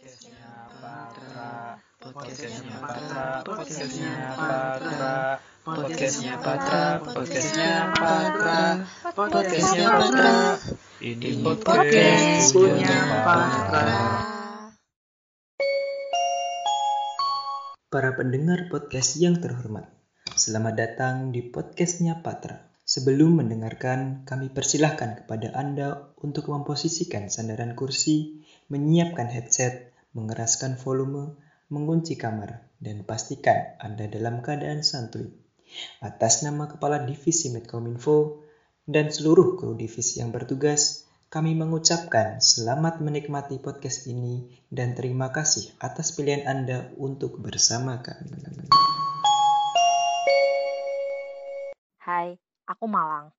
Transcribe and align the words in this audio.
Podcastnya 0.00 0.48
Patra, 0.80 1.76
podcastnya 2.00 2.72
Patra, 2.80 3.44
podcastnya 3.44 4.32
Patra, 4.32 5.12
podcastnya 5.60 6.34
Patra, 6.40 6.84
podcastnya 7.04 7.72
Patra, 7.92 8.60
podcastnya 9.12 9.86
Patra. 9.92 10.36
Ini 11.04 11.44
podcast 11.44 12.48
punya 12.56 12.96
Patra. 13.28 14.00
Para 17.92 18.10
pendengar 18.16 18.72
podcast 18.72 19.20
yang 19.20 19.36
terhormat, 19.36 19.84
selamat 20.32 20.74
datang 20.80 21.28
di 21.28 21.44
podcastnya 21.44 22.24
Patra. 22.24 22.72
Sebelum 22.88 23.44
mendengarkan, 23.44 24.24
kami 24.24 24.48
persilahkan 24.48 25.22
kepada 25.22 25.52
Anda 25.52 26.10
untuk 26.24 26.48
memposisikan 26.48 27.28
sandaran 27.28 27.76
kursi, 27.76 28.39
menyiapkan 28.70 29.26
headset, 29.26 29.90
mengeraskan 30.14 30.78
volume, 30.78 31.34
mengunci 31.74 32.14
kamar, 32.14 32.70
dan 32.78 33.02
pastikan 33.02 33.74
Anda 33.82 34.06
dalam 34.06 34.46
keadaan 34.46 34.86
santuy. 34.86 35.26
Atas 35.98 36.46
nama 36.46 36.70
Kepala 36.70 37.02
Divisi 37.02 37.50
Medcominfo 37.50 38.46
dan 38.86 39.10
seluruh 39.10 39.58
kru 39.58 39.74
divisi 39.74 40.22
yang 40.22 40.30
bertugas, 40.30 41.06
kami 41.30 41.54
mengucapkan 41.54 42.42
selamat 42.42 42.98
menikmati 43.02 43.62
podcast 43.62 44.06
ini 44.10 44.50
dan 44.66 44.98
terima 44.98 45.30
kasih 45.30 45.70
atas 45.78 46.14
pilihan 46.14 46.46
Anda 46.46 46.90
untuk 46.98 47.38
bersama 47.38 48.02
kami. 48.02 48.34
Hai, 52.02 52.34
aku 52.66 52.86
Malang. 52.90 53.30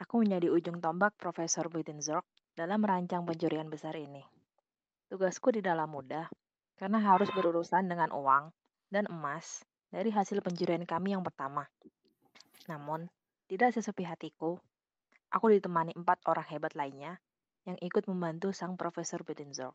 Aku 0.00 0.24
menjadi 0.24 0.48
ujung 0.48 0.80
tombak 0.80 1.16
Profesor 1.20 1.68
Buitenzorg 1.68 2.24
dalam 2.56 2.80
merancang 2.80 3.28
pencurian 3.28 3.68
besar 3.68 3.92
ini. 3.92 4.37
Tugasku 5.08 5.56
di 5.56 5.64
dalam 5.64 5.88
mudah, 5.88 6.28
karena 6.76 7.00
harus 7.00 7.32
berurusan 7.32 7.88
dengan 7.88 8.12
uang 8.12 8.52
dan 8.92 9.08
emas 9.08 9.64
dari 9.88 10.12
hasil 10.12 10.44
pencurian 10.44 10.84
kami 10.84 11.16
yang 11.16 11.24
pertama. 11.24 11.64
Namun, 12.68 13.08
tidak 13.48 13.72
sesepi 13.72 14.04
hatiku, 14.04 14.60
aku 15.32 15.48
ditemani 15.48 15.96
empat 15.96 16.20
orang 16.28 16.44
hebat 16.52 16.76
lainnya 16.76 17.16
yang 17.64 17.80
ikut 17.80 18.04
membantu 18.04 18.52
sang 18.52 18.76
Profesor 18.76 19.24
Buitenzorg. 19.24 19.72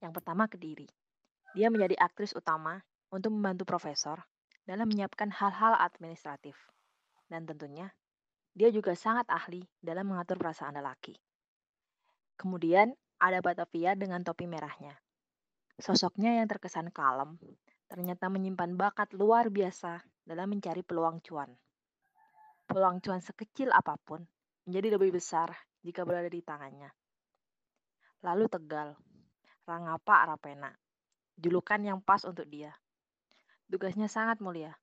Yang 0.00 0.12
pertama 0.16 0.48
Kediri. 0.48 0.88
Dia 1.52 1.68
menjadi 1.68 1.96
aktris 2.00 2.32
utama 2.32 2.80
untuk 3.12 3.36
membantu 3.36 3.68
Profesor 3.68 4.24
dalam 4.64 4.88
menyiapkan 4.88 5.28
hal-hal 5.28 5.76
administratif. 5.76 6.56
Dan 7.28 7.44
tentunya, 7.44 7.92
dia 8.56 8.72
juga 8.72 8.96
sangat 8.96 9.28
ahli 9.28 9.60
dalam 9.84 10.08
mengatur 10.08 10.40
perasaan 10.40 10.80
lelaki. 10.80 11.27
Kemudian, 12.38 12.94
ada 13.18 13.42
Batavia 13.42 13.98
dengan 13.98 14.22
topi 14.22 14.46
merahnya. 14.46 14.94
Sosoknya 15.74 16.38
yang 16.38 16.46
terkesan 16.46 16.94
kalem, 16.94 17.34
ternyata 17.90 18.30
menyimpan 18.30 18.78
bakat 18.78 19.10
luar 19.10 19.50
biasa 19.50 19.98
dalam 20.22 20.54
mencari 20.54 20.86
peluang 20.86 21.18
cuan. 21.26 21.50
Peluang 22.70 23.02
cuan 23.02 23.18
sekecil 23.18 23.74
apa 23.74 23.98
pun 23.98 24.22
menjadi 24.70 25.00
lebih 25.00 25.18
besar 25.18 25.50
jika 25.82 26.06
berada 26.06 26.30
di 26.30 26.38
tangannya. 26.44 26.94
Lalu 28.22 28.46
Tegal, 28.46 28.94
Rangapa 29.66 30.28
Arapena, 30.28 30.70
julukan 31.34 31.80
yang 31.82 31.98
pas 32.04 32.22
untuk 32.22 32.46
dia. 32.46 32.70
Tugasnya 33.66 34.06
sangat 34.06 34.38
mulia, 34.38 34.78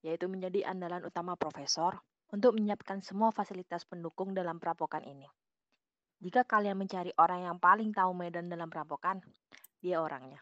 yaitu 0.00 0.28
menjadi 0.30 0.68
andalan 0.72 1.04
utama 1.04 1.36
profesor 1.36 2.00
untuk 2.32 2.54
menyiapkan 2.56 3.00
semua 3.00 3.32
fasilitas 3.32 3.84
pendukung 3.88 4.32
dalam 4.32 4.56
perampokan 4.56 5.02
ini. 5.04 5.26
Jika 6.24 6.48
kalian 6.48 6.80
mencari 6.80 7.12
orang 7.20 7.44
yang 7.44 7.56
paling 7.60 7.92
tahu 7.92 8.16
medan 8.16 8.48
dalam 8.48 8.72
perampokan, 8.72 9.20
dia 9.84 10.00
orangnya. 10.00 10.40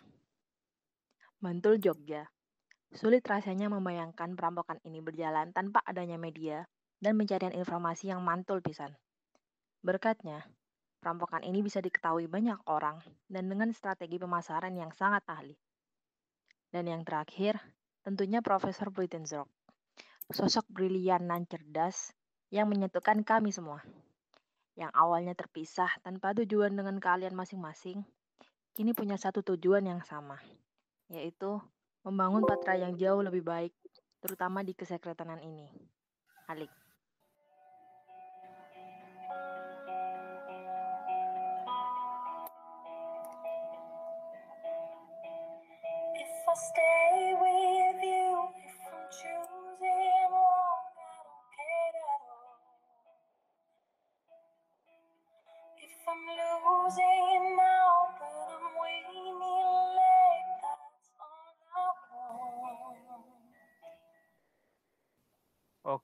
Mantul 1.43 1.83
Jogja. 1.83 2.31
Sulit 2.95 3.27
rasanya 3.27 3.67
membayangkan 3.67 4.39
perampokan 4.39 4.79
ini 4.87 5.03
berjalan 5.03 5.51
tanpa 5.51 5.83
adanya 5.83 6.23
media 6.23 6.71
dan 7.03 7.19
pencarian 7.19 7.51
informasi 7.51 8.15
yang 8.15 8.23
mantul 8.23 8.63
pisan. 8.63 8.95
Berkatnya, 9.83 10.47
perampokan 11.03 11.43
ini 11.43 11.67
bisa 11.67 11.83
diketahui 11.83 12.31
banyak 12.31 12.63
orang 12.71 13.03
dan 13.27 13.51
dengan 13.51 13.75
strategi 13.75 14.23
pemasaran 14.23 14.79
yang 14.79 14.95
sangat 14.95 15.27
ahli. 15.27 15.59
Dan 16.71 16.87
yang 16.87 17.03
terakhir, 17.03 17.59
tentunya 18.07 18.39
Profesor 18.39 18.95
Buitenzorg. 18.95 19.51
Sosok 20.31 20.71
brilian 20.71 21.27
dan 21.27 21.43
cerdas 21.51 22.15
yang 22.55 22.71
menyatukan 22.71 23.27
kami 23.27 23.51
semua. 23.51 23.83
Yang 24.73 24.93
awalnya 24.97 25.35
terpisah 25.37 25.93
tanpa 26.01 26.33
tujuan 26.33 26.73
dengan 26.73 26.97
kalian 26.97 27.37
masing-masing, 27.37 28.01
kini 28.73 28.97
punya 28.97 29.21
satu 29.21 29.45
tujuan 29.45 29.85
yang 29.85 30.01
sama, 30.01 30.41
yaitu 31.13 31.61
membangun 32.03 32.43
patra 32.49 32.81
yang 32.81 32.97
jauh 32.97 33.21
lebih 33.21 33.45
baik, 33.45 33.75
terutama 34.25 34.65
di 34.65 34.73
kesekretanan 34.73 35.45
ini. 35.45 35.69
Alik. 36.49 36.73
Stay 46.53 47.33
with 47.41 47.82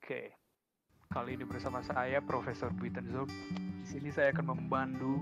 Oke, 0.09 0.33
kali 1.13 1.37
ini 1.37 1.45
bersama 1.45 1.85
saya 1.85 2.25
Profesor 2.25 2.73
Buitenzorg. 2.73 3.29
Di 3.29 3.85
sini 3.93 4.09
saya 4.09 4.33
akan 4.33 4.57
membantu 4.57 5.21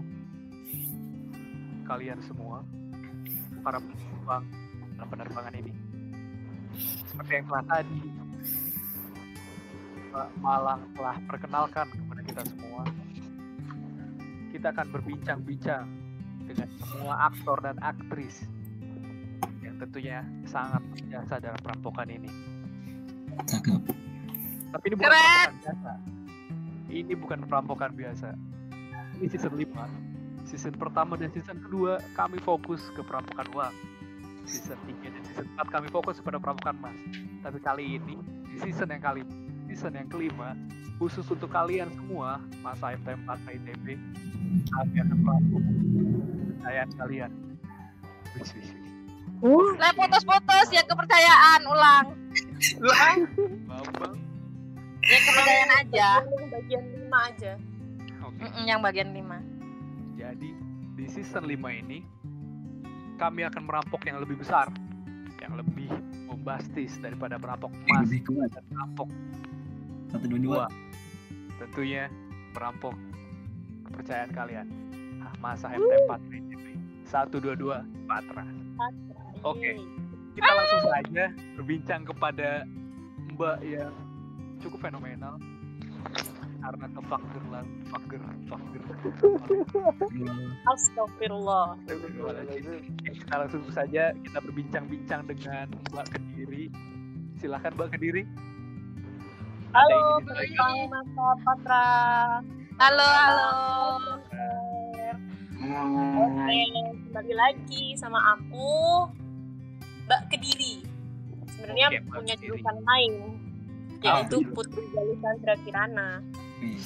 kalian 1.91 2.23
semua 2.23 2.63
para 3.67 3.83
penumpang 3.83 4.47
dalam 4.95 5.09
penerbangan 5.11 5.59
ini. 5.59 5.75
Seperti 7.03 7.33
yang 7.35 7.51
telah 7.51 7.65
tadi 7.67 7.99
Mbak 10.15 10.29
Malang 10.39 10.83
telah 10.95 11.17
perkenalkan 11.35 11.87
kepada 11.91 12.23
kita 12.23 12.43
semua. 12.47 12.83
Kita 14.55 14.71
akan 14.71 14.87
berbincang-bincang 14.87 15.85
dengan 16.47 16.69
semua 16.79 17.27
aktor 17.27 17.59
dan 17.59 17.75
aktris 17.83 18.47
yang 19.67 19.83
tentunya 19.83 20.23
sangat 20.47 20.87
biasa 21.11 21.43
dalam 21.43 21.59
perampokan 21.59 22.07
ini. 22.07 22.31
Tapi 24.77 24.93
ini 24.93 24.97
bukan 25.01 25.09
perampokan 25.09 25.57
biasa. 25.57 25.93
Ini 26.93 27.13
bukan 27.17 27.39
perampokan 27.49 27.91
biasa. 27.97 28.29
Ini 29.17 29.27
season 29.33 29.55
5. 29.57 30.45
Season 30.45 30.75
pertama 30.77 31.17
dan 31.17 31.33
season 31.33 31.57
kedua 31.65 31.97
kami 32.13 32.37
fokus 32.45 32.85
ke 32.93 33.01
perampokan 33.01 33.49
uang. 33.57 33.75
Season 34.45 34.77
3 34.85 35.01
dan 35.01 35.23
season 35.33 35.49
4 35.57 35.73
kami 35.73 35.89
fokus 35.89 36.21
pada 36.21 36.37
perampokan 36.37 36.77
emas. 36.77 36.97
Tapi 37.41 37.59
kali 37.65 37.97
ini 37.97 38.21
di 38.53 38.57
season 38.61 38.93
yang 38.93 39.01
kali 39.01 39.25
season 39.73 39.97
yang 39.97 40.13
kelima 40.13 40.53
khusus 41.01 41.25
untuk 41.33 41.49
kalian 41.49 41.89
semua 41.97 42.41
masa 42.61 42.93
FT4 43.01 43.29
ITB 43.57 43.97
kami 44.77 44.97
akan 45.01 45.19
melakukan 45.25 45.65
kepercayaan 45.73 46.91
kalian. 47.01 47.31
Wis, 48.37 48.53
wis, 48.53 48.69
wis. 48.77 48.85
Lah 49.81 49.93
putus-putus 49.97 50.69
ya 50.69 50.85
kepercayaan 50.85 51.61
ulang. 51.65 52.07
Bambang. 53.65 54.26
Ya 55.07 55.19
kepercayaan 55.23 55.71
aja. 55.87 56.09
Bagian 56.51 56.83
lima 56.91 57.19
aja. 57.31 57.53
Oke. 58.27 58.43
Mm-mm, 58.43 58.65
yang 58.67 58.81
bagian 58.83 59.15
5. 59.15 60.19
Jadi 60.19 60.51
di 60.99 61.05
season 61.07 61.47
5 61.47 61.55
ini 61.71 62.03
kami 63.17 63.47
akan 63.47 63.63
merampok 63.65 64.03
yang 64.05 64.19
lebih 64.21 64.37
besar, 64.43 64.69
yang 65.41 65.57
lebih 65.57 65.89
bombastis 66.27 66.99
daripada 67.01 67.39
merampok 67.39 67.73
emas 67.87 68.05
lebih 68.11 68.21
kuat 68.29 68.51
dan 68.53 68.65
merampok 68.69 69.09
satu 70.11 70.27
dua 70.27 70.39
dua 70.39 70.43
dua. 70.43 70.65
Tentunya 71.57 72.05
merampok 72.53 72.95
kepercayaan 73.89 74.31
kalian. 74.35 74.67
Ah, 75.25 75.33
Masa 75.41 75.73
MT4 75.73 76.11
PJP 76.29 76.65
122 77.09 78.07
Patra. 78.11 78.45
Oke. 79.47 79.71
Kita 80.37 80.51
langsung 80.53 80.83
saja 80.93 81.25
berbincang 81.57 82.03
kepada 82.05 82.69
Mbak 83.33 83.59
yang 83.65 83.93
cukup 84.61 84.79
fenomenal 84.89 85.37
karena 86.67 86.87
kefakir 86.99 87.45
lah, 87.55 87.65
fakir, 87.95 88.21
fakir. 88.51 88.83
Astagfirullah. 90.75 91.79
Oke, 91.79 93.15
kita 93.15 93.35
langsung 93.39 93.63
saja 93.71 94.11
kita 94.19 94.39
berbincang-bincang 94.43 95.31
dengan 95.31 95.67
Mbak 95.95 96.07
Kediri. 96.11 96.67
Silahkan 97.39 97.71
Mbak 97.79 97.89
Kediri. 97.95 98.27
Halo, 99.71 100.19
penumpang 100.27 100.77
Masa 100.91 101.27
Patra. 101.47 101.87
Halo, 102.83 103.09
halo. 103.15 103.53
Hotel 105.67 106.71
kembali 107.07 107.35
lagi 107.35 107.95
sama 107.95 108.19
aku 108.35 109.07
Mbak 110.11 110.23
Kediri. 110.35 110.83
Sebenarnya 111.47 111.95
Oke, 111.95 111.99
punya 112.11 112.35
julukan 112.43 112.77
lain 112.83 113.46
yaitu 114.03 114.37
julukan. 114.43 114.55
Putri 114.55 114.83
Galusandra 114.93 115.55
Kirana. 115.65 116.09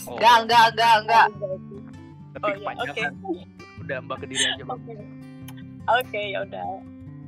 Oh, 0.06 0.14
Enggak, 0.18 0.36
enggak, 0.44 0.64
enggak, 0.74 0.94
enggak. 1.06 1.26
tapi 2.30 2.44
Oh, 2.44 2.50
iya, 2.54 2.58
kepanjangan. 2.58 3.12
Udah 3.80 3.98
mbak 4.06 4.16
kediri 4.22 4.44
aja 4.46 4.62
bang. 4.62 4.78
Oke. 4.78 4.94
Oke, 5.90 6.20
ya 6.30 6.38
udah. 6.46 6.64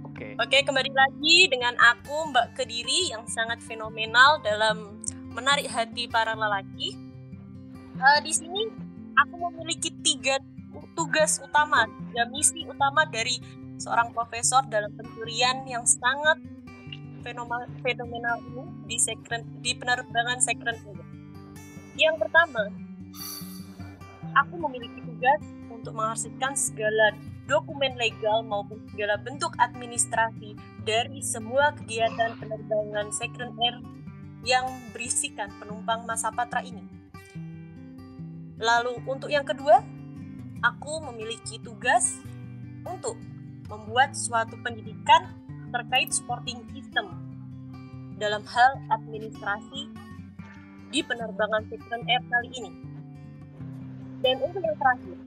Oke. 0.06 0.26
Oke, 0.38 0.58
kembali 0.62 0.93
lagi 0.93 1.37
dengan 1.49 1.75
aku 1.81 2.31
Mbak 2.31 2.55
Kediri 2.55 3.11
yang 3.11 3.25
sangat 3.26 3.58
fenomenal 3.64 4.38
dalam 4.44 5.00
menarik 5.32 5.67
hati 5.67 6.06
para 6.06 6.37
lelaki. 6.37 6.94
Eh, 7.96 8.20
di 8.23 8.31
sini 8.31 8.69
aku 9.17 9.34
memiliki 9.50 9.90
tiga 10.05 10.38
tugas 10.93 11.40
utama, 11.40 11.88
ya 12.12 12.29
misi 12.29 12.62
utama 12.69 13.08
dari 13.08 13.40
seorang 13.81 14.12
profesor 14.12 14.62
dalam 14.69 14.93
pencurian 14.94 15.64
yang 15.67 15.82
sangat 15.88 16.38
fenomenal, 17.23 17.71
fenomenal 17.81 18.37
ini 18.53 18.65
di 18.91 18.97
secret 18.99 19.43
di 19.63 19.73
penerbangan 19.79 20.39
secret 20.43 20.79
ini. 20.85 21.05
Yang 21.97 22.27
pertama, 22.27 22.69
aku 24.35 24.55
memiliki 24.59 25.01
tugas 25.07 25.41
untuk 25.71 25.95
mengarsipkan 25.95 26.59
segala 26.59 27.15
dokumen 27.47 27.95
legal 27.99 28.43
maupun 28.47 28.79
segala 28.91 29.19
bentuk 29.19 29.55
administrasi 29.59 30.55
dari 30.83 31.23
semua 31.23 31.75
kegiatan 31.75 32.39
penerbangan 32.39 33.11
Second 33.11 33.55
Air 33.59 33.77
yang 34.43 34.67
berisikan 34.91 35.51
penumpang 35.59 36.03
masa 36.07 36.35
patra 36.35 36.63
ini. 36.63 36.83
Lalu 38.63 39.03
untuk 39.07 39.31
yang 39.31 39.47
kedua, 39.47 39.83
aku 40.63 41.03
memiliki 41.11 41.59
tugas 41.59 42.23
untuk 42.87 43.19
membuat 43.67 44.15
suatu 44.15 44.59
pendidikan 44.63 45.35
terkait 45.73 46.13
supporting 46.13 46.61
system 46.77 47.09
dalam 48.21 48.45
hal 48.45 48.73
administrasi 48.93 49.89
di 50.93 51.01
penerbangan 51.01 51.65
Second 51.73 52.05
Air 52.05 52.23
kali 52.29 52.51
ini. 52.53 52.73
Dan 54.23 54.39
untuk 54.45 54.63
yang 54.63 54.79
terakhir, 54.79 55.19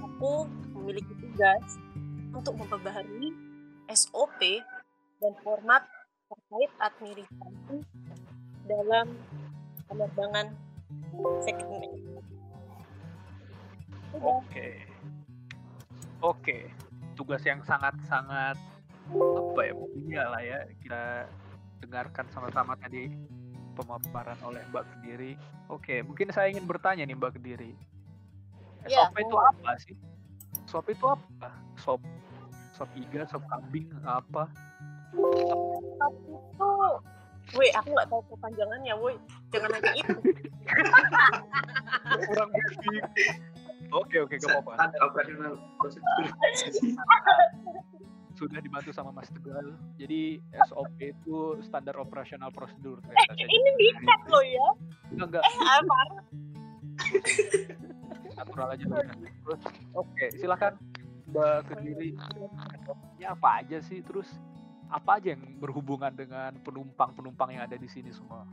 aku 0.00 0.48
memiliki 0.74 1.12
tugas 1.20 1.78
untuk 2.34 2.58
memperbaharui 2.58 3.30
SOP 3.92 4.40
dan 5.22 5.32
format 5.44 5.86
terkait 6.26 6.70
administrasi 6.80 7.76
dalam 8.66 9.06
penerbangan 9.86 10.56
Second 11.44 11.70
Air. 11.78 11.92
Oke. 14.18 14.68
Oke. 16.24 16.58
Tugas 17.14 17.44
yang 17.46 17.62
sangat-sangat 17.62 18.58
apa 19.12 19.60
ya 19.68 19.72
mulia 19.76 20.22
lah 20.32 20.42
ya 20.42 20.58
kita 20.80 21.28
dengarkan 21.84 22.24
sama-sama 22.32 22.72
tadi 22.80 23.12
pemaparan 23.74 24.38
oleh 24.46 24.62
Mbak 24.70 24.84
Kediri. 24.96 25.36
Oke, 25.68 26.00
mungkin 26.06 26.30
saya 26.30 26.48
ingin 26.48 26.64
bertanya 26.64 27.04
nih 27.04 27.18
Mbak 27.18 27.36
Kediri. 27.36 27.74
Ya, 28.88 29.10
SOP 29.10 29.16
itu 29.20 29.36
apa 29.36 29.70
sih? 29.82 29.96
SOP 30.70 30.86
itu 30.94 31.04
apa? 31.04 31.48
Sop 31.76 32.00
sop 32.74 32.90
iga, 32.98 33.26
sop 33.30 33.42
kambing, 33.50 33.86
apa? 34.02 34.50
Tapi 35.14 36.18
itu, 36.26 36.70
woi 37.54 37.68
aku 37.70 37.88
nggak 37.94 38.08
tahu 38.10 38.22
kepanjangannya, 38.34 38.94
woi 38.98 39.14
jangan 39.54 39.78
nanya 39.78 39.92
itu. 39.94 40.18
Kurang 42.30 42.50
basic. 42.50 43.04
Oke, 43.94 44.16
oke, 44.26 44.34
gak 44.42 44.58
apa-apa. 44.58 44.90
Operasional 45.06 45.54
prosedur. 45.78 46.26
Sudah 48.34 48.58
dibantu 48.58 48.90
sama 48.90 49.14
Mas 49.14 49.30
Tegal. 49.30 49.78
Jadi 49.94 50.42
SOP 50.66 50.98
itu 50.98 51.58
standar 51.62 51.94
operasional 51.98 52.50
prosedur. 52.50 52.98
ternyata. 53.02 53.32
Saya 53.38 53.46
Ini 53.46 53.70
dikat 53.78 54.20
loh 54.26 54.44
ya. 54.44 54.68
Enggak, 55.14 55.26
enggak. 55.30 55.42
Eh, 55.46 55.58
apa? 55.62 55.98
natural 58.34 58.68
aja 58.74 58.84
dulu. 58.84 59.00
Terus, 59.22 59.62
oke, 59.94 60.24
silakan 60.36 60.72
Mbak 61.30 61.58
Kediri. 61.70 62.10
Ini 63.18 63.24
apa 63.30 63.48
aja 63.62 63.78
sih? 63.80 64.02
Terus 64.02 64.28
apa 64.90 65.18
aja 65.18 65.32
yang 65.34 65.42
berhubungan 65.58 66.12
dengan 66.12 66.54
penumpang-penumpang 66.60 67.54
yang 67.54 67.62
ada 67.64 67.78
di 67.78 67.88
sini 67.88 68.10
semua? 68.10 68.44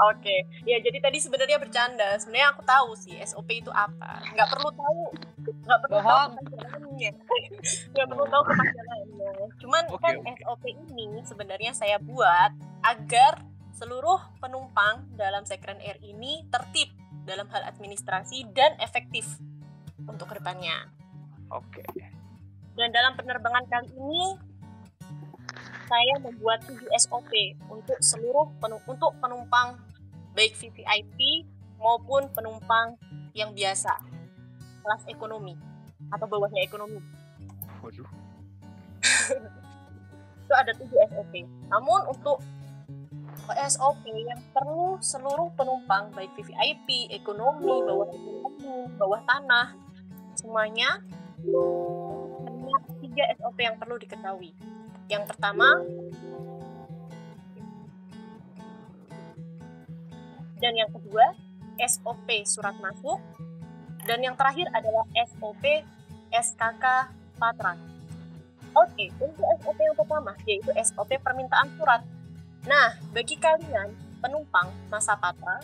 Oke, 0.00 0.48
ya 0.64 0.80
jadi 0.80 0.98
tadi 1.04 1.20
sebenarnya 1.20 1.60
bercanda. 1.60 2.16
Sebenarnya 2.16 2.48
aku 2.56 2.62
tahu 2.64 2.90
sih 2.96 3.16
SOP 3.28 3.60
itu 3.60 3.68
apa. 3.68 4.24
Nggak 4.32 4.48
perlu 4.48 4.70
tahu, 4.72 5.04
nggak 5.68 5.80
perlu 5.84 5.98
tahu 6.00 6.00
Bohong. 6.00 6.30
kepanjangannya. 6.40 7.10
Nggak 7.92 8.06
perlu 8.08 8.24
tahu 8.26 8.42
kepanjangannya. 8.48 9.32
Cuman 9.60 9.82
Oke, 9.92 10.00
kan 10.00 10.14
oke. 10.24 10.32
SOP 10.40 10.64
ini 10.72 11.08
sebenarnya 11.28 11.72
saya 11.76 12.00
buat 12.00 12.56
agar 12.82 13.44
seluruh 13.76 14.20
penumpang 14.40 15.12
dalam 15.16 15.44
Second 15.44 15.80
Air 15.84 16.00
ini 16.00 16.44
tertib 16.48 16.92
dalam 17.28 17.46
hal 17.52 17.62
administrasi 17.68 18.48
dan 18.56 18.74
efektif 18.80 19.38
untuk 20.08 20.32
ke 20.32 20.40
depannya. 20.40 20.88
Oke. 21.52 21.84
Dan 22.72 22.88
dalam 22.90 23.12
penerbangan 23.14 23.68
kali 23.68 23.92
ini 23.92 24.51
saya 25.92 26.16
membuat 26.24 26.64
7 26.64 26.88
SOP 26.96 27.28
untuk 27.68 28.00
seluruh 28.00 28.48
penu- 28.56 28.80
untuk 28.88 29.12
penumpang 29.20 29.76
baik 30.32 30.56
VVIP 30.56 31.44
maupun 31.76 32.32
penumpang 32.32 32.96
yang 33.36 33.52
biasa 33.52 34.00
kelas 34.80 35.04
ekonomi 35.12 35.52
atau 36.08 36.24
bawahnya 36.24 36.64
ekonomi. 36.64 36.96
Waduh. 37.84 38.08
Itu 40.48 40.52
ada 40.56 40.72
7 40.72 40.88
SOP. 41.12 41.44
Namun 41.68 42.08
untuk 42.08 42.40
SOP 43.52 44.04
yang 44.08 44.40
perlu 44.56 44.96
seluruh 45.04 45.52
penumpang 45.60 46.08
baik 46.16 46.32
VVIP, 46.40 47.12
ekonomi, 47.12 47.84
bawah 47.84 48.08
ekonomi, 48.08 48.88
bawah 48.96 49.20
tanah 49.28 49.76
semuanya 50.40 51.04
hanya 52.48 52.76
tiga 53.04 53.24
SOP 53.36 53.60
yang 53.60 53.76
perlu 53.76 54.00
diketahui. 54.00 54.56
Yang 55.10 55.24
pertama 55.34 55.82
dan 60.62 60.72
yang 60.78 60.90
kedua 60.94 61.34
SOP 61.82 62.28
surat 62.46 62.78
masuk 62.78 63.18
dan 64.06 64.22
yang 64.22 64.38
terakhir 64.38 64.70
adalah 64.70 65.02
SOP 65.26 65.64
SKK 66.30 66.84
Patra. 67.38 67.74
Oke, 68.72 69.10
untuk 69.20 69.44
SOP 69.60 69.78
yang 69.82 69.98
pertama 69.98 70.32
yaitu 70.46 70.70
SOP 70.80 71.10
permintaan 71.20 71.68
surat. 71.76 72.00
Nah, 72.64 72.94
bagi 73.10 73.36
kalian 73.36 73.90
penumpang 74.22 74.70
masa 74.86 75.18
patra, 75.18 75.58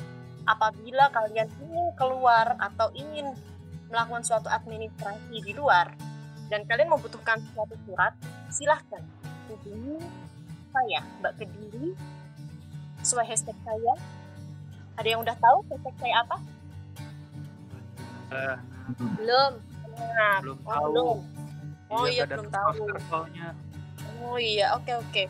apabila 0.44 1.08
kalian 1.14 1.46
ingin 1.62 1.88
keluar 1.94 2.58
atau 2.58 2.90
ingin 2.92 3.32
melakukan 3.88 4.26
suatu 4.26 4.50
administrasi 4.50 5.40
di 5.40 5.54
luar 5.54 5.94
dan 6.50 6.66
kalian 6.66 6.90
membutuhkan 6.90 7.38
suatu 7.54 7.78
surat, 7.86 8.12
silahkan 8.50 9.00
hubungi 9.48 9.98
saya, 10.68 11.00
Mbak 11.20 11.32
Kediri, 11.40 11.96
sesuai 13.02 13.26
hashtag 13.26 13.58
saya. 13.64 13.92
Ada 15.00 15.08
yang 15.16 15.20
udah 15.24 15.36
tahu 15.38 15.58
hashtag 15.72 15.96
saya 15.98 16.14
apa? 16.22 16.36
Eh, 18.28 18.56
Belum. 19.18 19.52
Nah, 19.98 20.36
belum 20.40 20.58
oh, 20.62 20.70
tahu. 20.70 20.84
belum. 20.92 21.18
Oh 21.88 22.04
iya, 22.04 22.22
nggak 22.22 22.28
ada 22.28 22.36
belum 22.36 22.50
tahu. 22.52 22.72
Oh 24.28 24.38
iya, 24.38 24.66
oke 24.76 24.92
oke. 24.92 25.24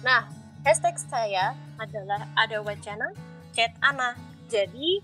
Nah, 0.00 0.28
hashtag 0.64 0.96
saya 0.96 1.52
adalah 1.76 2.24
ada 2.36 2.60
wacana 2.64 3.12
chat 3.52 3.72
Ana. 3.84 4.16
Jadi 4.48 5.00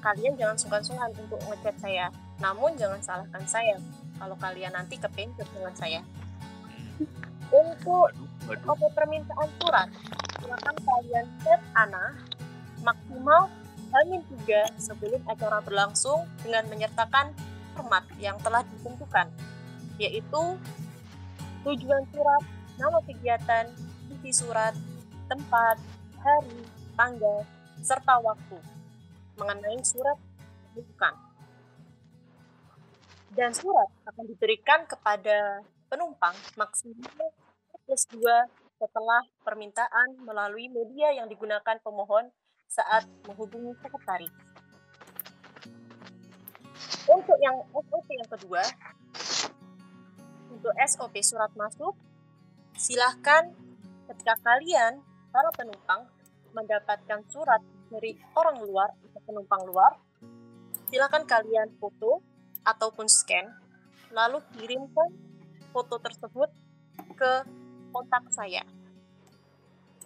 kalian 0.00 0.38
jangan 0.38 0.56
sungkan-sungkan 0.56 1.10
untuk 1.16 1.40
ngechat 1.48 1.76
saya. 1.80 2.06
Namun 2.38 2.74
jangan 2.78 3.00
salahkan 3.02 3.44
saya 3.44 3.76
kalau 4.18 4.34
kalian 4.38 4.74
nanti 4.74 4.98
kepencet 4.98 5.46
dengan 5.50 5.74
saya. 5.74 6.00
Untuk 7.48 8.12
Waduh, 8.48 8.64
waduh. 8.64 8.92
permintaan 8.96 9.48
surat, 9.60 9.88
silakan 10.40 10.76
kalian 10.80 11.26
chat 11.44 11.60
Ana 11.76 12.16
maksimal 12.80 13.52
Hamin 13.92 14.24
3 14.44 14.72
sebelum 14.80 15.20
acara 15.28 15.60
berlangsung 15.64 16.28
dengan 16.44 16.64
menyertakan 16.72 17.32
format 17.76 18.04
yang 18.20 18.36
telah 18.40 18.64
ditentukan, 18.64 19.28
yaitu 20.00 20.42
tujuan 21.64 22.04
surat, 22.12 22.42
nama 22.80 22.98
kegiatan, 23.04 23.64
isi 24.16 24.32
surat, 24.32 24.72
tempat, 25.28 25.76
hari, 26.20 26.60
tanggal, 26.96 27.44
serta 27.80 28.16
waktu 28.20 28.60
mengenai 29.36 29.80
surat 29.84 30.18
bukan. 30.72 31.14
Dan 33.32 33.52
surat 33.52 33.88
akan 34.08 34.24
diberikan 34.24 34.88
kepada 34.88 35.62
penumpang 35.88 36.36
maksimal 36.54 37.32
plus 37.88 38.04
2 38.12 38.20
setelah 38.78 39.24
permintaan 39.42 40.22
melalui 40.22 40.70
media 40.70 41.10
yang 41.16 41.26
digunakan 41.26 41.80
pemohon 41.82 42.30
saat 42.68 43.08
menghubungi 43.26 43.74
sekretaris. 43.80 44.30
Untuk 47.08 47.40
yang 47.40 47.56
SOP 47.72 47.80
SOP 47.88 48.08
yang 48.12 48.28
kedua, 48.28 48.62
untuk 50.52 50.72
SOP 50.84 51.14
surat 51.24 51.48
masuk, 51.56 51.96
silahkan 52.76 53.48
ketika 54.12 54.36
kalian, 54.44 55.00
para 55.32 55.48
penumpang, 55.56 56.04
mendapatkan 56.52 57.24
surat 57.32 57.64
dari 57.88 58.20
orang 58.36 58.60
luar 58.60 58.92
atau 58.92 59.20
penumpang 59.24 59.64
luar, 59.64 59.96
silahkan 60.92 61.24
kalian 61.24 61.72
foto 61.80 62.20
ataupun 62.68 63.08
scan, 63.08 63.48
lalu 64.12 64.44
kirimkan 64.56 65.27
foto 65.78 66.02
tersebut 66.02 66.50
ke 67.14 67.32
kontak 67.94 68.26
saya. 68.34 68.66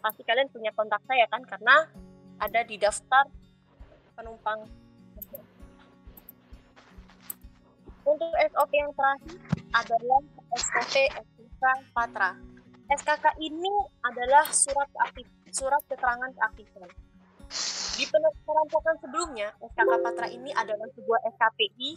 Pasti 0.04 0.20
kalian 0.20 0.52
punya 0.52 0.68
kontak 0.76 1.00
saya 1.08 1.24
kan, 1.32 1.40
karena 1.48 1.88
ada 2.36 2.60
di 2.60 2.76
daftar 2.76 3.24
penumpang. 4.12 4.68
Untuk 8.04 8.32
SOP 8.52 8.72
yang 8.76 8.92
terakhir 8.92 9.40
adalah 9.72 10.20
SOP 10.60 10.94
SKK 11.08 11.64
Patra. 11.96 12.36
SKK 12.92 13.24
ini 13.40 13.72
adalah 14.04 14.44
surat 14.52 14.92
aktif, 15.08 15.24
surat 15.56 15.80
keterangan 15.88 16.28
keaktifan. 16.36 16.92
Di 17.96 18.04
perampokan 18.44 18.96
sebelumnya, 19.00 19.56
SKK 19.72 19.92
Patra 20.04 20.28
ini 20.28 20.52
adalah 20.52 20.84
sebuah 20.92 21.24
SKPI 21.32 21.90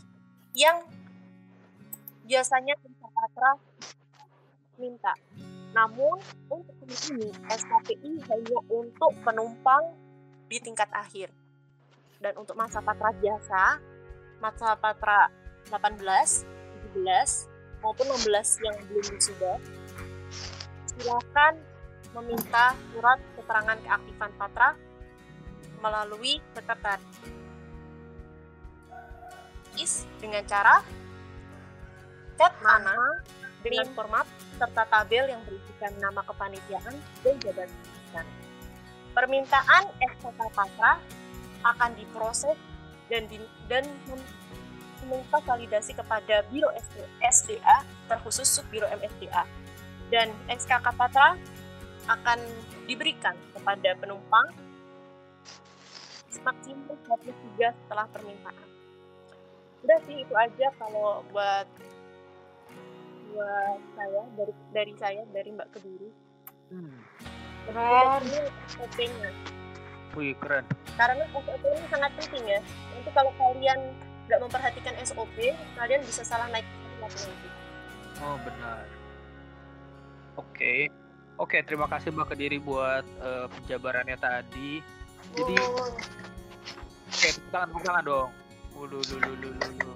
yang 0.56 0.80
biasanya 2.26 2.74
Patra 3.16 3.52
minta. 4.76 5.14
Namun, 5.72 6.20
untuk 6.52 6.76
ini, 6.88 7.32
SKPI 7.48 8.12
hanya 8.28 8.60
untuk 8.72 9.12
penumpang 9.24 9.96
di 10.48 10.60
tingkat 10.60 10.88
akhir. 10.92 11.32
Dan 12.20 12.36
untuk 12.40 12.56
masa 12.56 12.80
patra 12.80 13.12
biasa, 13.16 13.80
masa 14.40 14.76
patra 14.80 15.28
18, 15.68 16.00
17, 16.96 17.84
maupun 17.84 18.06
16 18.24 18.64
yang 18.64 18.76
belum 18.88 19.06
wisuda, 19.16 19.54
silakan 20.96 21.54
meminta 22.16 22.72
surat 22.96 23.20
keterangan 23.36 23.78
keaktifan 23.84 24.32
patra 24.40 24.70
melalui 25.84 26.40
sekretaris 26.56 27.20
is 29.76 30.08
dengan 30.24 30.44
cara 30.48 30.80
chat 32.36 32.54
mana 32.62 32.96
dengan 33.66 33.88
format 33.98 34.28
serta 34.56 34.86
tabel 34.88 35.28
yang 35.28 35.42
berisikan 35.44 35.92
nama 36.00 36.22
kepanitiaan 36.24 36.96
dan 37.26 37.36
jabatan. 37.42 38.26
Permintaan 39.16 39.84
SKK 40.00 40.40
Patra 40.52 41.00
akan 41.66 41.92
diproses 41.98 42.56
dan 43.10 43.26
di, 43.32 43.42
dan 43.72 43.84
validasi 45.46 45.94
kepada 45.94 46.42
Biro 46.50 46.70
SD- 46.74 47.10
SDA 47.22 47.86
terkhusus 48.10 48.50
Subbiro 48.50 48.90
MSDA 48.90 49.46
dan 50.10 50.34
SKK 50.50 50.88
Patra 50.94 51.38
akan 52.06 52.40
diberikan 52.86 53.34
kepada 53.54 53.98
penumpang 53.98 54.50
maksimal 56.46 56.94
23 57.10 57.74
setelah 57.74 58.06
permintaan. 58.14 58.70
Udah 59.82 60.00
sih 60.06 60.22
itu 60.22 60.34
aja 60.38 60.68
kalau 60.78 61.26
buat 61.34 61.66
buat 63.34 63.80
saya 63.98 64.22
dari 64.38 64.54
dari 64.74 64.94
saya 65.00 65.22
dari 65.32 65.50
Mbak 65.54 65.70
Kediri. 65.74 66.10
Hmm. 66.74 66.98
Keren. 67.66 68.22
Ini 68.26 68.42
SOP-nya. 68.78 69.30
Wih 70.16 70.34
keren. 70.40 70.66
Karena 70.96 71.24
SOP 71.34 71.48
ini 71.50 71.88
sangat 71.92 72.12
penting 72.16 72.44
ya. 72.46 72.60
Nanti 72.64 73.10
kalau 73.12 73.32
kalian 73.36 73.80
nggak 74.26 74.42
memperhatikan 74.42 74.96
SOP, 75.04 75.38
kalian 75.76 76.02
bisa 76.06 76.22
salah 76.24 76.48
naik 76.50 76.66
kelas 76.98 77.28
nanti. 77.28 77.50
Oh 78.24 78.38
benar. 78.42 78.86
Oke. 80.40 80.90
Oke, 81.36 81.60
terima 81.68 81.92
kasih 81.92 82.16
Mbak 82.16 82.32
Kediri 82.32 82.64
buat 82.64 83.04
eh, 83.04 83.46
penjabarannya 83.52 84.16
tadi. 84.16 84.80
Jadi, 85.36 85.56
Oh, 85.60 85.92
oke, 85.92 87.28
tepuk 87.28 87.52
tangan, 87.52 87.68
tepuk 87.76 87.84
tangan 87.84 88.04
dong. 88.08 88.30
Ulu, 88.80 89.00
lu, 89.04 89.18
lu, 89.20 89.34
lu, 89.44 89.50
lu, 89.52 89.70
lu. 89.84 89.94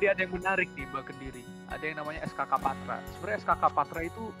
Jadi 0.00 0.16
ada 0.16 0.24
yang 0.24 0.32
menarik 0.32 0.72
nih 0.72 0.88
Mbak 0.88 1.12
Kediri. 1.12 1.44
Ada 1.68 1.84
yang 1.84 2.00
namanya 2.00 2.24
SKK 2.24 2.52
Patra. 2.56 3.04
Sebenarnya 3.12 3.38
SKK 3.44 3.64
Patra 3.68 4.00
itu 4.00 4.32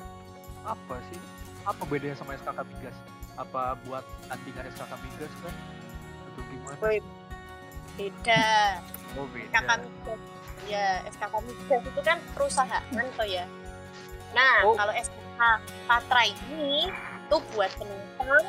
apa 0.64 0.96
sih? 1.12 1.20
Apa 1.68 1.84
bedanya 1.84 2.16
sama 2.16 2.32
SKK 2.32 2.64
Migas? 2.64 2.96
Apa 3.36 3.76
buat 3.84 4.00
tandingan 4.32 4.64
SKK 4.72 4.92
Migas 5.04 5.32
kan? 5.44 5.54
Atau 6.24 6.42
gimana? 6.48 6.76
Beda. 8.00 8.44
Oh 9.20 9.28
beda. 9.28 9.52
SKK 9.52 9.70
Migas. 9.84 10.20
Ya, 10.64 11.04
SKK 11.12 11.34
Migas 11.44 11.82
itu 11.92 12.00
kan 12.08 12.16
perusahaan 12.32 13.04
toh 13.20 13.28
ya. 13.28 13.44
Nah, 14.32 14.64
Oh. 14.64 14.72
kalau 14.80 14.96
SKK 14.96 15.40
Patra 15.84 16.22
ini 16.24 16.88
tuh 17.28 17.44
buat 17.52 17.68
penumpang 17.76 18.48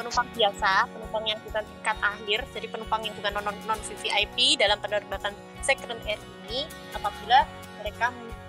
penumpang 0.00 0.28
biasa, 0.32 0.88
penumpang 0.88 1.24
yang 1.28 1.36
bukan 1.44 1.60
tingkat 1.60 1.96
akhir, 2.00 2.40
jadi 2.56 2.66
penumpang 2.72 3.04
yang 3.04 3.12
bukan 3.20 3.32
non 3.36 3.52
non 3.68 3.80
VVIP 3.84 4.56
dalam 4.56 4.80
penerbangan 4.80 5.36
Second 5.60 6.00
Air 6.08 6.16
ini 6.48 6.64
apabila 6.96 7.44
mereka 7.84 8.08
mem- 8.08 8.40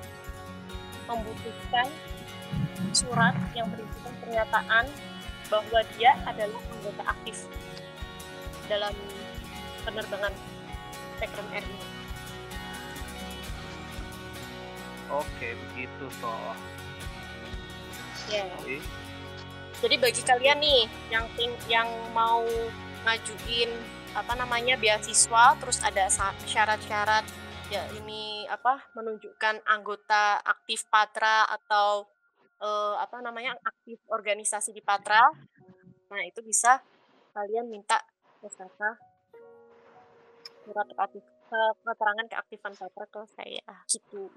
membutuhkan 1.11 1.91
surat 2.95 3.35
yang 3.51 3.67
berisikan 3.67 4.15
pernyataan 4.23 4.87
bahwa 5.51 5.79
dia 5.99 6.15
adalah 6.23 6.63
anggota 6.71 7.03
aktif 7.03 7.37
dalam 8.71 8.95
penerbangan 9.83 10.31
Second 11.19 11.47
Air 11.51 11.67
ini. 11.67 11.87
Oke, 15.11 15.47
begitu 15.67 16.05
toh. 16.23 16.55
Ya. 18.31 18.47
Oke. 18.55 18.79
Jadi 19.81 19.95
bagi 19.97 20.21
kalian 20.21 20.61
nih 20.61 20.85
yang 21.09 21.25
yang 21.65 21.89
mau 22.13 22.45
ngajuin 23.01 23.73
apa 24.13 24.37
namanya 24.37 24.77
beasiswa 24.77 25.57
terus 25.57 25.81
ada 25.81 26.05
syarat-syarat 26.45 27.25
ya 27.73 27.81
ini 27.97 28.45
apa 28.45 28.83
menunjukkan 28.93 29.65
anggota 29.65 30.37
aktif 30.43 30.85
Patra 30.85 31.49
atau 31.49 32.05
eh, 32.61 32.95
apa 33.01 33.25
namanya 33.25 33.57
aktif 33.65 33.97
organisasi 34.05 34.69
di 34.69 34.85
Patra. 34.85 35.23
Nah, 36.13 36.21
itu 36.27 36.43
bisa 36.45 36.77
kalian 37.33 37.71
minta 37.71 37.97
SKK 38.43 38.81
surat 40.61 40.87
aktif 40.93 41.25
ke- 41.25 41.75
keterangan 41.81 42.27
keaktifan 42.29 42.73
Patra 42.77 43.05
ke 43.09 43.21
saya 43.33 43.65
gitu. 43.89 44.29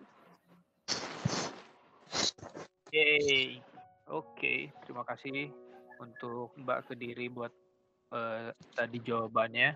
Yeay. 2.94 3.73
Oke, 4.12 4.68
terima 4.84 5.00
kasih 5.08 5.48
untuk 5.96 6.52
Mbak 6.60 6.92
Kediri 6.92 7.32
buat 7.32 7.52
eh, 8.12 8.52
tadi 8.76 9.00
jawabannya. 9.00 9.72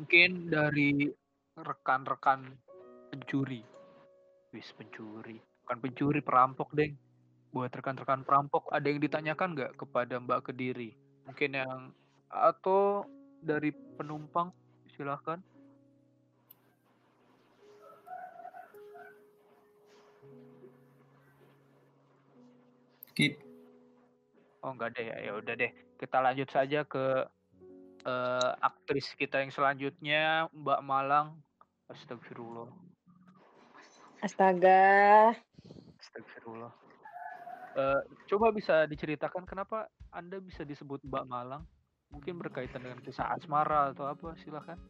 Mungkin 0.00 0.48
dari 0.48 1.12
rekan-rekan 1.60 2.48
pencuri. 3.12 3.60
Wis 4.56 4.72
pencuri. 4.72 5.36
Bukan 5.64 5.78
pencuri, 5.84 6.20
perampok, 6.24 6.72
Deng. 6.72 6.96
Buat 7.52 7.76
rekan-rekan 7.76 8.24
perampok, 8.26 8.72
ada 8.72 8.88
yang 8.88 8.98
ditanyakan 8.98 9.54
nggak 9.54 9.72
kepada 9.78 10.18
Mbak 10.18 10.50
Kediri? 10.50 10.96
Mungkin 11.28 11.60
yang 11.60 11.92
atau 12.32 13.04
dari 13.44 13.70
penumpang, 14.00 14.50
silahkan. 14.96 15.38
Skip. 23.14 23.38
Oh 24.58 24.74
enggak 24.74 24.98
deh, 24.98 25.06
ya 25.06 25.38
udah 25.38 25.54
deh. 25.54 25.70
Kita 25.94 26.18
lanjut 26.18 26.50
saja 26.50 26.82
ke 26.82 27.22
eh, 28.02 28.50
aktris 28.58 29.14
kita 29.14 29.38
yang 29.38 29.54
selanjutnya, 29.54 30.50
Mbak 30.50 30.80
Malang. 30.82 31.38
Astagfirullah. 31.86 32.74
Astaga. 34.18 35.30
Astagfirullah. 36.02 36.74
Eh, 37.74 38.00
coba 38.26 38.50
bisa 38.50 38.82
diceritakan 38.86 39.46
kenapa 39.46 39.86
Anda 40.10 40.42
bisa 40.42 40.66
disebut 40.66 41.06
Mbak 41.06 41.24
Malang? 41.30 41.62
Mungkin 42.10 42.38
berkaitan 42.38 42.82
dengan 42.82 42.98
kisah 42.98 43.30
asmara 43.30 43.94
atau 43.94 44.10
apa? 44.10 44.34
Silakan. 44.42 44.82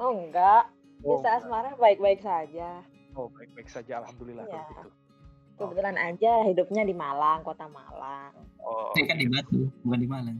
Oh 0.00 0.16
enggak. 0.16 0.72
Oh, 1.04 1.20
Bisa 1.20 1.28
enggak. 1.28 1.44
asmara 1.44 1.70
baik-baik 1.76 2.24
saja. 2.24 2.80
Oh, 3.12 3.28
baik-baik 3.32 3.68
saja. 3.68 4.00
Alhamdulillah 4.00 4.48
kalau 4.48 4.64
Iya. 4.64 4.72
gitu. 4.72 4.88
Kebetulan 5.56 5.96
aja 5.96 6.44
hidupnya 6.44 6.84
di 6.84 6.92
Malang, 6.92 7.40
kota 7.40 7.64
Malang. 7.64 8.32
Oh, 8.60 8.92
Saya 8.92 9.08
kan 9.08 9.16
di 9.16 9.24
Batu, 9.24 9.72
bukan 9.80 10.00
di 10.04 10.08
Malang. 10.08 10.38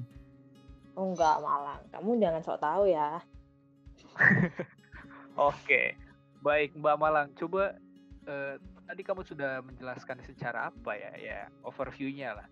Oh 0.96 1.12
enggak 1.12 1.40
Malang. 1.40 1.80
Kamu 1.92 2.20
jangan 2.20 2.40
sok 2.44 2.60
tahu 2.60 2.88
ya. 2.88 3.20
Oke, 5.48 5.96
baik 6.44 6.76
Mbak 6.76 6.96
Malang. 7.00 7.28
Coba 7.36 7.76
eh, 8.28 8.56
tadi 8.88 9.02
kamu 9.04 9.24
sudah 9.24 9.60
menjelaskan 9.60 10.20
secara 10.24 10.68
apa 10.68 10.96
ya, 10.96 11.12
ya 11.16 11.38
overview-nya 11.64 12.36
lah. 12.36 12.48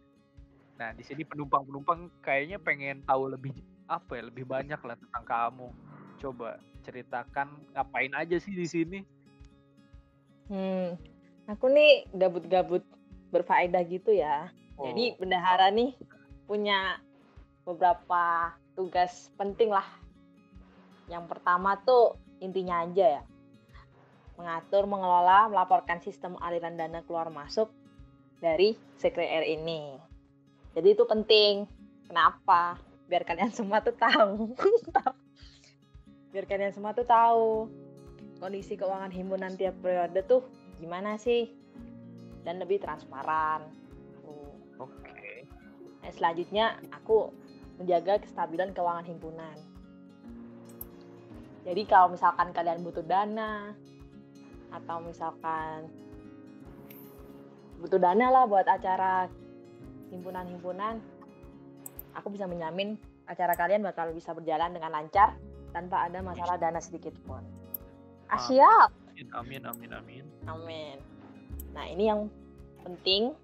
Nah 0.80 0.92
di 0.92 1.04
sini 1.04 1.25
penumpang-penumpang 1.25 2.11
kayaknya 2.21 2.61
pengen 2.61 3.04
tahu 3.04 3.33
lebih 3.33 3.52
apa 3.88 4.21
ya 4.21 4.23
lebih 4.28 4.44
banyak 4.44 4.80
lah 4.80 4.97
tentang 4.97 5.25
kamu. 5.25 5.68
Coba 6.21 6.61
ceritakan 6.85 7.49
ngapain 7.73 8.12
aja 8.12 8.37
sih 8.37 8.52
di 8.52 8.66
sini? 8.68 9.00
Hmm, 10.52 11.00
aku 11.48 11.68
nih 11.68 12.08
gabut-gabut 12.12 12.84
berfaedah 13.28 13.82
gitu 13.88 14.14
ya. 14.14 14.48
Jadi 14.74 15.14
Oh, 15.14 15.16
bendahara 15.22 15.70
nih 15.70 15.94
punya 16.50 16.98
beberapa 17.62 18.54
tugas 18.74 19.30
penting 19.38 19.70
lah. 19.70 19.86
Yang 21.06 21.30
pertama 21.30 21.78
tuh 21.84 22.18
intinya 22.42 22.82
aja 22.82 23.20
ya, 23.20 23.22
mengatur, 24.34 24.88
mengelola, 24.88 25.46
melaporkan 25.52 26.02
sistem 26.02 26.34
aliran 26.42 26.74
dana 26.74 27.04
keluar 27.06 27.30
masuk 27.30 27.70
dari 28.42 28.74
Secret 28.98 29.30
Air 29.30 29.46
ini. 29.46 29.94
Jadi 30.74 30.88
itu 30.90 31.04
penting. 31.06 31.70
Kenapa? 32.10 32.76
Biar 33.06 33.22
kalian 33.22 33.54
semua 33.58 33.78
tuh 33.84 33.94
tahu. 33.94 34.52
Biar 36.34 36.44
kalian 36.50 36.74
semua 36.74 36.90
tuh 36.96 37.06
tahu 37.06 37.70
kondisi 38.42 38.74
keuangan 38.74 39.14
himpunan 39.14 39.54
tiap 39.54 39.78
periode 39.78 40.18
tuh 40.26 40.42
gimana 40.78 41.16
sih 41.16 41.50
dan 42.45 42.61
lebih 42.61 42.83
transparan. 42.83 43.64
Oke. 44.78 45.49
Nah, 46.04 46.12
selanjutnya 46.12 46.76
aku 46.93 47.33
menjaga 47.81 48.23
kestabilan 48.23 48.76
keuangan 48.76 49.07
himpunan. 49.07 49.57
Jadi 51.64 51.83
kalau 51.88 52.12
misalkan 52.12 52.52
kalian 52.52 52.85
butuh 52.85 53.02
dana 53.02 53.73
atau 54.69 55.00
misalkan 55.00 55.88
butuh 57.81 57.97
dana 57.97 58.28
lah 58.28 58.45
buat 58.45 58.69
acara 58.69 59.33
himpunan-himpunan, 60.12 61.00
aku 62.12 62.28
bisa 62.37 62.45
menjamin 62.45 63.00
acara 63.25 63.57
kalian 63.57 63.81
bakal 63.81 64.12
bisa 64.12 64.37
berjalan 64.37 64.76
dengan 64.76 64.93
lancar 64.93 65.33
tanpa 65.73 66.04
ada 66.07 66.21
masalah 66.21 66.61
dana 66.61 66.78
sedikit 66.78 67.16
pun. 67.25 67.40
Ah, 68.28 68.95
Siap. 69.14 69.30
Amin, 69.38 69.62
amin, 69.62 69.90
amin. 69.94 70.25
Amin. 70.50 70.99
Nah, 71.71 71.87
ini 71.87 72.11
yang 72.11 72.26
penting. 72.83 73.35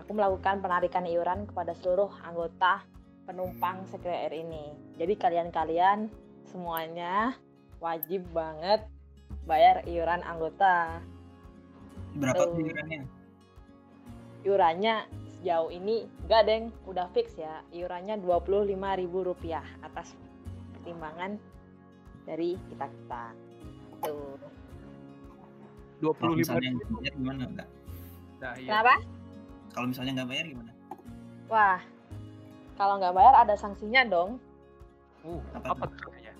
Aku 0.00 0.16
melakukan 0.16 0.64
penarikan 0.64 1.04
iuran 1.04 1.44
kepada 1.44 1.76
seluruh 1.76 2.08
anggota 2.24 2.80
penumpang 3.28 3.84
Secret 3.92 4.26
Air 4.26 4.34
ini. 4.40 4.72
Jadi 4.96 5.14
kalian-kalian 5.20 6.08
semuanya 6.48 7.36
wajib 7.78 8.24
banget 8.32 8.88
bayar 9.44 9.84
iuran 9.84 10.24
anggota. 10.24 10.98
Berapa 12.16 12.50
tuh 12.50 12.64
iurannya? 12.64 13.00
Iurannya 14.42 14.94
sejauh 15.38 15.70
ini 15.70 16.08
enggak 16.26 16.42
deng, 16.48 16.64
udah 16.88 17.06
fix 17.14 17.36
ya. 17.38 17.62
Iurannya 17.70 18.18
Rp25.000 18.24 19.60
atas 19.86 20.16
pertimbangan 20.74 21.38
dari 22.26 22.58
kita-kita. 22.72 23.36
Tuh. 24.02 24.61
Dua 26.02 26.10
Kalau 26.18 26.34
puluh 26.34 26.34
lima 26.34 26.42
misalnya 26.42 26.70
nggak 26.74 26.90
bayar 26.98 27.12
gimana 27.14 27.42
enggak? 27.46 27.68
Nah, 28.42 28.52
iya. 28.58 28.68
Kenapa? 28.74 28.94
Kalau 29.72 29.86
misalnya 29.86 30.12
nggak 30.18 30.30
bayar 30.34 30.44
gimana? 30.50 30.72
Wah, 31.46 31.80
kalau 32.74 32.94
nggak 32.98 33.14
bayar 33.14 33.34
ada 33.38 33.54
sanksinya 33.54 34.02
dong. 34.10 34.30
Uh, 35.22 35.38
Apa 35.54 35.78
apa 35.78 35.84
tuh 35.86 35.98
namanya? 36.10 36.34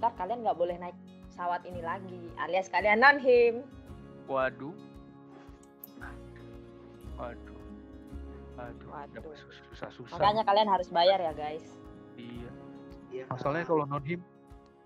ntar 0.00 0.16
kalian 0.16 0.40
nggak 0.40 0.56
boleh 0.56 0.76
naik 0.80 0.96
pesawat 1.28 1.60
ini 1.68 1.84
lagi 1.84 2.32
alias 2.40 2.72
kalian 2.72 3.04
non 3.04 3.20
him 3.20 3.60
Waduh. 4.24 4.72
Waduh. 6.00 6.40
Waduh. 7.20 7.60
Waduh. 8.56 8.88
Waduh. 8.88 9.22
Susah-susah. 9.72 10.16
makanya 10.16 10.42
kalian 10.48 10.68
harus 10.72 10.88
bayar 10.88 11.20
ya 11.20 11.32
guys 11.36 11.76
Iya. 12.16 13.28
Masalahnya 13.28 13.68
kalau 13.68 13.84
non 13.84 14.04
him, 14.08 14.24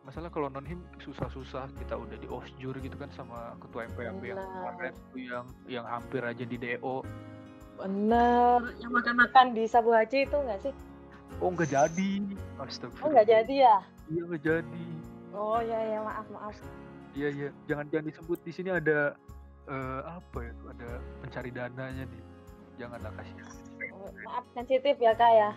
masalah 0.04 0.28
kalau 0.28 0.46
non 0.46 0.62
him 0.62 0.84
susah-susah 0.98 1.72
kita 1.74 1.96
udah 1.96 2.14
di 2.14 2.28
osjur 2.28 2.76
gitu 2.76 2.92
kan 2.94 3.08
sama 3.10 3.56
ketua 3.58 3.88
MPAP 3.88 4.20
yang 4.22 4.38
kemarin 4.38 4.92
tuh 5.08 5.18
yang 5.18 5.44
yang 5.66 5.84
hampir 5.84 6.20
aja 6.20 6.44
di 6.44 6.56
DO. 6.56 7.00
bener 7.74 8.60
yang 8.78 8.92
makan-makan 8.92 9.46
di 9.50 9.64
Sabu 9.64 9.90
Haji 9.90 10.24
itu 10.24 10.36
nggak 10.36 10.60
sih 10.62 10.74
Oh 11.42 11.50
nggak 11.50 11.66
jadi. 11.66 12.10
Astagfirullah. 12.56 13.02
oh 13.02 13.10
nggak 13.10 13.26
jadi 13.26 13.54
ya 13.58 13.76
Iya 14.06 14.22
nggak 14.24 14.42
jadi. 14.42 14.86
oh 15.32 15.58
ya 15.58 15.78
ya 15.82 15.98
maaf 16.00 16.26
maaf 16.30 16.54
Iya 17.12 17.28
iya. 17.30 17.48
Jangan 17.64 17.86
jangan 17.88 18.06
disebut 18.06 18.38
di 18.40 18.50
sini 18.50 18.70
ada 18.70 19.14
eh, 19.66 20.00
apa 20.04 20.38
ya? 20.40 20.52
Ada 20.68 20.90
pencari 21.18 21.50
dananya 21.50 22.04
nih. 22.04 22.22
Janganlah 22.76 23.10
kasih 23.14 23.34
Oh, 23.94 24.10
maaf 24.22 24.44
sensitif 24.52 24.94
ya 24.96 25.14
kak 25.14 25.32
ya 25.32 25.50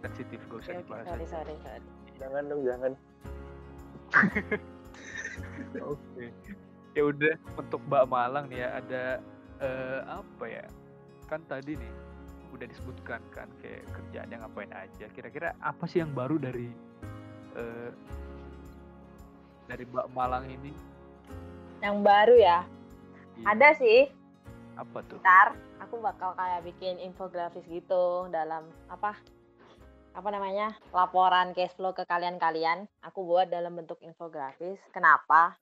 sensitif 0.00 0.40
gak 0.44 0.58
usah 0.58 0.72
oke 0.72 0.80
dibahas. 0.82 1.04
sorry 1.06 1.26
sorry 1.28 1.54
sorry 1.60 1.82
Jangan 2.18 2.42
dong, 2.46 2.62
jangan. 2.62 2.92
Oke. 5.92 6.24
Ya 6.92 7.02
udah 7.08 7.34
untuk 7.56 7.80
Mbak 7.88 8.04
Malang 8.06 8.44
nih 8.52 8.64
ya 8.64 8.68
ada 8.76 9.04
eh, 9.58 10.00
apa 10.04 10.44
ya? 10.44 10.64
Kan 11.26 11.40
tadi 11.48 11.76
nih 11.76 11.92
udah 12.52 12.66
disebutkan 12.68 13.20
kan 13.32 13.48
kayak 13.64 13.88
kerjaannya 13.90 14.36
ngapain 14.44 14.72
aja. 14.76 15.08
Kira-kira 15.10 15.56
apa 15.58 15.88
sih 15.88 16.04
yang 16.04 16.12
baru 16.12 16.36
dari 16.36 16.68
eh, 17.56 17.90
dari 19.64 19.84
Mbak 19.88 20.06
Malang 20.12 20.46
ini? 20.46 20.72
yang 21.82 21.98
baru 22.06 22.38
ya 22.38 22.62
Iya, 23.34 23.44
ada 23.48 23.68
sih 23.74 24.06
apa 24.78 25.02
tuh? 25.02 25.18
ntar 25.18 25.50
aku 25.82 25.98
bakal 25.98 26.30
kayak 26.38 26.62
bikin 26.62 26.94
infografis 26.96 27.66
gitu 27.66 28.30
dalam 28.30 28.62
apa 28.86 29.18
apa 30.12 30.28
namanya? 30.28 30.76
Laporan 30.92 31.56
cash 31.56 31.72
flow 31.76 31.96
ke 31.96 32.04
kalian-kalian 32.04 32.84
aku 33.00 33.24
buat 33.24 33.48
dalam 33.48 33.76
bentuk 33.76 33.98
infografis. 34.04 34.78
Kenapa? 34.92 35.56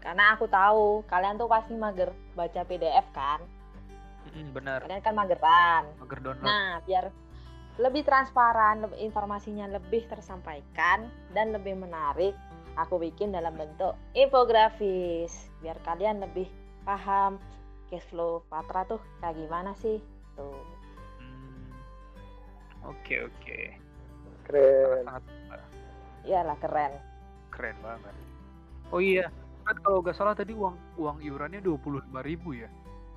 Karena 0.00 0.34
aku 0.34 0.48
tahu 0.48 1.04
kalian 1.10 1.36
tuh 1.36 1.50
pasti 1.50 1.74
mager 1.76 2.14
baca 2.32 2.62
PDF 2.64 3.06
kan? 3.12 3.40
Mm, 4.32 4.52
benar. 4.52 4.84
kalian 4.84 5.02
kan 5.04 5.14
mageran. 5.16 5.84
Mager 6.00 6.18
download. 6.20 6.46
nah 6.46 6.80
biar 6.84 7.10
lebih 7.78 8.02
transparan 8.02 8.82
lebih 8.82 8.98
informasinya 9.06 9.70
lebih 9.70 10.02
tersampaikan 10.10 11.06
dan 11.30 11.54
lebih 11.54 11.78
menarik 11.78 12.34
aku 12.78 12.98
bikin 13.02 13.34
dalam 13.34 13.54
bentuk 13.58 13.98
infografis. 14.14 15.50
Biar 15.60 15.76
kalian 15.82 16.22
lebih 16.22 16.46
paham 16.86 17.42
cash 17.90 18.06
flow 18.08 18.46
Patra 18.46 18.86
tuh 18.86 19.02
kayak 19.20 19.36
gimana 19.36 19.74
sih? 19.76 19.98
Tuh. 20.38 20.77
Oke 22.86 23.26
oke. 23.26 23.58
Keren. 24.46 25.04
Sangat 25.04 25.24
iyalah 26.28 26.56
keren 26.60 26.92
keren 27.48 27.76
banget. 27.80 28.14
Oh 28.92 29.00
iya, 29.00 29.32
kan 29.64 29.76
kalau 29.80 29.98
nggak 29.98 30.14
salah 30.14 30.36
tadi 30.36 30.52
uang 30.52 30.76
uang 31.00 31.18
iurannya 31.24 31.58
dua 31.58 31.76
puluh 31.80 31.98
lima 32.04 32.20
ribu 32.22 32.52
ya. 32.54 32.68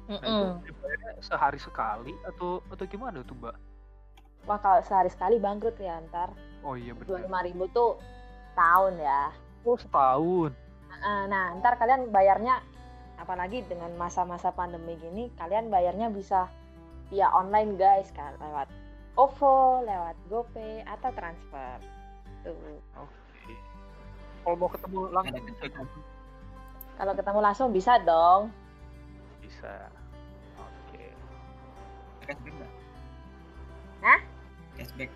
Nah 0.08 0.18
itu 0.18 0.46
dibayarnya 0.68 1.12
sehari 1.22 1.60
sekali 1.60 2.12
atau 2.26 2.60
atau 2.68 2.84
gimana 2.88 3.22
tuh 3.24 3.36
mbak? 3.38 3.56
wah 4.50 4.58
kalau 4.58 4.82
sehari 4.82 5.06
sekali 5.06 5.38
bangkrut 5.38 5.78
ya 5.78 6.02
ntar 6.10 6.34
Oh 6.66 6.74
iya 6.74 6.98
dua 6.98 7.22
benar. 7.22 7.30
lima 7.30 7.40
ribu 7.46 7.64
tuh 7.70 8.02
tahun 8.58 8.98
ya 8.98 9.30
Oh 9.62 9.78
setahun. 9.78 10.50
Eh, 10.90 11.24
nah 11.30 11.54
ntar 11.62 11.78
kalian 11.78 12.10
bayarnya 12.10 12.58
apalagi 13.22 13.62
dengan 13.70 13.94
masa-masa 13.96 14.50
pandemi 14.50 14.98
gini 14.98 15.30
kalian 15.38 15.70
bayarnya 15.70 16.10
bisa 16.10 16.50
via 17.14 17.30
online 17.30 17.78
guys 17.78 18.10
kan 18.18 18.34
lewat 18.42 18.66
OVO, 19.22 19.86
lewat 19.86 20.18
GoPay 20.34 20.82
atau 20.90 21.10
transfer 21.14 21.78
tuh 22.42 22.58
Oke. 22.98 23.54
Kalau 24.42 24.56
mau 24.58 24.70
ketemu 24.74 25.00
langsung 25.14 25.46
bisa 25.46 25.68
kan? 25.70 25.86
kalau 26.98 27.14
ketemu 27.18 27.40
langsung 27.42 27.70
bisa 27.70 27.94
dong 28.02 28.50
Bisa. 29.46 29.90
Oke. 30.58 31.14
Cashback 32.26 32.54
nggak? 32.58 32.72
Hah? 34.02 34.20
Cashback. 34.82 35.12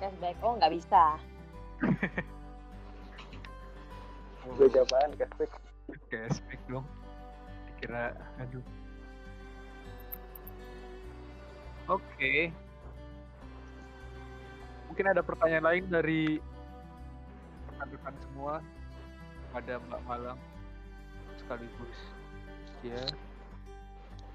cashback 0.00 0.36
oh 0.40 0.56
nggak 0.56 0.72
bisa 0.72 1.20
Gue 4.44 4.68
apaan, 4.68 5.10
cashback? 5.16 5.52
Cashback 6.12 6.60
dong. 6.68 6.84
Dikira 7.68 8.12
aduh. 8.36 8.64
Oke. 11.88 12.52
Mungkin 14.94 15.10
ada 15.10 15.26
pertanyaan 15.26 15.66
lain 15.66 15.84
dari 15.90 16.38
rekan-rekan 17.66 18.14
semua 18.22 18.62
pada 19.50 19.82
Mbak 19.90 20.02
Malang 20.06 20.38
sekaligus 21.34 21.98
ya 22.86 23.02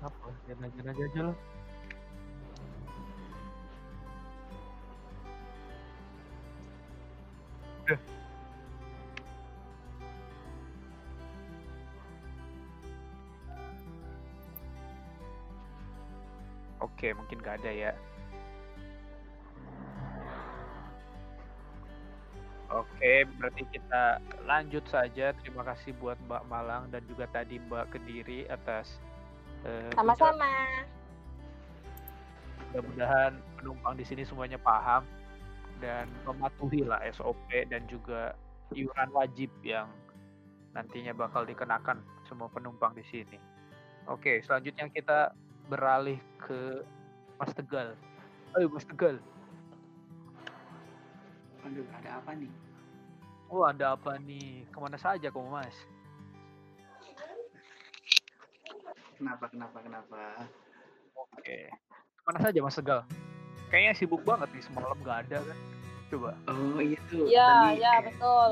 apa 0.04 0.28
ya 0.52 0.60
nanya 0.60 0.92
aja 0.92 1.04
aja 1.08 1.22
lah 1.32 1.38
Udah. 7.88 8.00
Oke, 16.84 17.16
mungkin 17.16 17.40
gak 17.40 17.64
ada 17.64 17.72
ya. 17.72 17.92
Oke, 22.70 23.26
berarti 23.42 23.66
kita 23.74 24.22
lanjut 24.46 24.86
saja. 24.86 25.34
Terima 25.42 25.66
kasih 25.66 25.98
buat 25.98 26.22
Mbak 26.30 26.44
Malang 26.46 26.84
dan 26.94 27.02
juga 27.10 27.26
tadi 27.34 27.58
Mbak 27.58 27.98
Kediri 27.98 28.46
atas 28.46 29.02
eh, 29.66 29.90
Sama-sama. 29.98 30.50
mudah-mudahan 32.70 33.34
penumpang 33.58 33.98
di 33.98 34.06
sini 34.06 34.22
semuanya 34.22 34.62
paham 34.62 35.02
dan 35.82 36.06
mematuhi 36.22 36.86
lah 36.86 37.02
SOP 37.10 37.50
dan 37.50 37.90
juga 37.90 38.38
iuran 38.78 39.10
wajib 39.10 39.50
yang 39.66 39.90
nantinya 40.78 41.18
bakal 41.18 41.50
dikenakan 41.50 42.06
semua 42.30 42.46
penumpang 42.54 42.94
di 42.94 43.02
sini. 43.10 43.42
Oke, 44.06 44.46
selanjutnya 44.46 44.86
kita 44.94 45.34
beralih 45.66 46.22
ke 46.38 46.86
Mas 47.42 47.50
Tegal. 47.58 47.98
Ayo 48.54 48.70
Mas 48.70 48.86
Tegal. 48.86 49.18
Aduh, 51.68 51.86
ada 51.92 52.10
apa 52.24 52.32
nih? 52.36 52.52
Oh, 53.50 53.64
ada 53.66 53.98
apa 53.98 54.16
nih? 54.22 54.64
Ke 54.70 54.78
mana 54.78 54.96
saja 54.96 55.28
kamu 55.28 55.50
Mas? 55.50 55.76
Kenapa, 59.20 59.52
kenapa, 59.52 59.78
kenapa? 59.84 60.22
Oke. 61.36 61.68
Ke 62.16 62.22
mana 62.24 62.40
saja 62.40 62.60
Mas 62.64 62.78
Tegal? 62.78 63.04
Kayaknya 63.68 63.94
sibuk 64.00 64.22
banget 64.24 64.50
nih 64.56 64.64
semalam 64.64 64.98
nggak 65.04 65.18
ada 65.28 65.38
kan? 65.44 65.58
Coba. 66.10 66.32
Oh 66.50 66.80
iya 66.82 67.00
tuh. 67.12 67.26
Iya, 67.28 67.52
iya 67.78 67.92
eh, 68.00 68.02
betul. 68.10 68.52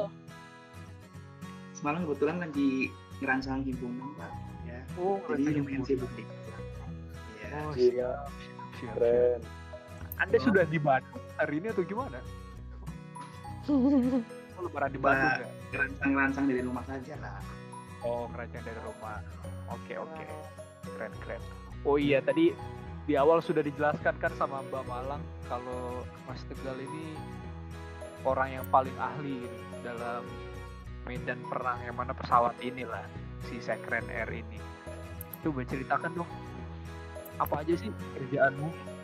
semalam 1.77 2.09
kebetulan 2.09 2.37
lagi 2.41 2.89
ngerancang 3.21 3.61
himpunan 3.61 4.09
pak. 4.17 4.31
Ya. 4.65 4.81
Oh, 4.97 5.21
Jadi 5.29 5.61
lumayan 5.61 5.81
sibuk 5.85 6.09
nih. 6.17 6.25
Iya. 6.25 7.47
Oh, 7.53 7.71
Gila. 7.71 7.77
siap. 7.77 8.27
Siap, 8.33 8.73
siap. 8.81 8.93
Keren. 8.97 9.39
Anda 10.17 10.37
sudah 10.41 10.65
di 10.65 10.81
Bandung 10.81 11.21
hari 11.37 11.61
ini 11.61 11.69
atau 11.69 11.85
gimana? 11.85 12.17
Oh, 13.67 14.65
lebaran 14.65 14.89
di 14.89 14.99
Bandung 14.99 15.29
Mbak. 15.29 15.37
ya? 15.37 15.47
Ngerancang-ngerancang 15.69 16.45
dari 16.49 16.61
rumah 16.65 16.83
saja 16.87 17.13
lah. 17.21 17.37
Oh, 18.01 18.25
kerajaan 18.31 18.63
dari 18.65 18.81
rumah. 18.81 19.19
Oke, 19.69 19.93
oke. 19.99 20.25
Keren, 20.95 21.13
keren. 21.21 21.41
Oh 21.85 21.99
iya, 21.99 22.23
tadi 22.23 22.55
di 23.07 23.13
awal 23.15 23.39
sudah 23.39 23.63
dijelaskan 23.63 24.15
kan 24.19 24.31
sama 24.35 24.59
Mbak 24.67 24.83
Malang 24.87 25.23
kalau 25.47 26.03
Mas 26.27 26.43
Tegal 26.51 26.75
ini 26.75 27.15
orang 28.27 28.59
yang 28.59 28.65
paling 28.67 28.95
ahli 28.99 29.45
gitu 29.45 29.63
dalam 29.87 30.23
medan 31.07 31.39
perang 31.47 31.79
yang 31.87 31.95
mana 31.95 32.11
pesawat 32.11 32.51
inilah 32.59 33.07
si 33.47 33.63
Sekren 33.63 34.03
Air 34.11 34.27
ini. 34.31 34.59
Coba 35.45 35.63
ceritakan 35.63 36.11
dong 36.17 36.29
apa 37.37 37.61
aja 37.63 37.73
sih 37.77 37.93
kerjaanmu? 38.17 38.96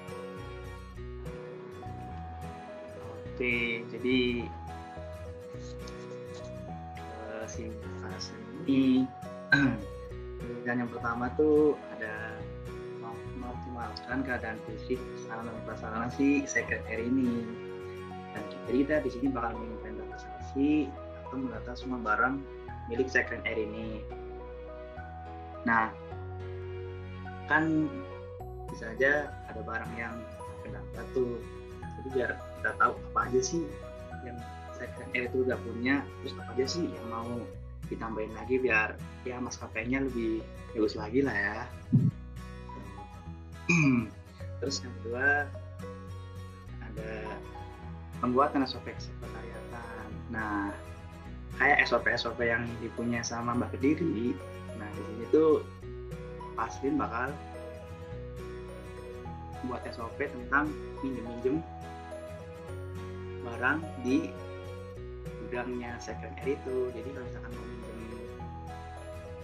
Oke, 3.34 3.82
jadi 3.90 4.46
eh, 7.02 7.46
si 7.50 7.66
ini 8.62 9.10
dan 10.70 10.86
yang 10.86 10.90
pertama 10.94 11.34
tuh 11.34 11.74
ada 11.98 12.38
mengoptimalkan 13.42 14.22
keadaan 14.22 14.62
fisik 14.70 15.02
sarana 15.26 15.50
dan 15.50 15.66
prasarana 15.66 16.08
si 16.14 16.46
sekretari 16.46 17.10
ini. 17.10 17.42
Dan 18.38 18.44
kita, 18.54 18.70
kita 18.70 18.96
di 19.02 19.10
sini 19.10 19.28
bakal 19.34 19.58
menginventarisasi 19.58 20.94
atau 21.26 21.34
mendata 21.34 21.74
semua 21.74 22.06
barang 22.06 22.38
milik 22.86 23.10
sekretari 23.10 23.66
ini. 23.66 24.06
Nah 25.66 25.90
kan 27.50 27.90
bisa 28.70 28.94
aja 28.94 29.34
ada 29.50 29.62
barang 29.66 29.94
yang 29.98 30.14
kedata 30.62 31.02
tuh. 31.18 31.42
Jadi 31.82 32.10
biar 32.14 32.53
kita 32.64 32.80
tahu 32.80 32.96
apa 33.12 33.20
aja 33.28 33.42
sih 33.44 33.68
yang 34.24 34.40
air 35.12 35.28
itu 35.28 35.44
udah 35.44 35.60
punya 35.60 36.00
terus 36.24 36.32
apa 36.40 36.56
aja 36.56 36.66
sih 36.80 36.88
yang 36.88 37.06
mau 37.12 37.44
ditambahin 37.92 38.32
lagi 38.40 38.56
biar 38.64 38.96
ya 39.28 39.36
maskapainya 39.44 40.00
lebih 40.08 40.40
bagus 40.72 40.96
lagi 40.96 41.20
lah 41.20 41.36
ya. 41.36 41.60
Terus 44.64 44.80
yang 44.80 44.96
kedua 45.04 45.44
ada 46.80 47.12
pembuatan 48.24 48.64
SOP 48.64 48.88
sekretariatan 48.96 50.08
nah 50.32 50.72
kayak 51.60 51.84
SOP 51.84 52.08
SOP 52.16 52.40
yang 52.48 52.64
dipunya 52.80 53.20
sama 53.20 53.52
Mbak 53.60 53.76
Kediri 53.76 54.32
nah 54.80 54.88
di 54.96 55.02
sini 55.04 55.26
tuh 55.36 55.68
Paslin 56.56 56.96
bakal 56.96 57.36
buat 59.68 59.84
SOP 59.92 60.16
tentang 60.16 60.72
minjem-minjem 61.04 61.60
barang 63.54 63.80
di 64.02 64.34
gudangnya 65.46 65.94
second 66.02 66.34
air 66.42 66.58
itu. 66.58 66.90
Jadi 66.90 67.10
kalau 67.14 67.26
misalkan 67.30 67.52
mau 67.54 67.66
minjem 67.70 68.02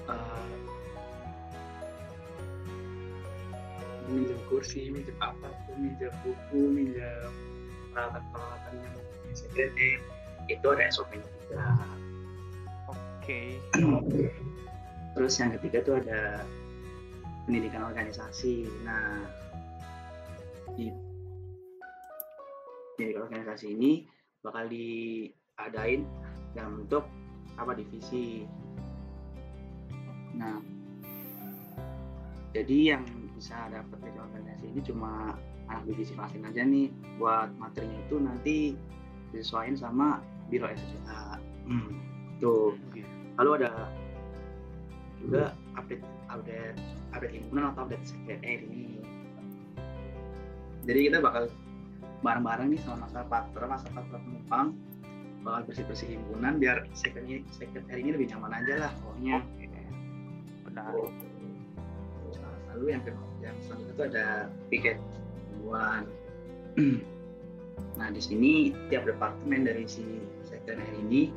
eh, 0.10 0.46
minjem 4.10 4.40
kursi 4.50 4.90
minjem 4.90 5.14
apa 5.22 5.54
pun 5.70 5.78
minjem 5.78 6.14
buku 6.26 6.62
minjem 6.74 7.32
peralatan-peralatan 7.94 8.74
yang 8.82 8.96
di 8.98 9.34
second 9.38 9.74
air 9.78 10.00
itu 10.50 10.66
ada 10.66 10.84
SOP 10.90 11.14
nya 11.14 11.30
juga. 11.46 11.66
Oke. 12.90 13.62
terus 15.14 15.34
yang 15.38 15.54
ketiga 15.62 15.86
tuh 15.86 16.02
ada 16.02 16.42
pendidikan 17.46 17.86
organisasi. 17.86 18.66
Nah 18.82 19.22
di 20.74 20.90
pendidikan 23.10 23.26
organisasi 23.26 23.74
ini 23.74 23.92
bakal 24.46 24.70
diadain 24.70 26.06
dalam 26.54 26.86
bentuk 26.86 27.10
apa 27.58 27.74
divisi. 27.74 28.46
Nah 30.38 30.62
jadi 32.54 32.94
yang 32.94 33.04
bisa 33.34 33.58
dapat 33.74 33.98
pendidikan 33.98 34.30
organisasi 34.30 34.66
ini 34.70 34.82
cuma 34.86 35.34
anak 35.74 35.84
divisi 35.90 36.14
masing 36.14 36.46
aja 36.46 36.62
nih. 36.62 36.94
Buat 37.18 37.50
materinya 37.58 37.98
itu 38.06 38.16
nanti 38.22 38.58
disesuaikan 39.34 39.74
sama 39.74 40.22
biro 40.54 40.70
SDA 40.70 41.42
hmm, 41.66 41.92
tuh. 42.38 42.78
Lalu 43.42 43.66
ada 43.66 43.90
juga 45.18 45.58
update 45.74 46.06
update 46.30 46.78
update 47.18 47.34
himpunan 47.34 47.74
atau 47.74 47.90
update 47.90 48.06
sekretariat 48.06 48.62
ini. 48.70 49.02
Jadi 50.86 51.00
kita 51.10 51.18
bakal 51.22 51.50
bareng-bareng 52.20 52.68
nih 52.76 52.80
sama 52.84 53.08
masa 53.08 53.24
patra 53.28 53.66
masa 53.66 53.88
patra 53.92 54.18
penumpang. 54.20 54.76
Bakal 55.40 55.62
bersih-bersih 55.72 56.20
himpunan 56.20 56.60
biar 56.60 56.84
sekretari 56.92 57.48
sekretari 57.56 58.04
ini 58.04 58.12
lebih 58.12 58.28
nyaman 58.36 58.60
aja 58.60 58.74
lah 58.88 58.92
pokoknya. 59.00 59.38
Benar. 60.68 60.92
Lalu 62.76 62.86
yang 62.92 63.04
kedua 63.08 63.30
yang 63.40 63.56
selanjutnya 63.64 63.94
itu 63.96 64.04
ada 64.04 64.26
piket 64.68 64.98
himpunan 65.60 66.04
nah 68.00 68.08
di 68.12 68.22
sini 68.24 68.72
tiap 68.88 69.08
departemen 69.08 69.68
dari 69.68 69.84
si 69.88 70.04
sekretari 70.44 70.84
ini 71.08 71.32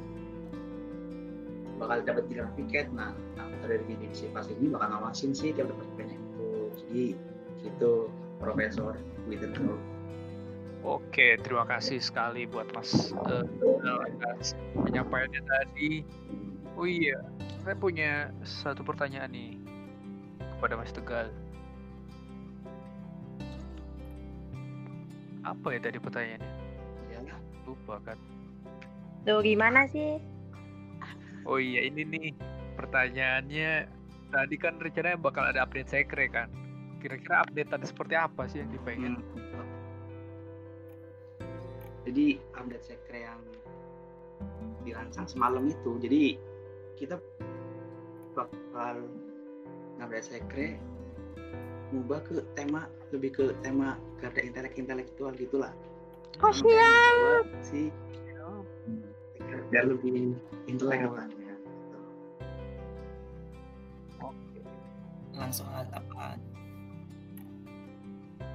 bakal 1.78 2.02
dapat 2.06 2.30
tiga 2.30 2.46
piket 2.54 2.86
nah 2.94 3.10
anggota 3.38 3.74
dari 3.74 3.84
divisi 3.90 4.30
pas 4.30 4.46
ini 4.46 4.70
bakal 4.70 4.94
ngawasin 4.94 5.34
sih 5.34 5.50
tiap 5.50 5.70
departemennya 5.70 6.18
itu. 6.18 6.50
Jadi 6.78 7.04
gitu 7.62 8.10
Profesor 8.38 8.98
Wittenberg 9.26 9.78
Oke, 10.82 11.38
terima 11.38 11.62
kasih 11.62 12.02
sekali 12.02 12.42
buat 12.42 12.66
Mas 12.74 13.14
eh, 13.30 13.46
atas 13.86 14.58
penyampaiannya 14.74 15.42
tadi. 15.46 16.02
Oh 16.74 16.82
iya, 16.82 17.22
saya 17.62 17.78
punya 17.78 18.34
satu 18.42 18.82
pertanyaan 18.82 19.30
nih 19.30 19.62
kepada 20.58 20.74
Mas 20.74 20.90
Tegal. 20.90 21.30
Apa 25.46 25.66
ya 25.70 25.78
tadi 25.78 25.98
pertanyaannya? 26.02 26.50
ya 27.14 27.36
Lupa 27.62 28.02
kan? 28.02 28.18
Tuh 29.22 29.38
gimana 29.38 29.86
sih? 29.86 30.18
Oh 31.46 31.62
iya, 31.62 31.86
ini 31.86 32.02
nih 32.02 32.28
pertanyaannya. 32.74 33.86
Tadi 34.34 34.56
kan 34.58 34.82
rencananya 34.82 35.18
bakal 35.20 35.46
ada 35.46 35.62
update 35.62 35.94
sekre 35.94 36.26
kan? 36.26 36.50
Kira-kira 36.98 37.46
update 37.46 37.70
tadi 37.70 37.86
seperti 37.86 38.14
apa 38.18 38.50
sih 38.50 38.66
yang 38.66 38.70
dipengen? 38.74 39.22
Hmm. 39.22 39.81
Jadi 42.02 42.38
update 42.58 42.84
sekre 42.84 43.18
yang 43.26 43.40
dirancang 44.82 45.26
semalam 45.30 45.66
itu. 45.70 45.98
Jadi 46.02 46.22
kita 46.98 47.18
bakal 48.34 49.06
update 50.02 50.26
sekre 50.26 50.66
ngubah 51.92 52.24
ke 52.24 52.40
tema 52.56 52.88
lebih 53.12 53.30
ke 53.36 53.44
tema 53.60 54.00
garda 54.18 54.40
intelek 54.40 54.74
intelektual 54.80 55.30
gitulah. 55.36 55.72
Oh, 56.40 56.48
Jawa 56.48 57.44
sih 57.60 57.92
biar 59.72 59.88
lebih 59.88 60.36
intelek 60.68 61.08
Oh. 61.08 61.16
katanya 61.16 61.56
langsung 65.32 65.66
alat 65.72 65.88
apaan? 65.96 66.38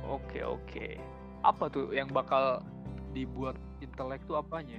Oke 0.07 0.39
oke. 0.45 0.87
Apa 1.43 1.67
tuh 1.73 1.91
yang 1.91 2.07
bakal 2.13 2.61
dibuat 3.17 3.57
intelek 3.81 4.21
tuh 4.29 4.37
apanya? 4.37 4.77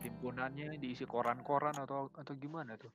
Di 0.00 0.08
himpunannya 0.08 0.80
diisi 0.80 1.04
koran-koran 1.04 1.76
atau 1.76 2.08
atau 2.16 2.32
gimana 2.38 2.78
tuh? 2.80 2.88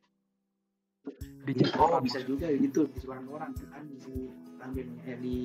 oh 1.04 1.12
Dicetak 1.44 2.00
bisa 2.02 2.24
juga 2.24 2.48
gitu 2.50 2.88
di 2.88 3.04
orang-orang 3.04 3.52
kan 3.68 3.84
di 3.86 4.32
ambilnya 4.64 5.04
eh, 5.04 5.18
di 5.20 5.36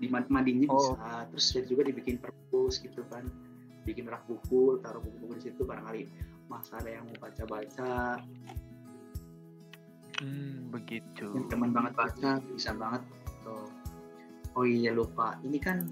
di 0.00 0.06
madinya 0.10 0.66
Oh. 0.66 0.96
bisa 0.98 1.28
terus 1.30 1.46
dia 1.54 1.62
juga 1.68 1.82
dibikin 1.86 2.18
perpus 2.18 2.82
gitu 2.82 3.06
kan 3.06 3.28
bikin 3.84 4.08
rak 4.10 4.24
buku 4.26 4.80
taruh 4.82 4.98
buku-buku 4.98 5.38
di 5.38 5.42
situ 5.52 5.62
barangkali 5.62 6.08
masa 6.50 6.80
ada 6.82 6.90
yang 7.00 7.04
mau 7.06 7.16
baca-baca 7.22 8.18
Hmm, 10.20 10.68
begitu. 10.68 11.32
yang 11.32 11.48
teman 11.48 11.72
banget 11.72 11.96
baca 11.96 12.30
bisa 12.52 12.76
banget 12.76 13.00
tuh 13.40 13.64
oh 14.52 14.66
iya 14.68 14.92
lupa 14.92 15.40
ini 15.40 15.56
kan 15.56 15.88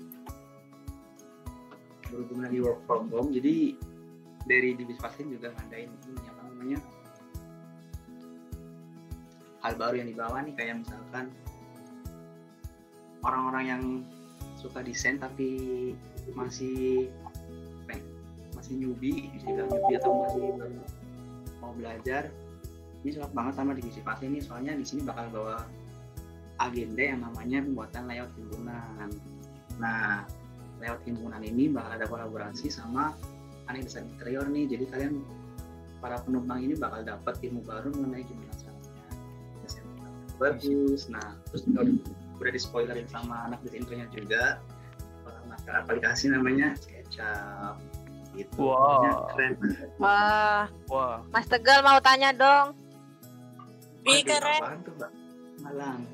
berhubung 2.11 2.41
lagi 2.45 2.59
work 2.61 2.81
from 2.89 3.09
home 3.13 3.31
jadi 3.31 3.77
dari 4.49 4.73
divisi 4.75 5.01
pasien 5.01 5.29
juga 5.29 5.53
ngadain 5.53 5.91
ini 5.93 6.25
apa 6.25 6.41
namanya 6.49 6.79
hal 9.61 9.73
baru 9.77 9.95
yang 10.01 10.09
dibawa 10.09 10.37
nih 10.47 10.55
kayak 10.57 10.81
misalkan 10.81 11.29
orang-orang 13.27 13.65
yang 13.67 13.83
suka 14.59 14.83
desain 14.83 15.19
tapi 15.19 15.93
masih 16.35 17.11
ya, 17.87 17.97
masih 18.55 18.75
newbie 18.79 19.31
bisa 19.35 19.47
dibilang 19.51 19.71
newbie 19.71 19.97
atau 19.99 20.13
masih 20.27 20.47
mau 21.59 21.73
belajar 21.75 22.31
ini 23.03 23.15
cocok 23.15 23.33
banget 23.35 23.55
sama 23.55 23.73
divisi 23.75 24.01
pasien 24.03 24.31
nih 24.35 24.43
soalnya 24.43 24.73
di 24.75 24.85
sini 24.87 25.07
bakal 25.07 25.31
bawa 25.31 25.67
agenda 26.59 27.03
yang 27.03 27.23
namanya 27.23 27.63
pembuatan 27.63 28.03
layout 28.11 28.33
himpunan 28.35 29.09
nah 29.79 30.27
layout 30.79 31.03
himpunan 31.05 31.43
ini 31.43 31.71
bakal 31.71 31.91
ada 31.99 32.07
kolaborasi 32.07 32.71
sama 32.71 33.15
anak 33.69 33.87
desain 33.87 34.07
interior 34.07 34.47
nih. 34.49 34.65
Jadi 34.71 34.85
kalian 34.91 35.13
para 35.99 36.23
penumpang 36.23 36.63
ini 36.63 36.75
bakal 36.79 37.03
dapat 37.03 37.35
ilmu 37.43 37.61
baru 37.67 37.91
mengenai 37.95 38.25
gimana 38.25 38.55
caranya 38.57 39.11
desain 39.67 39.87
bagus. 40.39 41.11
Nah 41.11 41.37
terus 41.51 41.67
juga 41.67 41.87
udah, 41.87 41.95
udah 42.39 42.53
di 42.55 42.61
spoilerin 42.61 43.09
sama 43.11 43.51
anak 43.51 43.59
desain 43.67 43.85
interiornya 43.85 44.09
juga. 44.15 44.45
Pakai 45.49 45.75
aplikasi 45.85 46.31
namanya? 46.33 46.73
SketchUp 46.79 47.77
gitu. 48.39 48.63
Wow. 48.63 49.35
Keren. 49.35 49.53
Wah, 49.99 50.71
Wah, 50.87 51.19
Mas 51.35 51.51
Tegal 51.51 51.83
mau 51.83 51.99
tanya 51.99 52.31
dong. 52.31 52.79
Wih, 54.07 54.23
keren. 54.23 54.87
Malang 55.59 56.07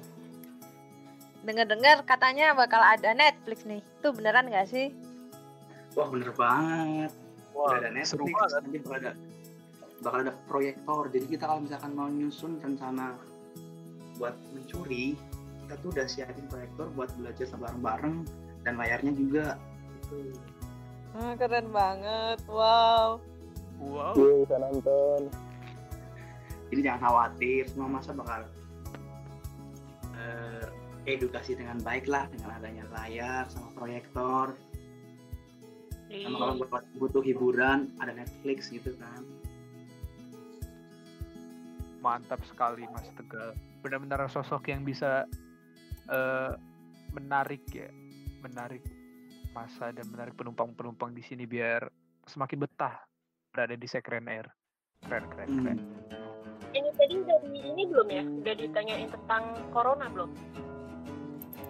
Dengar-dengar 1.45 2.03
katanya 2.09 2.57
bakal 2.57 2.81
ada 2.81 3.13
Netflix 3.13 3.69
nih. 3.69 3.85
Itu 4.01 4.17
beneran 4.17 4.49
nggak 4.49 4.69
sih? 4.73 4.89
wah 5.95 6.07
bener 6.11 6.31
banget 6.35 7.13
wah, 7.55 7.71
udah 7.71 7.79
ada 7.87 7.91
Netflix 7.95 8.19
seru 8.19 8.27
banget. 8.27 8.51
nanti 8.67 8.79
bakal 8.83 8.99
ada 8.99 9.13
bakal 10.03 10.19
ada 10.27 10.35
proyektor 10.51 11.03
jadi 11.09 11.27
kita 11.31 11.45
kalau 11.47 11.61
misalkan 11.63 11.91
mau 11.95 12.11
nyusun 12.11 12.59
rencana 12.61 13.15
buat 14.19 14.35
mencuri 14.53 15.15
kita 15.65 15.75
tuh 15.81 15.89
udah 15.95 16.07
siapin 16.11 16.47
proyektor 16.51 16.87
buat 16.93 17.09
belajar 17.17 17.47
bareng-bareng 17.57 18.17
dan 18.69 18.75
layarnya 18.77 19.13
juga 19.17 19.47
gitu. 20.13 20.37
Ah, 21.15 21.33
keren 21.39 21.71
banget. 21.71 22.43
Wow. 22.51 23.23
Wow. 23.81 24.13
Gue 24.13 24.45
bisa 24.45 24.57
nonton. 24.61 25.31
jadi 26.69 26.81
jangan 26.91 27.01
khawatir 27.07 27.63
semua 27.71 27.89
masa 27.97 28.11
bakal 28.13 28.41
eh, 30.19 30.67
edukasi 31.05 31.57
dengan 31.57 31.81
baik 31.85 32.09
lah 32.09 32.29
dengan 32.33 32.57
adanya 32.57 32.85
layar 32.93 33.45
sama 33.53 33.69
proyektor 33.77 34.57
sama 36.15 36.37
kalau 36.39 36.55
buat 36.63 36.85
butuh 37.01 37.23
hiburan 37.27 37.91
ada 37.99 38.15
Netflix 38.15 38.71
gitu 38.71 38.95
kan 38.99 39.23
Mantap 42.05 42.45
sekali 42.45 42.85
Mas 42.93 43.09
Tegal. 43.17 43.57
Benar-benar 43.81 44.29
sosok 44.29 44.69
yang 44.69 44.85
bisa 44.85 45.25
eh, 46.13 46.53
menarik 47.17 47.65
ya, 47.73 47.89
menarik 48.45 48.85
masa 49.57 49.89
dan 49.89 50.05
menarik 50.13 50.37
penumpang-penumpang 50.37 51.17
di 51.17 51.25
sini 51.25 51.49
biar 51.49 51.89
semakin 52.29 52.61
betah 52.61 53.09
berada 53.57 53.73
di 53.73 53.89
Sekren 53.89 54.29
Air. 54.29 54.53
Keren, 55.01 55.25
keren, 55.33 55.49
Hmm. 55.49 55.59
keren. 55.65 55.79
Ini 56.77 56.91
tadi 56.93 57.15
udah 57.25 57.39
di 57.41 57.61
ini 57.73 57.83
belum 57.89 58.09
ya? 58.13 58.25
Udah 58.29 58.55
ditanyain 58.61 59.09
tentang 59.09 59.43
corona 59.73 60.05
belum? 60.13 60.31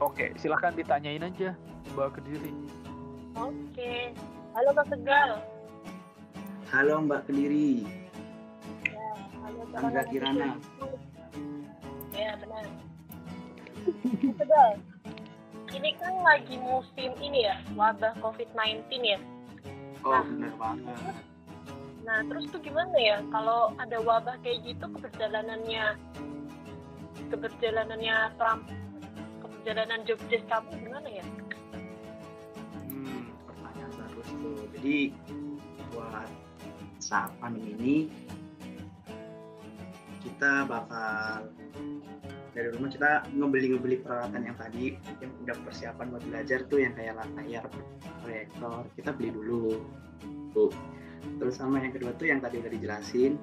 Oke, 0.03 0.35
silahkan 0.37 0.75
ditanyain 0.75 1.23
aja 1.23 1.55
Mbak 1.95 2.19
Kediri. 2.19 2.53
Oke. 3.35 4.15
Halo 4.55 4.71
Bang 4.71 4.89
Tegal. 4.89 5.31
halo 6.71 7.07
Mbak 7.07 7.31
Kediri 7.31 7.87
Ya, 8.83 9.11
halo 9.43 9.63
Bang 9.71 9.95
Kirana 10.11 10.59
Ya, 12.11 12.31
benar. 12.39 12.65
Tegal. 14.39 14.71
Ini 15.75 15.91
kan 15.99 16.15
lagi 16.23 16.55
musim 16.59 17.11
ini 17.19 17.47
ya, 17.47 17.59
wabah 17.75 18.15
COVID-19 18.23 18.87
ya. 19.03 19.19
oh 20.07 20.23
bener 20.23 20.53
banget 20.55 21.15
Nah, 22.05 22.21
terus 22.29 22.45
tuh 22.53 22.61
gimana 22.61 22.93
ya 22.95 23.17
kalau 23.33 23.73
ada 23.81 23.97
wabah 23.99 24.37
kayak 24.45 24.61
gitu 24.63 24.85
keberjalanannya 24.93 25.97
keberjalanannya 27.33 28.17
Trump 29.65 29.81
keberjalanan 29.81 30.05
job 30.05 30.21
desk 30.29 30.45
kamu 30.53 30.71
gimana 30.77 31.09
ya? 31.09 31.25
Hmm, 32.85 33.33
pertanyaan 33.49 33.93
bagus 33.97 34.29
tuh. 34.29 34.61
Jadi 34.77 34.97
buat 35.89 36.29
saat 37.01 37.33
pandemi 37.41 37.73
ini 37.73 37.97
kita 40.21 40.69
bakal 40.69 41.49
dari 42.53 42.69
rumah 42.77 42.93
kita 42.93 43.25
ngebeli-ngebeli 43.33 44.05
peralatan 44.05 44.53
yang 44.53 44.57
tadi 44.61 45.01
yang 45.25 45.33
udah 45.49 45.57
persiapan 45.65 46.13
buat 46.13 46.25
belajar 46.29 46.59
tuh 46.69 46.85
yang 46.85 46.93
kayak 46.93 47.17
layar 47.33 47.65
proyektor 48.21 48.85
kita 49.01 49.17
beli 49.17 49.33
dulu 49.33 49.81
tuh 50.53 50.73
terus 51.41 51.57
sama 51.57 51.81
yang 51.81 51.97
kedua 51.97 52.13
tuh 52.21 52.29
yang 52.29 52.45
tadi 52.45 52.61
udah 52.61 52.69
dijelasin 52.69 53.41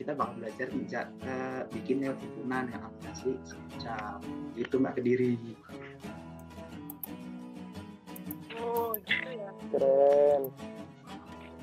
kita 0.00 0.16
bakal 0.16 0.32
belajar 0.34 0.66
menja- 0.72 1.12
eh, 1.20 1.62
bikin 1.70 2.00
lewat 2.00 2.16
himpunan 2.18 2.64
dengan 2.64 2.88
aplikasi 2.88 3.36
SketchUp 3.44 4.20
gitu 4.56 4.74
mbak 4.76 4.96
kediri 4.96 5.36
Oh, 8.56 8.96
gitu 8.98 9.28
ya. 9.30 9.50
Keren. 9.70 10.42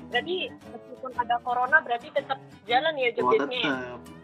Jadi 0.08 0.36
meskipun 0.50 1.12
ada 1.14 1.36
corona 1.42 1.78
berarti 1.78 2.10
tetap 2.10 2.38
jalan 2.64 2.94
ya 2.94 3.10
job 3.12 3.26
Oh, 3.26 3.32
tetap 3.32 3.50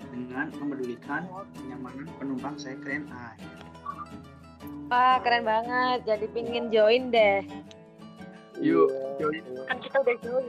dengan 0.09 0.47
memedulikan 0.57 1.23
kenyamanan 1.53 2.07
penumpang 2.15 2.55
saya 2.55 2.79
keren 2.79 3.11
ah 3.11 3.35
Wah, 4.87 5.19
keren 5.19 5.43
banget. 5.43 5.99
Jadi 6.05 6.27
pingin 6.31 6.71
join 6.71 7.11
deh. 7.11 7.43
Yuk, 8.57 8.87
Iya, 8.87 9.11
join. 9.19 9.43
iya. 9.43 9.63
Kan 9.67 9.79
kita 9.81 9.97
udah 9.99 10.17
join. 10.21 10.47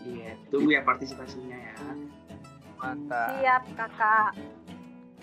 iya 0.00 0.30
tunggu 0.48 0.70
ya 0.70 0.80
partisipasinya 0.80 1.58
ya 1.58 1.74
Mantap. 2.78 3.28
Siap, 3.42 3.62
Kakak. 3.74 4.30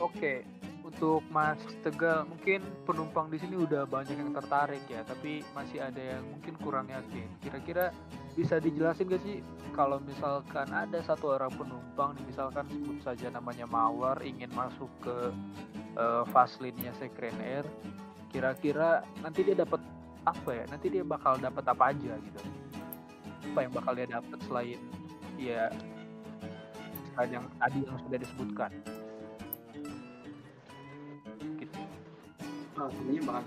Oke, 0.03 0.43
untuk 0.83 1.23
Mas 1.31 1.57
Tegal, 1.81 2.27
mungkin 2.27 2.59
penumpang 2.83 3.31
di 3.31 3.39
sini 3.39 3.55
udah 3.57 3.87
banyak 3.87 4.15
yang 4.15 4.35
tertarik 4.35 4.83
ya, 4.91 5.01
tapi 5.07 5.41
masih 5.55 5.79
ada 5.79 5.97
yang 5.97 6.23
mungkin 6.29 6.53
kurang 6.59 6.91
yakin. 6.91 7.25
Kira-kira 7.39 7.95
bisa 8.35 8.59
dijelasin 8.59 9.07
gak 9.07 9.23
sih 9.23 9.39
kalau 9.71 10.03
misalkan 10.03 10.67
ada 10.75 10.99
satu 11.01 11.39
orang 11.39 11.51
penumpang, 11.55 12.13
misalkan 12.27 12.67
sebut 12.67 12.99
saja 13.01 13.31
namanya 13.31 13.63
Mawar, 13.65 14.19
ingin 14.19 14.51
masuk 14.51 14.91
ke 14.99 15.15
eh, 15.95 16.23
Faslinnya 16.35 16.91
Sekren 16.99 17.39
Air, 17.39 17.63
kira-kira 18.35 19.07
nanti 19.23 19.47
dia 19.47 19.55
dapat 19.55 19.79
apa 20.27 20.51
ya? 20.51 20.63
Nanti 20.67 20.91
dia 20.91 21.03
bakal 21.07 21.39
dapat 21.39 21.63
apa 21.65 21.95
aja 21.95 22.13
gitu? 22.19 22.39
Apa 23.51 23.59
yang 23.63 23.71
bakal 23.71 23.95
dia 23.95 24.07
dapat 24.11 24.39
selain 24.43 24.79
ya 25.39 25.71
selain 27.15 27.31
yang 27.31 27.47
tadi 27.55 27.79
yang 27.87 27.97
sudah 28.03 28.19
disebutkan? 28.19 28.71
Gitu. 31.55 31.79
oh, 32.75 32.91
sebenarnya 32.91 33.23
bakal 33.23 33.41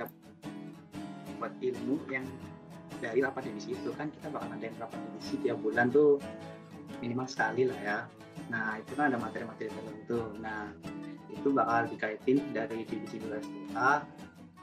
dapat 1.38 1.52
ilmu 1.61 1.94
yang 2.09 2.24
dari 2.98 3.20
rapat 3.20 3.46
divisi 3.46 3.76
itu 3.76 3.92
kan 3.94 4.09
kita 4.11 4.33
bakal 4.33 4.48
ada 4.48 4.64
yang 4.64 4.76
rapat 4.81 4.98
divisi 4.98 5.35
tiap 5.44 5.61
bulan 5.61 5.92
tuh 5.92 6.16
minimal 7.04 7.28
sekali 7.28 7.68
lah 7.68 7.78
ya 7.85 7.98
nah 8.48 8.81
itu 8.81 8.96
kan 8.96 9.12
ada 9.12 9.20
materi-materi 9.20 9.70
tertentu 9.70 10.35
nah 10.40 10.72
itu 11.28 11.52
bakal 11.52 11.87
dikaitin 11.92 12.40
dari 12.50 12.83
divisi 12.88 13.22
belajar 13.22 13.46
kita 13.46 13.90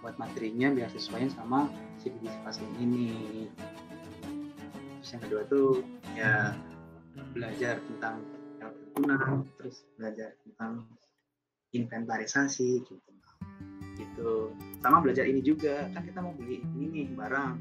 buat 0.03 0.15
materinya 0.19 0.67
biar 0.73 0.89
sesuaiin 0.91 1.31
sama 1.31 1.69
si 2.01 2.11
divisi 2.11 2.35
pasien 2.43 2.67
ini 2.81 3.47
terus 4.99 5.09
yang 5.15 5.21
kedua 5.29 5.41
tuh 5.47 5.69
ya 6.17 6.51
belajar 7.31 7.79
tentang 7.79 8.19
himpunan 8.71 9.43
terus 9.59 9.83
belajar 9.99 10.33
tentang 10.45 10.87
inventarisasi 11.75 12.85
gitu. 12.87 12.95
Gitu. 13.95 14.31
Sama 14.79 15.03
belajar 15.03 15.27
ini 15.27 15.43
juga. 15.43 15.91
Kan 15.91 16.07
kita 16.07 16.19
mau 16.23 16.31
beli 16.35 16.63
ini 16.63 16.85
nih 16.91 17.07
barang. 17.15 17.53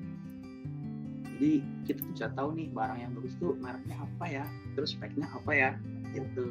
Jadi 1.35 1.53
kita 1.83 2.01
bisa 2.15 2.27
tahu 2.39 2.55
nih 2.55 2.71
barang 2.71 2.99
yang 3.03 3.11
bagus 3.19 3.35
tuh 3.43 3.59
mereknya 3.59 3.99
apa 3.99 4.25
ya 4.31 4.45
terus 4.79 4.95
speknya 4.95 5.27
apa 5.35 5.51
ya 5.51 5.71
gitu. 6.15 6.47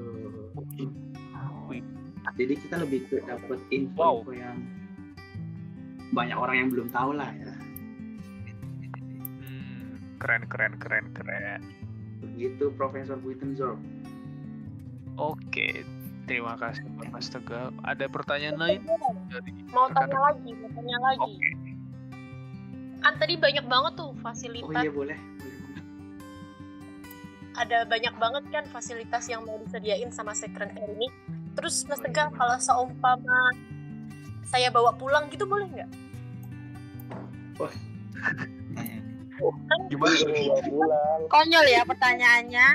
Jadi 2.33 2.53
kita 2.59 2.75
lebih 2.83 3.07
ke 3.07 3.23
dapet 3.23 3.59
info, 3.71 4.23
info 4.23 4.31
yang 4.35 4.57
banyak 6.13 6.37
orang 6.37 6.55
yang 6.65 6.69
belum 6.69 6.87
tahu 6.91 7.15
lah 7.15 7.31
ya. 7.31 7.53
Hmm, 9.39 9.97
keren 10.19 10.43
keren 10.51 10.73
keren 10.77 11.05
keren. 11.15 11.61
begitu 12.23 12.71
Profesor 12.79 13.19
Buitenzorg 13.19 13.77
Oke, 15.13 15.85
terima 16.25 16.57
kasih 16.57 16.83
Pak 16.97 17.07
Mas 17.09 17.29
Tegal. 17.29 17.69
Ada 17.83 18.09
pertanyaan 18.09 18.57
lain 18.57 18.81
dari 19.29 19.51
Mau 19.69 19.85
rekan- 19.85 20.09
tanya 20.09 20.19
lagi, 20.23 20.49
mau 20.53 20.69
tanya 20.71 20.97
lagi. 20.99 21.35
Kan 22.99 23.13
tadi 23.19 23.33
banyak 23.35 23.65
banget 23.67 23.93
tuh 23.99 24.09
oh 24.09 24.21
fasilitas 24.23 24.79
iya 24.79 24.87
boleh 24.89 25.17
ada 27.53 27.85
banyak 27.85 28.17
banget 28.17 28.43
kan 28.49 28.65
fasilitas 28.65 29.29
yang 29.29 29.45
mau 29.45 29.53
disediain 29.61 30.09
sama 30.09 30.33
Secret 30.33 30.73
Air 30.73 30.89
ini. 30.89 31.05
Terus 31.53 31.85
Mas 31.85 32.01
Oh, 32.01 32.01
iya, 32.01 32.09
Tegar, 32.09 32.27
gimana? 32.27 32.37
kalau 32.41 32.57
seumpama 32.57 33.39
saya 34.43 34.73
bawa 34.73 34.97
pulang 34.97 35.29
gitu 35.29 35.45
boleh 35.45 35.69
nggak? 35.69 35.89
Tanya. 38.73 38.97
Kan 39.43 39.79
Gimana? 39.85 40.17
Konyol 41.33 41.65
ya 41.67 41.85
pertanyaannya. 41.85 42.67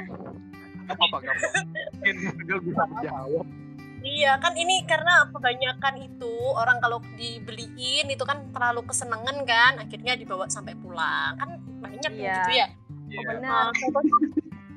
Apa 0.88 1.04
apa. 1.10 1.18
Mungkin 1.98 2.14
Mas 2.20 2.34
Tegal 2.36 2.58
bisa 2.62 2.82
menjawab. 2.86 3.46
Iya 3.98 4.38
kan 4.38 4.54
ini 4.54 4.86
karena 4.86 5.26
kebanyakan 5.28 5.94
itu 5.98 6.30
orang 6.48 6.78
kalau 6.78 7.02
dibeliin 7.14 8.06
itu 8.06 8.22
kan 8.22 8.46
terlalu 8.48 8.86
kesenangan 8.86 9.42
kan 9.42 9.74
akhirnya 9.76 10.14
dibawa 10.14 10.46
sampai 10.46 10.78
pulang 10.78 11.34
kan 11.34 11.50
banyak 11.82 12.06
Iya. 12.08 12.30
gitu 12.32 12.50
ya. 12.54 12.66
Iya. 13.08 13.20
Benar. 13.28 13.42
Nah, 13.42 13.68
contohnya 13.74 14.14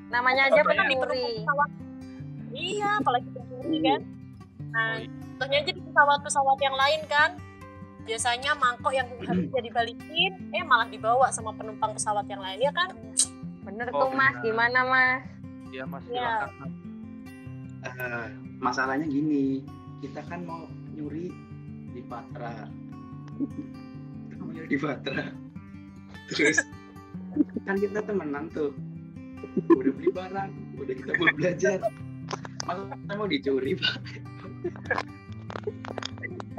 Namanya 0.09 0.41
aja 0.49 0.59
pencuri. 0.59 0.91
penumpang 0.91 1.13
pesawat. 1.37 1.69
Iya, 2.51 2.89
apalagi 2.99 3.29
pencuri 3.29 3.77
kan. 3.79 4.01
Nah, 4.67 4.81
Oh, 4.83 4.95
iya. 4.97 5.07
contohnya 5.31 5.57
aja 5.61 5.71
di 5.71 5.81
pesawat-pesawat 5.81 6.57
yang 6.59 6.75
lain 6.75 7.01
kan. 7.07 7.29
Biasanya 8.01 8.51
mangkok 8.53 8.91
yang 8.91 9.07
harusnya 9.21 9.61
dibalikin, 9.61 10.31
eh 10.51 10.65
malah 10.65 10.89
dibawa 10.89 11.29
sama 11.29 11.53
penumpang 11.53 11.93
pesawat 11.93 12.25
yang 12.25 12.41
lain 12.41 12.59
ya 12.59 12.73
kan. 12.73 12.89
Bener 13.61 13.87
Oh, 13.93 14.03
tuh 14.03 14.09
Mas, 14.11 14.33
benar. 14.33 14.43
gimana 14.43 14.79
Mas? 14.83 15.21
Iya 15.69 15.85
Mas, 15.85 16.01
silakan. 16.03 16.69
Eh, 17.81 18.27
masalahnya 18.61 19.09
gini 19.09 19.65
kita 20.05 20.21
kan 20.29 20.45
mau 20.45 20.69
nyuri 20.93 21.33
di 21.97 22.01
Patra 22.05 22.69
mau 24.37 24.53
nyuri 24.53 24.69
di 24.69 24.77
Patra 24.77 25.33
terus 26.29 26.61
kan 27.65 27.81
kita 27.81 28.05
temenan 28.05 28.53
tuh 28.53 28.69
udah 29.73 29.93
beli 29.97 30.13
barang 30.13 30.51
udah 30.77 30.93
kita 30.93 31.11
mau 31.17 31.27
belajar 31.33 31.77
masa 32.69 32.93
kita 32.93 33.13
mau 33.17 33.25
dicuri 33.25 33.73
Pak? 33.73 33.95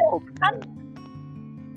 Oh, 0.03 0.19
Kan 0.43 0.55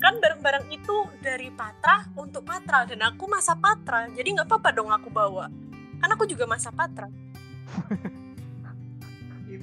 kan 0.02 0.14
barang-barang 0.18 0.74
itu 0.74 0.96
dari 1.22 1.54
Patra 1.54 2.02
untuk 2.18 2.42
Patra 2.42 2.82
dan 2.84 3.00
aku 3.14 3.30
masa 3.30 3.54
Patra. 3.54 4.10
Jadi 4.10 4.38
nggak 4.38 4.46
apa-apa 4.50 4.70
dong 4.74 4.90
aku 4.92 5.08
bawa. 5.08 5.48
Kan 6.02 6.10
aku 6.12 6.28
juga 6.28 6.44
masa 6.44 6.68
Patra. 6.68 7.08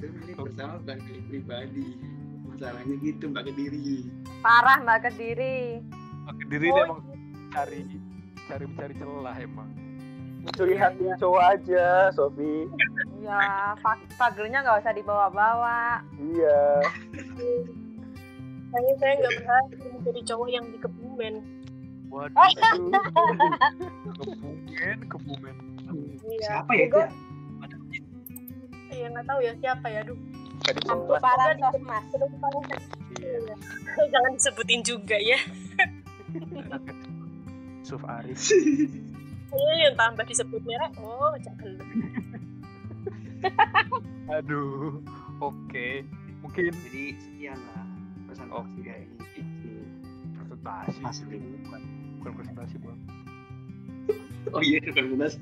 Itu 0.04 0.14
milik 0.14 0.36
bersama 0.38 0.74
bukan 0.78 0.98
milik 1.02 1.24
pribadi 1.26 1.88
masalahnya 2.44 2.94
gitu 3.00 3.24
mbak 3.26 3.44
kediri 3.48 3.98
Parah 4.40 4.76
Mbak 4.76 5.08
Kediri. 5.08 5.80
Pakai 6.22 6.44
diri 6.46 6.68
Oh, 6.68 6.76
dia 6.76 6.84
emang 6.84 7.00
cari 7.48 7.80
cari 8.44 8.64
mencari 8.68 8.94
celah 8.94 9.36
emang. 9.40 9.70
Mencuri 10.44 10.76
hati 10.76 11.04
cowok 11.16 11.44
aja, 11.48 12.12
Sofi. 12.12 12.68
Ya, 13.18 13.72
fa- 13.80 14.04
pagernya 14.20 14.60
nggak 14.60 14.84
usah 14.84 14.92
dibawa-bawa. 14.92 16.04
Iya. 16.20 16.60
Kayaknya 18.68 18.94
saya 19.00 19.12
nggak 19.16 19.32
berhasil 19.34 19.88
menjadi 19.90 20.20
cowok 20.28 20.48
yang 20.52 20.64
di 20.68 20.76
Kebumen. 20.76 21.34
Waduh, 22.12 22.36
kebumen, 24.20 24.98
kebumen. 25.08 25.54
Iya. 26.22 26.46
siapa 26.46 26.70
ya 26.76 26.84
itu 26.84 27.00
ya? 28.94 28.98
Iya 29.02 29.06
nggak 29.10 29.26
tahu 29.26 29.40
ya 29.42 29.52
siapa 29.58 29.86
ya, 29.90 30.00
duh. 30.06 30.18
Paran 31.18 31.56
sos 31.58 31.82
Mas. 31.82 32.04
Iya. 33.18 33.54
Jangan 34.14 34.30
disebutin 34.38 34.80
juga 34.86 35.16
ya. 35.18 35.38
Suf 37.86 38.00
Arif. 38.06 38.38
Iya, 39.54 39.72
yang 39.86 39.94
tambah 39.94 40.24
disebut 40.24 40.62
merek. 40.64 40.94
Oh, 40.98 41.36
jangan. 41.42 41.78
Aduh. 44.40 44.98
Oke. 45.42 46.06
Mungkin 46.40 46.72
jadi 46.88 47.04
sekian 47.20 47.58
lah 47.70 47.84
pesan 48.28 48.48
dari 48.50 49.06
si 49.36 49.42
presentasi 50.34 50.98
Mas 51.04 51.16
sih, 51.20 51.38
bukan 51.68 51.82
bukan 52.20 52.32
presentasi 52.40 52.76
bang. 52.80 53.00
oh 54.52 54.60
iya 54.60 54.78
bukan 54.84 55.16
benas 55.16 55.40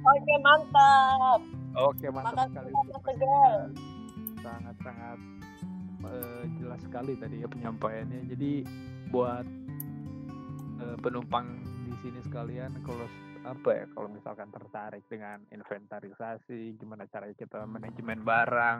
Oke, 0.00 0.34
mantap. 0.40 1.40
Oke 1.70 2.06
mantap 2.10 2.34
Makasih, 2.34 2.50
sekali 2.50 2.70
Mas 2.74 2.86
untuk 2.90 3.02
Tegal. 3.06 3.58
sangat 4.40 4.76
sangat 4.82 5.18
eh, 6.08 6.44
jelas 6.58 6.80
sekali 6.82 7.12
tadi 7.14 7.36
ya 7.44 7.48
penyampaiannya. 7.48 8.20
Jadi 8.26 8.52
buat 9.14 9.46
eh, 10.82 10.96
penumpang 10.98 11.46
di 11.86 11.94
sini 12.02 12.18
sekalian 12.26 12.74
kalau 12.82 13.06
apa 13.40 13.70
ya 13.72 13.84
kalau 13.96 14.08
misalkan 14.12 14.48
tertarik 14.52 15.04
dengan 15.08 15.40
inventarisasi, 15.48 16.76
gimana 16.76 17.08
caranya 17.08 17.36
kita 17.38 17.64
manajemen 17.64 18.20
barang, 18.20 18.78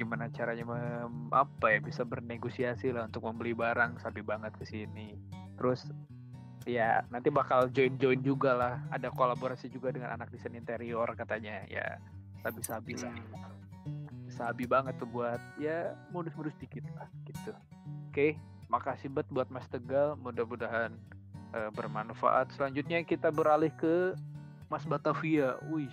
gimana 0.00 0.32
caranya 0.32 0.64
mem- 0.64 1.28
apa 1.34 1.76
ya 1.76 1.78
bisa 1.82 2.06
bernegosiasi 2.06 2.88
lah 2.94 3.04
untuk 3.04 3.28
membeli 3.28 3.52
barang 3.52 4.00
sabi 4.00 4.24
banget 4.24 4.56
ke 4.56 4.64
sini. 4.64 5.12
Terus 5.60 5.90
ya 6.64 7.02
nanti 7.10 7.28
bakal 7.28 7.68
join-join 7.70 8.20
juga 8.22 8.54
lah. 8.54 8.74
Ada 8.90 9.10
kolaborasi 9.10 9.68
juga 9.68 9.90
dengan 9.90 10.14
anak 10.14 10.30
desain 10.30 10.54
interior 10.54 11.08
katanya. 11.14 11.62
Ya 11.66 11.98
sabi-sabi 12.42 12.98
lah 12.98 13.14
sabi 14.32 14.64
banget 14.64 14.96
tuh 14.96 15.06
buat 15.06 15.38
ya 15.60 15.92
modus-modus 16.10 16.56
dikit 16.56 16.82
lah 16.96 17.06
gitu. 17.28 17.52
Oke 18.08 18.40
makasih 18.72 19.12
banget 19.12 19.28
buat 19.28 19.48
Mas 19.52 19.68
Tegal. 19.68 20.16
Mudah-mudahan 20.16 20.96
eh, 21.52 21.70
bermanfaat. 21.76 22.56
Selanjutnya 22.56 23.04
kita 23.04 23.28
beralih 23.28 23.70
ke 23.76 24.16
Mas 24.72 24.88
Batavia. 24.88 25.60
Wih 25.68 25.92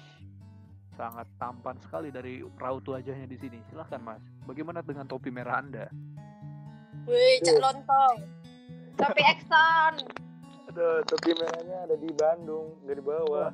sangat 0.96 1.28
tampan 1.40 1.80
sekali 1.80 2.12
dari 2.12 2.44
raut 2.60 2.84
wajahnya 2.84 3.28
di 3.28 3.40
sini. 3.40 3.60
Silahkan 3.72 4.00
Mas. 4.04 4.24
Bagaimana 4.44 4.84
dengan 4.84 5.08
topi 5.08 5.32
merah 5.32 5.64
Anda? 5.64 5.88
Wih, 7.08 7.40
cak 7.40 7.56
lontong. 7.60 8.16
Topi 9.00 9.24
Exxon. 9.24 9.96
Ada 10.70 10.88
topi 11.04 11.34
merahnya 11.34 11.78
ada 11.84 11.96
di 11.96 12.10
Bandung, 12.12 12.78
nggak 12.84 12.96
di 12.96 13.04
bawah. 13.04 13.50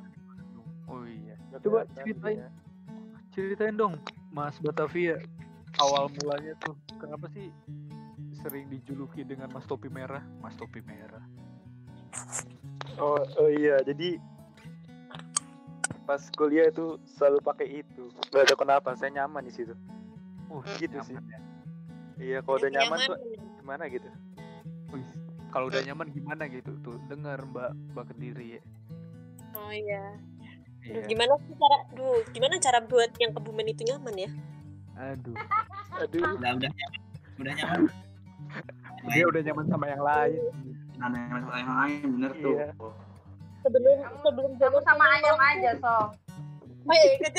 oh 0.86 1.02
iya 1.02 1.34
Nggak 1.48 1.60
Coba 1.62 1.80
ceritain. 1.94 2.38
ya. 2.38 2.50
ceritain 3.30 3.74
dong 3.74 3.96
Mas 4.28 4.56
Batavia 4.58 5.16
awal 5.76 6.08
mulanya 6.14 6.52
tuh 6.58 6.72
kenapa 6.96 7.28
sih 7.30 7.48
sering 8.38 8.68
dijuluki 8.68 9.20
dengan 9.22 9.48
Mas 9.50 9.64
Topi 9.64 9.88
Merah 9.88 10.20
Mas 10.38 10.54
Topi 10.54 10.80
Merah 10.80 11.24
Oh, 12.96 13.20
oh 13.36 13.50
iya, 13.50 13.76
jadi 13.82 14.16
pas 16.02 16.16
kuliah 16.32 16.64
itu 16.64 16.96
selalu 17.04 17.44
pakai 17.44 17.84
itu. 17.84 18.08
Gak 18.32 18.48
ada 18.48 18.54
kenapa, 18.56 18.96
saya 18.96 19.12
nyaman 19.12 19.44
di 19.44 19.52
situ. 19.52 19.76
uh 20.48 20.64
Gitu 20.80 20.96
sih. 21.04 21.12
nyaman 21.12 21.28
ya. 21.28 21.40
Iya, 22.16 22.38
kalau 22.40 22.56
udah 22.56 22.70
nyaman 22.72 22.98
tuh 23.04 23.16
Nyaman. 23.20 23.56
gimana 23.60 23.84
gitu. 23.92 24.08
Wih, 24.88 25.04
kalau 25.56 25.66
udah 25.66 25.80
nyaman 25.88 26.12
gimana 26.12 26.44
gitu 26.46 26.76
tuh 26.78 27.00
dengar 27.06 27.40
Mbak 27.42 27.70
Mbak 27.90 28.04
Kediri 28.12 28.46
ya 28.52 28.62
Oh 29.56 29.72
iya. 29.72 30.12
Duh, 30.84 30.92
Iya. 30.92 31.08
gimana 31.08 31.32
sih 31.40 31.56
cara 31.56 31.78
duh, 31.90 32.20
gimana 32.30 32.54
cara 32.58 32.78
buat 32.78 33.08
yang 33.16 33.32
kebumen 33.32 33.66
itu 33.66 33.82
nyaman 33.82 34.14
ya? 34.18 34.30
aduh 34.94 35.32
Aduh, 35.96 36.20
Udah 36.36 36.52
udah 36.54 36.68
nyaman. 36.68 36.92
Udah 37.36 37.52
nyaman. 37.54 37.80
dia 39.10 39.24
udah 39.24 39.42
nyaman 39.42 39.66
sama 39.66 39.86
yang 39.86 40.02
lain 40.02 40.40
nah 40.94 41.08
yang 41.10 41.28
masalah 41.30 41.58
yang 41.58 41.72
lain 41.74 42.00
bener 42.12 42.32
tuh 42.36 42.52
Iya. 42.54 42.68
Sebelum 43.58 43.96
sebelum 44.20 44.50
Kamu 44.52 44.60
jalur 44.62 44.82
sama 44.84 45.04
ayam 45.10 45.36
aja, 45.36 45.70
so. 45.74 45.94
Oh 46.86 46.94
iya, 46.94 47.10
iya, 47.18 47.30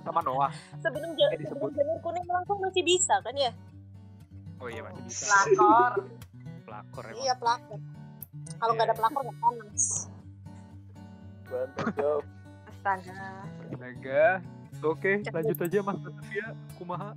sama 0.00 0.20
Noah 0.22 0.50
sebelum 0.80 1.10
ja- 1.12 1.28
Eh, 1.28 1.44
sebelum 1.44 1.70
jalur 1.70 1.96
kuning 2.00 2.24
melengkung 2.24 2.58
masih 2.60 2.82
bisa 2.82 3.14
kan 3.20 3.34
ya? 3.36 3.52
oh 4.58 4.66
iya 4.66 4.80
masih 4.80 5.02
bisa 5.04 5.26
Pelakor. 5.44 5.92
Pelakor 6.72 7.04
emang 7.04 7.20
Iya 7.20 7.34
pelakor. 7.36 7.80
Kalau 8.56 8.72
nggak 8.72 8.86
ada 8.88 8.96
pelakor 8.96 9.20
nggak 9.28 9.38
panas. 9.44 9.84
mantap 11.52 11.86
jawab. 12.00 12.24
Astaga. 12.64 13.20
Astaga. 13.68 14.24
oke 14.82 15.12
lanjut 15.30 15.58
aja 15.60 15.78
Mas 15.84 15.98
Batavia 16.00 16.46
kumaha 16.80 17.12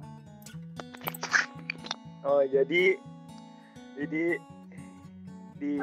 Oh, 2.26 2.41
jadi 2.41 2.97
jadi 3.95 4.41
di 5.62 5.74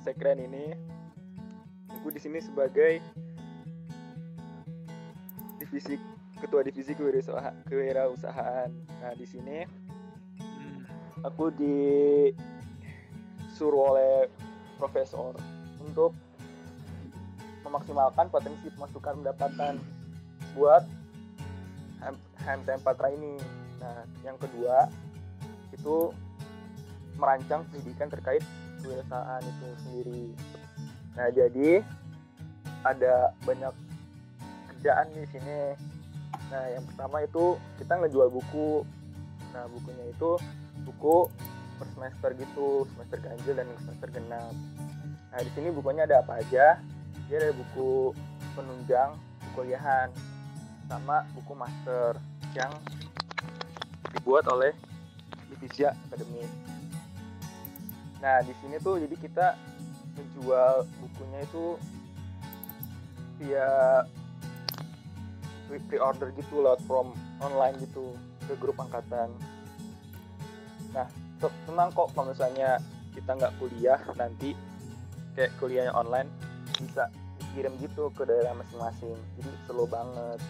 sekren 0.00 0.38
ini 0.40 0.72
aku 1.90 2.14
di 2.14 2.22
sini 2.22 2.38
sebagai 2.38 3.02
divisi 5.58 5.98
ketua 6.38 6.62
divisi 6.62 6.94
kewirausahaan 6.94 7.66
kewirausahaan 7.66 8.70
nah 9.02 9.12
di 9.18 9.26
sini. 9.26 9.85
Aku 11.26 11.50
disuruh 11.58 13.18
oleh 13.90 14.30
profesor 14.78 15.34
untuk 15.82 16.14
memaksimalkan 17.66 18.30
potensi 18.30 18.70
pemasukan 18.70 19.18
pendapatan 19.26 19.82
buat 20.54 20.86
HMTM 22.46 22.80
Patra 22.86 23.10
ini. 23.10 23.34
Nah, 23.82 24.06
yang 24.22 24.38
kedua 24.38 24.86
itu 25.74 26.14
merancang 27.18 27.66
pendidikan 27.68 28.06
terkait 28.06 28.46
kewirausahaan 28.80 29.42
itu 29.42 29.66
sendiri. 29.82 30.30
Nah, 31.18 31.26
jadi 31.34 31.82
ada 32.86 33.34
banyak 33.42 33.74
kerjaan 34.70 35.10
di 35.10 35.26
sini. 35.26 35.74
Nah, 36.54 36.70
yang 36.70 36.86
pertama 36.86 37.26
itu 37.26 37.58
kita 37.82 37.98
ngejual 37.98 38.30
buku. 38.30 38.86
Nah, 39.50 39.66
bukunya 39.66 40.06
itu 40.06 40.38
buku 40.86 41.26
per 41.76 41.86
semester 41.92 42.30
gitu, 42.38 42.88
semester 42.94 43.18
ganjil 43.20 43.54
dan 43.58 43.68
semester 43.84 44.08
genap. 44.14 44.54
Nah, 45.34 45.40
di 45.42 45.50
sini 45.52 45.68
bukunya 45.74 46.08
ada 46.08 46.24
apa 46.24 46.40
aja? 46.40 46.80
Dia 47.26 47.36
ada 47.42 47.52
buku 47.52 48.14
penunjang 48.54 49.18
kuliahan 49.52 50.08
sama 50.86 51.26
buku 51.34 51.52
master 51.52 52.16
yang 52.54 52.72
dibuat 54.14 54.46
oleh 54.48 54.72
divisi 55.52 55.84
akademik. 55.84 56.48
Nah, 58.22 58.40
di 58.46 58.54
sini 58.62 58.80
tuh 58.80 59.02
jadi 59.02 59.16
kita 59.18 59.46
menjual 60.16 60.88
bukunya 61.04 61.40
itu 61.44 61.66
via 63.36 63.68
pre- 65.68 65.84
pre-order 65.92 66.32
gitu 66.32 66.64
lewat 66.64 66.80
from 66.88 67.12
online 67.44 67.76
gitu 67.84 68.16
ke 68.48 68.56
grup 68.56 68.80
angkatan. 68.80 69.28
Nah, 70.96 71.06
te- 71.36 71.58
tenang 71.68 71.92
kok 71.92 72.08
kalau 72.16 72.32
misalnya 72.32 72.80
kita 73.12 73.36
nggak 73.36 73.52
kuliah 73.60 74.00
nanti 74.16 74.56
kayak 75.36 75.52
kuliahnya 75.60 75.92
online 75.92 76.32
bisa 76.80 77.12
dikirim 77.36 77.76
gitu 77.84 78.08
ke 78.16 78.24
daerah 78.24 78.56
masing-masing. 78.56 79.16
Jadi 79.36 79.50
slow 79.68 79.84
banget. 79.84 80.40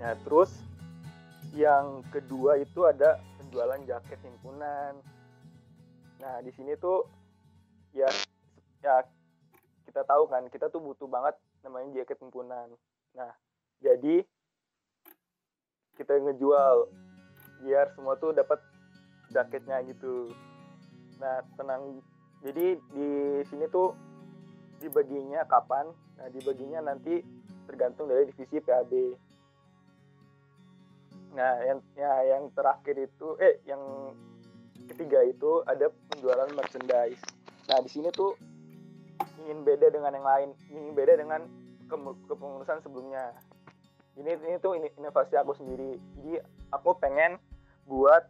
Nah, 0.00 0.12
terus 0.28 0.52
yang 1.56 2.04
kedua 2.12 2.60
itu 2.60 2.84
ada 2.84 3.16
penjualan 3.40 3.80
jaket 3.88 4.20
himpunan. 4.20 4.92
Nah, 6.20 6.34
di 6.44 6.52
sini 6.52 6.76
tuh 6.76 7.08
ya 7.96 8.08
ya 8.84 9.02
kita 9.88 10.04
tahu 10.04 10.28
kan, 10.28 10.46
kita 10.52 10.68
tuh 10.68 10.84
butuh 10.84 11.08
banget 11.08 11.34
namanya 11.64 12.04
jaket 12.04 12.20
himpunan. 12.20 12.68
Nah, 13.16 13.32
jadi 13.80 14.22
kita 15.96 16.16
ngejual 16.16 16.88
biar 17.60 17.92
semua 17.94 18.16
tuh 18.16 18.32
dapat 18.32 18.58
jaketnya 19.30 19.80
gitu. 19.86 20.32
Nah, 21.20 21.44
tenang. 21.54 22.00
Jadi 22.40 22.80
di 22.92 23.08
sini 23.46 23.68
tuh 23.68 23.92
dibaginya 24.80 25.44
kapan? 25.44 25.92
Nah, 26.16 26.28
dibaginya 26.32 26.80
nanti 26.80 27.20
tergantung 27.68 28.08
dari 28.08 28.26
divisi 28.32 28.58
PAB. 28.58 28.92
Nah, 31.36 31.52
yang 31.62 31.78
ya, 31.94 32.12
yang 32.36 32.50
terakhir 32.50 32.96
itu 32.98 33.38
eh 33.38 33.62
yang 33.68 33.78
ketiga 34.90 35.22
itu 35.22 35.62
ada 35.68 35.86
penjualan 36.10 36.50
merchandise. 36.50 37.22
Nah, 37.70 37.78
di 37.78 37.90
sini 37.92 38.10
tuh 38.10 38.34
ingin 39.46 39.62
beda 39.62 39.94
dengan 39.94 40.10
yang 40.16 40.26
lain, 40.26 40.50
ingin 40.72 40.92
beda 40.96 41.14
dengan 41.14 41.46
ke- 41.86 42.18
kepengurusan 42.26 42.82
sebelumnya. 42.82 43.30
Ini 44.18 44.36
ini 44.42 44.56
tuh 44.58 44.74
inovasi 44.74 45.38
aku 45.38 45.54
sendiri. 45.54 45.96
Jadi 46.18 46.42
aku 46.74 46.98
pengen 46.98 47.38
buat 47.88 48.24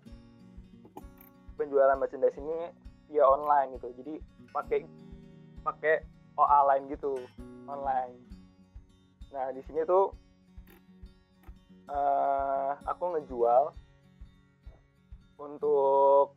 penjualan 1.58 1.98
merchandise 1.98 2.38
ini 2.38 2.72
via 3.10 3.24
online 3.26 3.76
gitu. 3.76 3.88
Jadi 4.00 4.14
pakai 4.54 4.80
pakai 5.60 5.94
OA 6.38 6.60
lain 6.72 6.88
gitu, 6.88 7.14
online. 7.68 8.14
Nah, 9.30 9.52
di 9.52 9.62
sini 9.66 9.84
tuh 9.84 10.14
eh, 11.90 12.70
aku 12.86 13.04
ngejual 13.18 13.74
untuk 15.40 16.34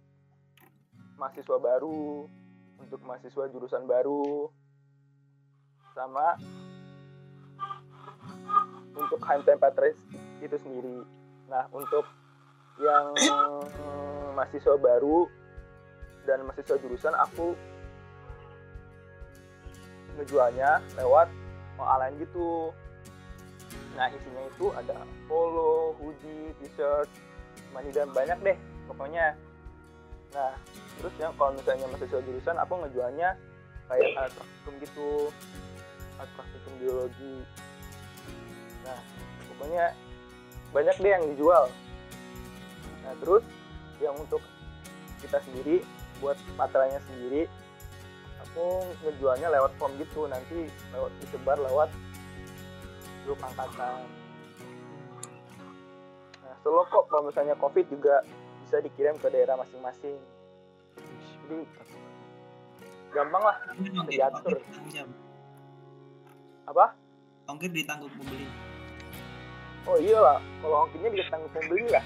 mahasiswa 1.16 1.57
baru, 1.59 2.28
untuk 2.80 2.99
mahasiswa 3.05 3.47
jurusan 3.51 3.88
baru, 3.88 4.51
sama 5.93 6.36
untuk 8.93 9.20
HMTM 9.22 9.59
Patris 9.61 9.97
itu 10.41 10.55
sendiri. 10.57 11.05
Nah, 11.49 11.70
untuk 11.72 12.05
yang 12.82 13.13
mahasiswa 14.34 14.76
baru 14.82 15.30
dan 16.26 16.41
mahasiswa 16.47 16.80
jurusan 16.82 17.13
aku 17.13 17.53
ngejualnya 20.17 20.82
lewat 20.97 21.30
OA 21.78 21.95
lain 22.05 22.15
gitu. 22.21 22.69
Nah, 23.93 24.09
isinya 24.09 24.41
itu 24.49 24.74
ada 24.74 25.05
polo, 25.30 25.93
hoodie, 26.01 26.53
t-shirt, 26.61 27.09
mani 27.74 27.93
dan 27.93 28.09
banyak 28.09 28.38
deh 28.41 28.57
pokoknya. 28.89 29.38
Nah, 30.34 30.53
terus 30.97 31.13
yang 31.21 31.34
kalau 31.38 31.53
misalnya 31.53 31.86
mahasiswa 31.89 32.21
jurusan 32.26 32.57
aku 32.57 32.74
ngejualnya 32.82 33.38
kayak 33.89 34.17
alat 34.17 34.34
praktikum 34.34 34.74
gitu, 34.82 35.09
alat 36.17 36.32
praktikum 36.34 36.74
biologi. 36.82 37.36
Nah, 38.82 38.99
pokoknya 39.53 39.93
banyak 40.74 40.95
deh 40.97 41.11
yang 41.13 41.26
dijual. 41.30 41.69
Nah, 43.04 43.14
terus 43.20 43.43
yang 43.99 44.16
untuk 44.20 44.41
kita 45.24 45.39
sendiri 45.43 45.84
buat 46.20 46.36
patranya 46.60 46.99
sendiri 47.08 47.47
aku 48.43 48.84
ngejualnya 49.08 49.47
lewat 49.49 49.72
form 49.80 49.95
gitu. 49.97 50.28
Nanti 50.28 50.68
lewat 50.93 51.12
disebar 51.24 51.58
lewat 51.58 51.89
grup 53.24 53.39
angkatan. 53.39 54.04
Nah 56.43 56.56
solo 56.62 56.84
kok 56.91 57.08
kalau 57.08 57.32
misalnya 57.32 57.56
covid 57.58 57.88
juga 57.88 58.22
bisa 58.68 58.84
dikirim 58.84 59.16
ke 59.18 59.32
daerah 59.32 59.56
masing-masing. 59.58 60.20
Jadi 61.47 61.60
gampang 63.16 63.43
lah 63.43 63.58
diatur. 64.12 64.60
Apa? 66.68 66.86
Ongkir 67.47 67.72
ditanggung 67.72 68.12
pembeli. 68.16 68.47
Oh 69.84 69.99
iyalah 69.99 70.39
kalau 70.64 70.88
ongkirnya 70.88 71.10
bisa 71.12 71.28
tanggung 71.28 71.51
pembeli 71.51 71.91
lah 71.91 72.04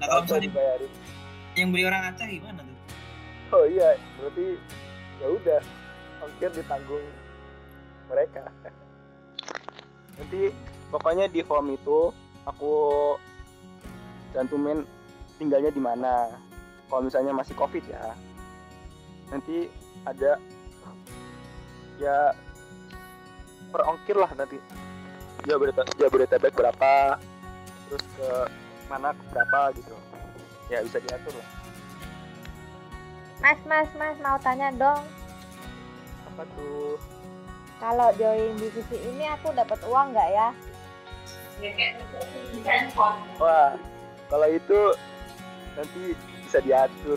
nah 0.00 0.06
kalau 0.08 0.20
misalnya 0.24 0.44
dibayarin 0.48 0.92
yang 1.58 1.68
beli 1.74 1.84
orang 1.84 2.02
Aceh 2.08 2.26
gimana 2.26 2.60
tuh? 2.64 2.78
Oh 3.50 3.64
iya 3.66 3.98
berarti 4.16 4.46
ya 5.18 5.26
udah 5.28 5.60
ongkir 6.24 6.50
ditanggung 6.54 7.06
mereka. 8.06 8.42
Nanti 10.16 10.40
pokoknya 10.88 11.26
di 11.28 11.40
form 11.42 11.74
itu 11.74 12.14
aku 12.46 12.74
cantumin 14.32 14.86
tinggalnya 15.36 15.70
di 15.74 15.82
mana. 15.82 16.30
Kalau 16.90 17.06
misalnya 17.06 17.30
masih 17.30 17.54
covid 17.54 17.86
ya 17.86 18.18
nanti 19.30 19.70
ada 20.02 20.42
ya 22.02 22.34
per 23.70 23.82
ongkir 23.86 24.18
lah 24.18 24.30
nanti. 24.34 24.58
Jabodetabek 25.96 26.52
berapa 26.52 27.16
terus 27.88 28.04
ke 28.18 28.30
mana 28.90 29.14
berapa 29.30 29.70
gitu 29.78 29.94
ya 30.66 30.82
bisa 30.82 30.98
diatur 30.98 31.34
lah 31.38 31.48
Mas, 33.40 33.56
mas, 33.64 33.88
mas, 33.96 34.20
mau 34.20 34.36
tanya 34.44 34.68
dong. 34.76 35.00
apa 36.28 36.44
tuh 36.52 37.00
Kalau 37.80 38.12
join 38.20 38.52
divisi 38.60 39.00
ini 39.00 39.24
aku 39.32 39.56
dapat 39.56 39.80
uang 39.88 40.12
nggak 40.12 40.28
ya? 40.28 40.48
Wah, 43.40 43.72
kalau 44.28 44.48
itu 44.52 44.80
nanti 45.72 46.12
bisa 46.44 46.60
diatur. 46.60 47.16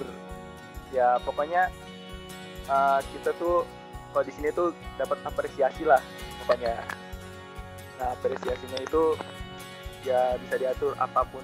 Ya 0.96 1.20
pokoknya 1.28 1.68
uh, 2.72 3.04
kita 3.12 3.36
tuh 3.36 3.68
kalau 4.16 4.24
di 4.24 4.32
sini 4.32 4.56
tuh 4.56 4.72
dapat 4.96 5.20
apresiasi 5.28 5.84
lah 5.84 6.00
pokoknya. 6.40 6.80
Nah 8.00 8.16
apresiasinya 8.16 8.80
itu 8.80 9.20
ya 10.08 10.40
bisa 10.40 10.56
diatur 10.56 10.96
apa 10.96 11.28
pun. 11.28 11.44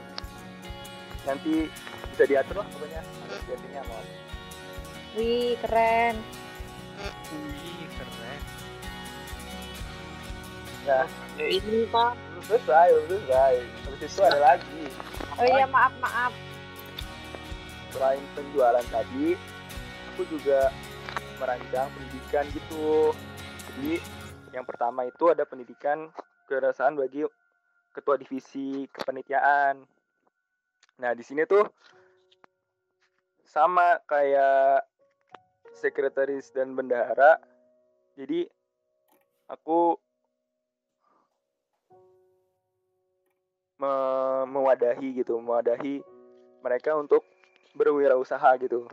Nanti 1.30 1.70
bisa 2.10 2.24
diatur 2.26 2.56
lah 2.58 2.68
pokoknya 2.74 3.02
apresiasinya 3.06 3.82
mau. 3.86 4.02
Wih, 5.14 5.54
keren. 5.62 6.16
Wih, 7.30 7.86
keren. 7.94 8.42
Nah, 10.90 11.06
Ini 11.38 11.86
pak. 11.94 12.18
belum 12.18 12.44
selesai, 12.50 12.88
belum 12.90 13.06
selesai. 13.08 13.54
Habis 13.86 14.10
itu 14.10 14.22
ada 14.26 14.40
lagi. 14.42 14.84
Oh 15.38 15.46
iya, 15.46 15.66
maaf, 15.70 15.94
maaf. 16.02 16.34
Selain 17.94 18.22
penjualan 18.34 18.86
tadi, 18.90 19.38
aku 20.14 20.22
juga 20.36 20.74
merancang 21.40 21.88
pendidikan 21.96 22.44
gitu 22.52 23.16
jadi 23.72 24.04
yang 24.52 24.68
pertama 24.68 25.08
itu 25.08 25.32
ada 25.32 25.48
pendidikan 25.48 26.12
kewirausahaan 26.52 27.00
bagi 27.00 27.24
ketua 27.96 28.20
divisi 28.20 28.84
kepanitiaan 28.92 29.80
nah 31.00 31.16
di 31.16 31.24
sini 31.24 31.48
tuh 31.48 31.64
sama 33.48 33.98
kayak 34.06 34.84
sekretaris 35.80 36.52
dan 36.52 36.76
bendahara. 36.76 37.40
Jadi 38.20 38.46
aku 39.48 39.96
me- 43.80 44.46
mewadahi 44.52 45.24
gitu 45.24 45.40
mewadahi 45.40 46.04
mereka 46.60 47.00
untuk 47.00 47.24
berwirausaha 47.74 48.60
gitu. 48.60 48.86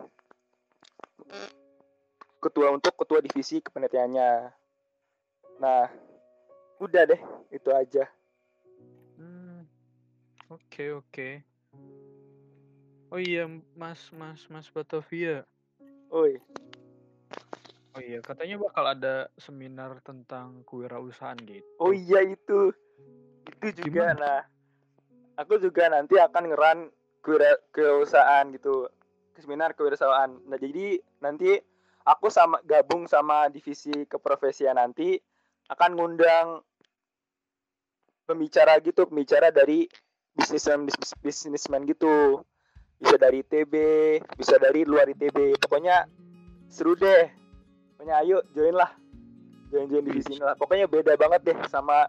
Ketua 2.39 2.71
untuk 2.71 2.95
ketua 2.95 3.19
divisi 3.19 3.59
kepanitiaannya. 3.59 4.31
Nah 5.59 5.91
udah 6.79 7.03
deh 7.03 7.21
itu 7.51 7.71
aja. 7.75 8.07
Hmm, 9.19 9.67
Oke 10.47 10.95
oke. 10.95 11.56
Oh 13.17 13.23
iya 13.25 13.49
Mas 13.73 14.13
Mas 14.13 14.45
Mas 14.53 14.69
Batavia. 14.69 15.41
oi 16.13 16.37
Oh 17.97 18.03
iya 18.05 18.21
katanya 18.21 18.61
bakal 18.61 18.85
ada 18.93 19.33
seminar 19.41 20.05
tentang 20.05 20.61
kewirausahaan 20.69 21.41
gitu. 21.49 21.65
oh 21.81 21.97
iya 21.97 22.21
itu 22.29 22.77
itu 23.49 23.89
juga 23.89 24.13
Gimana? 24.13 24.21
nah 24.21 24.41
aku 25.41 25.57
juga 25.57 25.89
nanti 25.89 26.21
akan 26.21 26.53
ngeran 26.53 26.79
kewira- 27.25 27.57
kewirausahaan 27.73 28.53
gitu 28.53 28.85
seminar 29.41 29.73
kewirausahaan 29.73 30.37
nah 30.45 30.61
jadi 30.61 31.01
nanti 31.25 31.57
aku 32.05 32.29
sama 32.29 32.61
gabung 32.69 33.09
sama 33.09 33.49
divisi 33.49 34.05
keprofesian 34.13 34.77
nanti 34.77 35.17
akan 35.73 35.97
ngundang 35.97 36.61
pembicara 38.29 38.77
gitu 38.85 39.09
pembicara 39.09 39.49
dari 39.49 39.89
bisnismen 40.37 40.85
bis- 40.85 41.17
bisnismen 41.25 41.89
gitu 41.89 42.45
bisa 42.97 43.17
dari 43.21 43.45
ITB 43.45 43.75
bisa 44.37 44.57
dari 44.57 44.85
luar 44.87 45.09
ITB 45.11 45.61
pokoknya 45.61 46.09
seru 46.69 46.97
deh 46.97 47.29
pokoknya 47.97 48.15
ayo 48.25 48.41
join 48.57 48.77
lah 48.77 48.93
join 49.69 49.89
join 49.89 50.05
divisi 50.05 50.37
ini 50.37 50.45
lah 50.45 50.57
pokoknya 50.57 50.89
beda 50.89 51.17
banget 51.21 51.53
deh 51.53 51.59
sama 51.69 52.09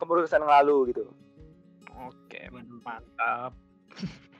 kepengurusan 0.00 0.42
yang 0.42 0.50
lalu 0.50 0.94
gitu 0.94 1.04
Oke 2.08 2.48
mantap. 2.50 3.52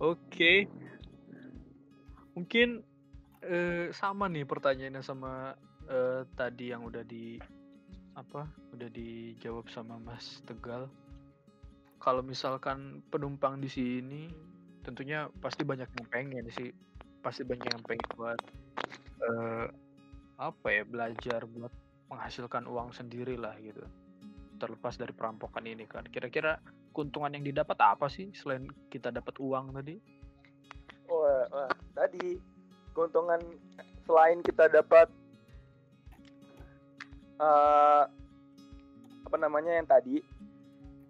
Oke. 0.00 0.68
Mungkin 2.34 2.82
eh, 3.44 3.92
sama 3.94 4.26
nih 4.28 4.44
pertanyaannya 4.44 5.02
sama 5.04 5.54
eh, 5.88 6.26
tadi 6.34 6.72
yang 6.72 6.84
udah 6.84 7.04
di 7.04 7.38
apa 8.18 8.44
udah 8.74 8.88
dijawab 8.90 9.70
sama 9.70 9.96
Mas 10.02 10.42
Tegal. 10.44 10.90
Kalau 12.00 12.24
misalkan 12.24 13.04
penumpang 13.12 13.60
di 13.60 13.68
sini, 13.68 14.32
tentunya 14.80 15.28
pasti 15.44 15.62
banyak 15.68 15.86
yang 15.92 16.06
pengen 16.08 16.44
sih, 16.48 16.72
pasti 17.20 17.44
banyak 17.44 17.68
yang 17.68 17.84
pengen 17.84 18.08
buat 18.16 18.40
eh, 19.20 19.66
apa 20.40 20.66
ya 20.72 20.82
belajar 20.88 21.44
buat 21.44 21.72
menghasilkan 22.08 22.64
uang 22.64 22.96
sendiri 22.96 23.36
lah 23.36 23.52
gitu. 23.60 23.84
Terlepas 24.56 24.96
dari 24.96 25.12
perampokan 25.12 25.68
ini 25.68 25.84
kan. 25.84 26.08
Kira-kira 26.08 26.56
keuntungan 26.96 27.36
yang 27.36 27.44
didapat 27.44 27.76
apa 27.84 28.08
sih 28.08 28.32
selain 28.32 28.64
kita 28.88 29.12
dapat 29.12 29.36
uang 29.36 29.76
tadi? 29.76 30.20
wah, 31.10 31.44
wah 31.50 31.70
tadi 31.92 32.38
keuntungan 32.94 33.42
selain 34.06 34.38
kita 34.46 34.70
dapat 34.70 35.10
eh 37.40 38.04
apa 39.26 39.36
namanya 39.38 39.78
yang 39.78 39.86
tadi 39.86 40.22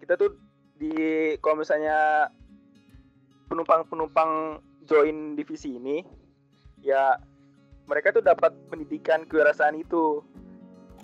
kita 0.01 0.17
tuh 0.17 0.33
di 0.81 0.93
kalau 1.45 1.61
misalnya 1.61 2.25
penumpang-penumpang 3.45 4.57
join 4.89 5.37
divisi 5.37 5.77
ini 5.77 6.01
ya 6.81 7.21
mereka 7.85 8.09
tuh 8.09 8.25
dapat 8.25 8.49
pendidikan 8.65 9.29
kewirausahaan 9.29 9.77
itu. 9.77 10.25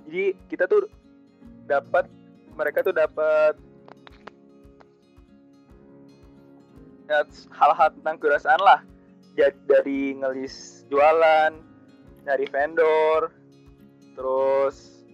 Jadi 0.10 0.34
kita 0.50 0.66
tuh 0.66 0.90
dapat 1.70 2.10
mereka 2.58 2.82
tuh 2.82 2.96
dapat 2.96 3.54
ya, 7.06 7.22
hal-hal 7.54 7.94
tentang 8.02 8.18
kewirausahaan 8.18 8.64
lah. 8.66 8.82
Ja- 9.38 9.54
dari 9.70 10.18
ngelis 10.18 10.90
jualan 10.90 11.54
nyari 12.26 12.50
vendor 12.50 13.30
terus 14.18 15.06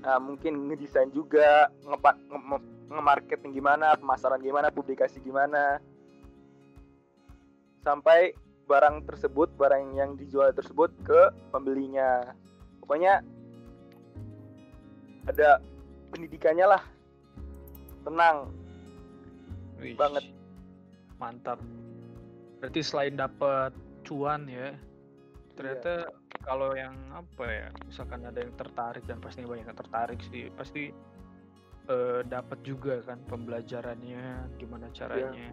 nah, 0.00 0.16
mungkin 0.16 0.72
ngedesain 0.72 1.12
juga 1.12 1.68
ngepa- 1.84 2.16
nge- 2.32 2.44
nge- 2.48 2.73
nge-marketing 2.88 3.56
gimana 3.56 3.96
pemasaran 3.96 4.40
gimana 4.40 4.68
publikasi 4.68 5.20
gimana. 5.20 5.80
Sampai 7.84 8.32
barang 8.64 9.04
tersebut 9.04 9.52
barang 9.60 9.92
yang 9.96 10.16
dijual 10.16 10.52
tersebut 10.56 10.88
ke 11.04 11.32
pembelinya. 11.52 12.32
Pokoknya 12.80 13.20
ada 15.28 15.60
pendidikannya 16.12 16.66
lah. 16.68 16.82
Tenang. 18.04 18.52
Wih, 19.80 19.96
banget. 19.96 20.24
mantap. 21.14 21.62
Berarti 22.58 22.80
selain 22.82 23.14
dapat 23.16 23.70
cuan 24.04 24.44
ya, 24.50 24.74
ternyata 25.56 26.10
kalau 26.42 26.74
yang 26.76 26.92
apa 27.14 27.44
ya, 27.48 27.68
misalkan 27.86 28.26
ada 28.26 28.42
yang 28.42 28.52
tertarik 28.58 29.06
dan 29.08 29.22
pasti 29.22 29.46
banyak 29.46 29.64
yang 29.64 29.78
tertarik 29.78 30.20
sih, 30.28 30.50
pasti 30.52 30.90
eh, 31.88 32.20
dapat 32.26 32.58
juga 32.64 33.00
kan 33.04 33.20
pembelajarannya, 33.28 34.56
gimana 34.56 34.88
caranya 34.92 35.52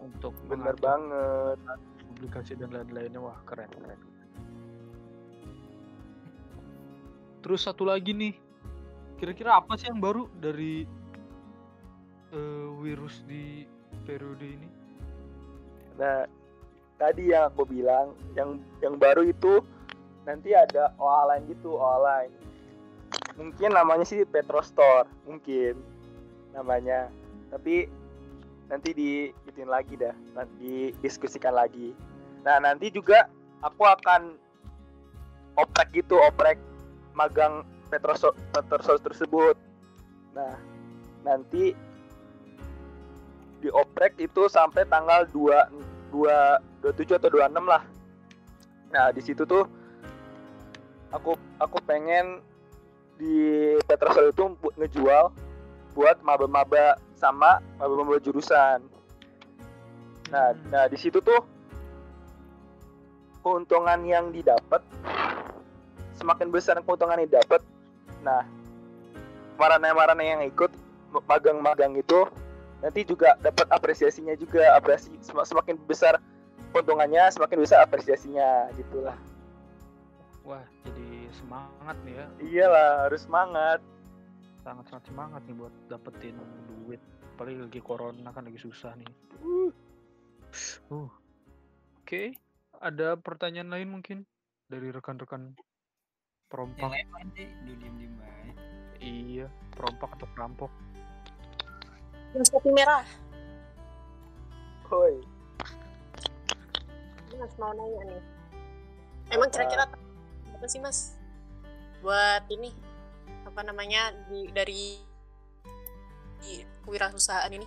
untuk 0.00 0.32
bener 0.48 0.74
mengatur 0.74 0.80
banget 0.80 1.80
publikasi 2.08 2.52
dan 2.56 2.70
lain-lainnya, 2.72 3.20
wah 3.20 3.38
keren 3.44 3.70
keren. 3.70 4.00
Terus 7.40 7.60
satu 7.64 7.88
lagi 7.88 8.12
nih, 8.12 8.34
kira-kira 9.16 9.56
apa 9.56 9.76
sih 9.80 9.88
yang 9.88 10.00
baru 10.00 10.28
dari 10.40 10.84
eh, 12.32 12.68
virus 12.84 13.24
di 13.24 13.64
periode 14.04 14.44
ini? 14.44 14.68
Nah, 15.96 16.24
tadi 17.00 17.32
yang 17.32 17.48
aku 17.48 17.64
bilang, 17.64 18.12
yang 18.36 18.60
yang 18.84 19.00
baru 19.00 19.24
itu 19.24 19.64
nanti 20.28 20.52
ada 20.52 20.92
OA 21.00 21.22
lain 21.32 21.42
gitu, 21.48 21.76
OA 21.76 21.98
lain. 22.04 22.30
Mungkin 23.38 23.70
namanya 23.74 24.06
sih 24.06 24.26
Petrostore, 24.26 25.08
mungkin 25.26 25.78
namanya. 26.54 27.10
Tapi 27.50 27.86
nanti 28.70 28.90
di 28.94 29.10
ituin 29.50 29.70
lagi 29.70 29.98
dah, 29.98 30.14
nanti 30.34 30.94
diskusikan 31.02 31.54
lagi. 31.54 31.94
Nah, 32.46 32.62
nanti 32.62 32.90
juga 32.90 33.26
aku 33.60 33.82
akan 33.84 34.38
oprek 35.58 35.90
gitu, 35.92 36.16
oprek 36.22 36.56
magang 37.14 37.66
Petrostore, 37.90 38.38
Petrostore 38.54 39.02
tersebut. 39.02 39.56
Nah, 40.34 40.54
nanti 41.26 41.74
dioprek 43.60 44.16
itu 44.16 44.48
sampai 44.48 44.88
tanggal 44.88 45.28
2 45.28 46.16
2 46.16 46.80
27 46.80 47.20
atau 47.20 47.28
26 47.28 47.68
lah. 47.68 47.82
Nah, 48.90 49.12
di 49.12 49.20
situ 49.20 49.44
tuh 49.44 49.68
aku 51.12 51.36
aku 51.60 51.78
pengen 51.84 52.40
di 53.20 53.36
Petrosol 53.84 54.32
itu 54.32 54.56
ngejual 54.80 55.28
buat 55.92 56.16
maba-maba 56.24 56.96
sama 57.20 57.60
maba-maba 57.76 58.16
jurusan. 58.16 58.80
Nah, 60.32 60.56
nah 60.72 60.88
di 60.88 60.96
situ 60.96 61.20
tuh 61.20 61.44
keuntungan 63.44 64.00
yang 64.08 64.32
didapat 64.32 64.80
semakin 66.16 66.48
besar 66.48 66.80
keuntungan 66.80 67.20
yang 67.20 67.28
didapat. 67.28 67.60
Nah, 68.24 68.48
marane-marane 69.60 70.24
yang 70.24 70.42
ikut 70.48 70.72
magang-magang 71.28 71.92
itu 72.00 72.24
nanti 72.80 73.04
juga 73.04 73.36
dapat 73.44 73.68
apresiasinya 73.68 74.32
juga 74.40 74.72
apresiasi 74.72 75.20
sem- 75.20 75.44
semakin 75.44 75.76
besar 75.84 76.16
keuntungannya 76.72 77.28
semakin 77.28 77.58
besar 77.60 77.84
apresiasinya 77.84 78.72
gitulah 78.78 79.16
Wah, 80.40 80.64
jadi 80.88 81.19
semangat 81.36 81.96
nih 82.06 82.14
ya. 82.14 82.26
iyalah 82.40 82.88
harus 83.08 83.22
semangat 83.26 83.80
Sangat-sangat 84.60 85.08
semangat 85.08 85.40
nih 85.48 85.56
buat 85.56 85.72
dapetin 85.88 86.36
duit. 86.68 87.00
Apalagi 87.32 87.64
lagi 87.64 87.80
corona 87.80 88.28
kan 88.28 88.44
lagi 88.44 88.60
susah 88.60 88.92
nih. 88.92 89.08
Uh. 89.40 91.08
Oke, 91.96 92.36
ada 92.76 93.16
pertanyaan 93.16 93.72
lain 93.72 93.88
mungkin 93.88 94.28
dari 94.68 94.92
rekan-rekan 94.92 95.56
Yang 95.56 96.52
perompak? 96.52 96.92
lain 96.92 97.28
diem 97.32 97.80
diem 97.80 98.12
baik. 98.20 98.56
Iya, 99.00 99.46
perompak 99.72 100.12
atau 100.20 100.28
perampok. 100.36 100.68
Yang 102.36 102.52
sapi 102.52 102.68
merah. 102.76 103.08
Hoi 104.92 105.40
mas 107.40 107.56
mau 107.56 107.72
nanya 107.72 108.02
nih. 108.04 108.22
Emang 109.32 109.48
kira-kira 109.48 109.88
apa 110.52 110.66
sih 110.68 110.76
mas 110.76 111.16
buat 112.00 112.44
ini 112.48 112.72
apa 113.44 113.60
namanya 113.64 114.12
di, 114.28 114.48
dari 114.52 114.96
di 116.40 116.64
kewirausahaan 116.84 117.52
ini. 117.52 117.66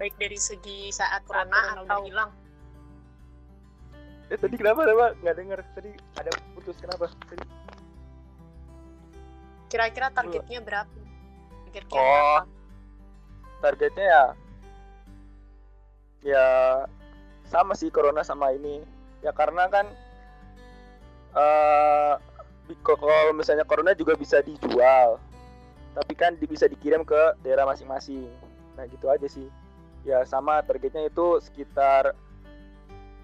Baik 0.00 0.16
dari 0.16 0.40
segi 0.40 0.88
saat 0.88 1.20
corona 1.28 1.76
atau 1.76 2.00
hilang. 2.08 2.32
Eh 4.32 4.38
tadi 4.38 4.56
kenapa 4.56 4.88
kenapa 4.88 5.06
nggak 5.20 5.36
denger 5.36 5.60
tadi 5.76 5.90
ada 6.16 6.30
putus 6.56 6.76
kenapa? 6.80 7.08
Tadi? 7.28 7.44
kira-kira 9.70 10.10
targetnya 10.10 10.58
berapa? 10.66 10.90
Targetnya 11.70 12.00
Oh. 12.02 12.42
berapa 12.42 12.42
Targetnya 13.62 14.06
ya 14.08 14.24
ya 16.24 16.46
sama 17.46 17.78
sih 17.78 17.92
corona 17.92 18.24
sama 18.26 18.50
ini. 18.50 18.82
Ya 19.22 19.30
karena 19.30 19.68
kan 19.70 19.86
eh 21.36 22.14
ko- 22.18 22.29
kalau 22.82 23.34
misalnya 23.34 23.66
corona 23.66 23.92
juga 23.94 24.14
bisa 24.14 24.40
dijual. 24.42 25.18
Tapi 25.90 26.12
kan 26.14 26.38
bisa 26.38 26.70
dikirim 26.70 27.02
ke 27.02 27.34
daerah 27.42 27.66
masing-masing. 27.66 28.30
Nah 28.78 28.86
gitu 28.86 29.10
aja 29.10 29.26
sih. 29.26 29.46
Ya 30.06 30.22
sama 30.24 30.62
targetnya 30.64 31.10
itu 31.10 31.42
sekitar 31.44 32.14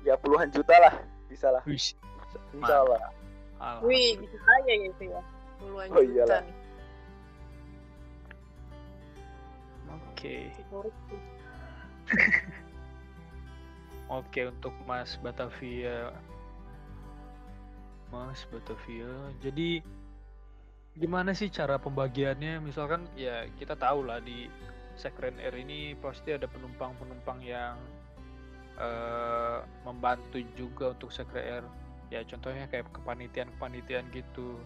ya 0.05 0.15
puluhan 0.19 0.51
juta 0.51 0.75
lah 0.79 0.95
bisa 1.27 1.51
lah. 1.51 1.63
Wih, 1.67 1.81
insya 2.55 2.77
Allah 2.85 3.01
wih 3.81 4.21
bisa 4.21 4.37
aja 4.37 4.73
ya 4.73 4.87
itu 4.93 5.05
ya. 5.09 5.21
Puluhan 5.57 5.87
Oh, 5.91 6.03
juta 6.05 6.13
iyalah. 6.13 6.41
nih 6.45 6.55
Oke, 10.17 10.49
sih. 10.49 10.65
oke 14.17 14.41
untuk 14.49 14.73
Mas 14.89 15.21
Batavia. 15.21 16.09
Mas 18.11 18.47
Batavia. 18.49 19.11
Jadi 19.43 19.83
gimana 20.97 21.37
sih 21.37 21.53
cara 21.53 21.77
pembagiannya? 21.77 22.63
Misalkan 22.63 23.05
ya 23.19 23.47
kita 23.59 23.77
tahu 23.77 24.07
lah 24.07 24.23
di 24.23 24.49
Sekren 24.97 25.37
Air 25.37 25.53
ini 25.61 25.93
pasti 26.01 26.33
ada 26.33 26.49
penumpang-penumpang 26.49 27.45
yang 27.45 27.77
eh, 28.81 29.59
membantu 29.85 30.41
juga 30.57 30.97
untuk 30.97 31.13
Sekren 31.13 31.45
Air. 31.45 31.65
Ya 32.09 32.23
contohnya 32.23 32.71
kayak 32.71 32.89
kepanitiaan-kepanitiaan 32.95 34.09
gitu. 34.15 34.57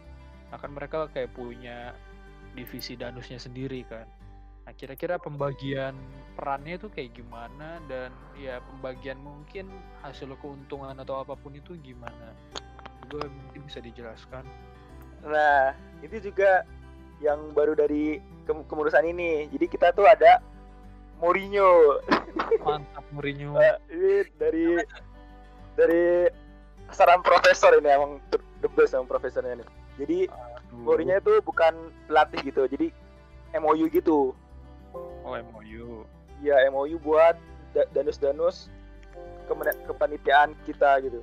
Nah 0.52 0.60
mereka 0.68 1.08
kayak 1.10 1.32
punya 1.32 1.96
divisi 2.54 2.98
danusnya 2.98 3.38
sendiri 3.38 3.86
kan. 3.86 4.06
Nah, 4.70 4.78
kira-kira 4.78 5.18
pembagian 5.18 5.96
perannya 6.38 6.78
itu 6.78 6.86
kayak 6.92 7.16
gimana 7.16 7.82
dan 7.90 8.14
ya 8.38 8.62
pembagian 8.62 9.18
mungkin 9.18 9.66
hasil 10.04 10.30
keuntungan 10.38 10.94
atau 10.94 11.26
apa 11.26 11.34
pun 11.34 11.50
itu 11.56 11.74
gimana? 11.80 12.36
Juga 13.10 13.26
mungkin 13.26 13.60
bisa 13.66 13.82
dijelaskan. 13.82 14.46
Nah, 15.26 15.74
itu 16.00 16.30
juga 16.30 16.64
yang 17.20 17.52
baru 17.52 17.76
dari 17.76 18.22
ke- 18.46 18.66
kemurusan 18.70 19.04
ini. 19.04 19.50
Jadi 19.52 19.66
kita 19.68 19.92
tuh 19.92 20.06
ada 20.06 20.40
Mourinho. 21.20 22.00
Mantap 22.64 23.04
Mourinho. 23.12 23.58
Eh, 23.58 23.76
ini 23.92 24.14
dari 24.40 24.64
dari 25.76 26.04
saran 26.90 27.20
profesor 27.20 27.76
ini 27.76 27.90
emang 27.90 28.22
the- 28.32 28.72
best 28.72 28.96
emang 28.96 29.10
profesornya 29.10 29.60
nih. 29.60 29.68
Jadi 30.00 30.18
Aduh. 30.30 30.80
Mourinho 30.86 31.18
itu 31.18 31.34
bukan 31.44 31.74
pelatih 32.08 32.40
gitu. 32.46 32.64
Jadi 32.64 32.88
MOU 33.58 33.90
gitu. 33.90 34.32
Oh 35.26 35.34
MOU. 35.34 36.06
Ya 36.40 36.56
MOU 36.72 36.96
buat 37.02 37.36
da- 37.76 37.90
danus-danus 37.92 38.70
kepanitiaan 39.84 40.54
kita 40.64 41.02
gitu. 41.04 41.20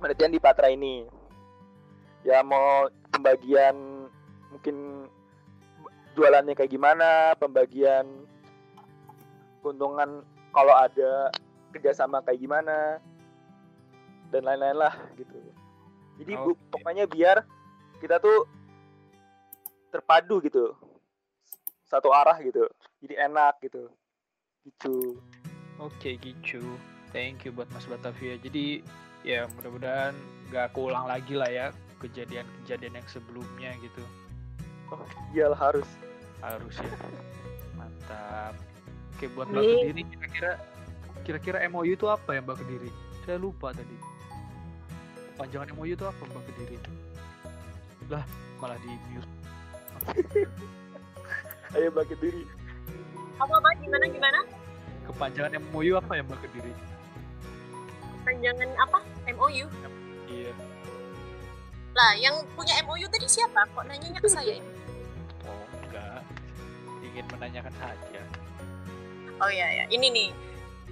Penelitian 0.00 0.32
di 0.32 0.40
Patra 0.40 0.72
ini. 0.72 1.04
Ya 2.24 2.40
mau 2.40 2.88
pembagian 3.12 4.08
mungkin 4.48 5.06
jualannya 6.16 6.56
kayak 6.56 6.72
gimana, 6.72 7.36
pembagian 7.36 8.24
keuntungan 9.60 10.24
kalau 10.50 10.74
ada 10.74 11.28
kerjasama 11.70 12.24
kayak 12.24 12.40
gimana 12.40 12.98
dan 14.32 14.42
lain-lain 14.42 14.78
lah 14.80 14.94
gitu. 15.14 15.36
Jadi 16.20 16.32
bu, 16.36 16.52
Oke. 16.52 16.60
pokoknya 16.72 17.04
biar 17.08 17.44
kita 18.00 18.20
tuh 18.20 18.44
terpadu 19.88 20.40
gitu, 20.44 20.76
satu 21.88 22.12
arah 22.12 22.36
gitu, 22.44 22.68
jadi 23.00 23.30
enak 23.30 23.56
gitu, 23.64 23.88
gitu. 24.64 25.20
Oke 25.80 26.20
gitu. 26.20 26.60
Thank 27.10 27.42
you 27.42 27.50
buat 27.50 27.66
Mas 27.74 27.88
Batavia. 27.90 28.38
Jadi 28.38 28.84
ya 29.26 29.46
mudah-mudahan 29.56 30.16
nggak 30.50 30.72
keulang 30.74 31.06
lagi 31.06 31.34
lah 31.36 31.50
ya 31.50 31.66
kejadian-kejadian 32.00 32.96
yang 32.96 33.08
sebelumnya 33.08 33.70
gitu. 33.84 34.02
Oh, 34.90 35.04
iyalah 35.36 35.70
harus. 35.70 35.86
Harus 36.40 36.74
ya. 36.80 36.90
Mantap. 37.76 38.56
Oke 39.14 39.28
buat 39.36 39.46
Mbak 39.52 39.60
Nih. 39.60 39.76
Kediri 39.84 40.02
kira-kira 40.08 40.52
kira-kira 41.22 41.56
MOU 41.68 41.92
itu 41.92 42.08
apa 42.08 42.32
ya 42.32 42.40
Mbak 42.40 42.56
Kediri? 42.64 42.90
Saya 43.28 43.36
lupa 43.36 43.76
tadi. 43.76 43.96
Panjangan 45.36 45.76
MOU 45.76 45.92
itu 45.92 46.04
apa 46.08 46.22
Mbak 46.24 46.42
Kediri? 46.48 46.76
Lah 48.08 48.24
malah 48.58 48.80
di 48.80 48.90
mute. 49.12 49.32
Ayo 51.76 51.92
bagi 51.94 52.16
diri. 52.18 52.42
apa 53.40 53.56
apa 53.56 53.72
gimana 53.80 54.04
gimana 54.04 54.40
Kepanjangan 55.08 55.56
MOU 55.72 55.96
apa 55.96 56.12
ya 56.18 56.22
Mbak 56.24 56.40
Kediri? 56.48 56.72
Panjangan 58.22 58.70
apa 58.78 58.98
MOU 59.30 59.66
Iya. 60.26 60.52
lah 61.90 62.12
yang 62.14 62.34
punya 62.54 62.78
MOU 62.82 63.06
tadi 63.06 63.26
siapa 63.26 63.66
kok 63.66 63.84
nanyanya 63.84 64.18
ke 64.18 64.28
saya 64.28 64.54
ini 64.54 64.70
Oh 65.42 65.56
enggak. 65.80 66.22
Ingin 67.02 67.24
menanyakan 67.28 67.74
saja. 67.74 68.22
oh 69.38 69.50
ya 69.50 69.66
ya 69.66 69.84
ini 69.88 70.06
nih 70.08 70.28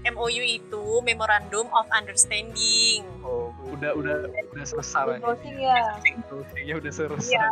MOU 0.09 0.43
itu 0.43 0.85
Memorandum 1.03 1.67
of 1.69 1.87
Understanding 1.91 3.03
Oh, 3.21 3.51
Udah 3.69 3.93
udah 3.93 4.15
udah 4.49 4.65
selesai. 4.65 5.21
Closing 5.21 5.59
ya. 5.59 5.83
Closingnya 6.27 6.75
udah 6.79 6.91
selesai. 6.91 7.29
Iya. 7.29 7.47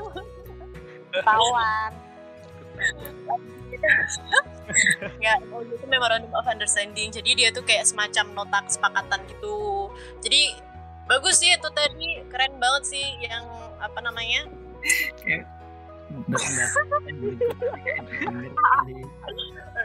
Ketahuan. 1.12 1.90
Nggak, 5.20 5.36
MOU 5.48 5.76
itu 5.76 5.86
Memorandum 5.86 6.32
of 6.32 6.46
Understanding. 6.48 7.12
Jadi 7.12 7.30
dia 7.36 7.48
tuh 7.52 7.62
kayak 7.64 7.84
semacam 7.86 8.44
nota 8.44 8.64
kesepakatan 8.64 9.20
gitu. 9.28 9.90
Jadi 10.24 10.56
bagus 11.04 11.40
sih 11.40 11.52
itu 11.52 11.68
tadi, 11.72 12.24
keren 12.32 12.56
banget 12.56 12.96
sih 12.96 13.06
yang 13.20 13.44
apa 13.80 14.00
namanya? 14.00 14.48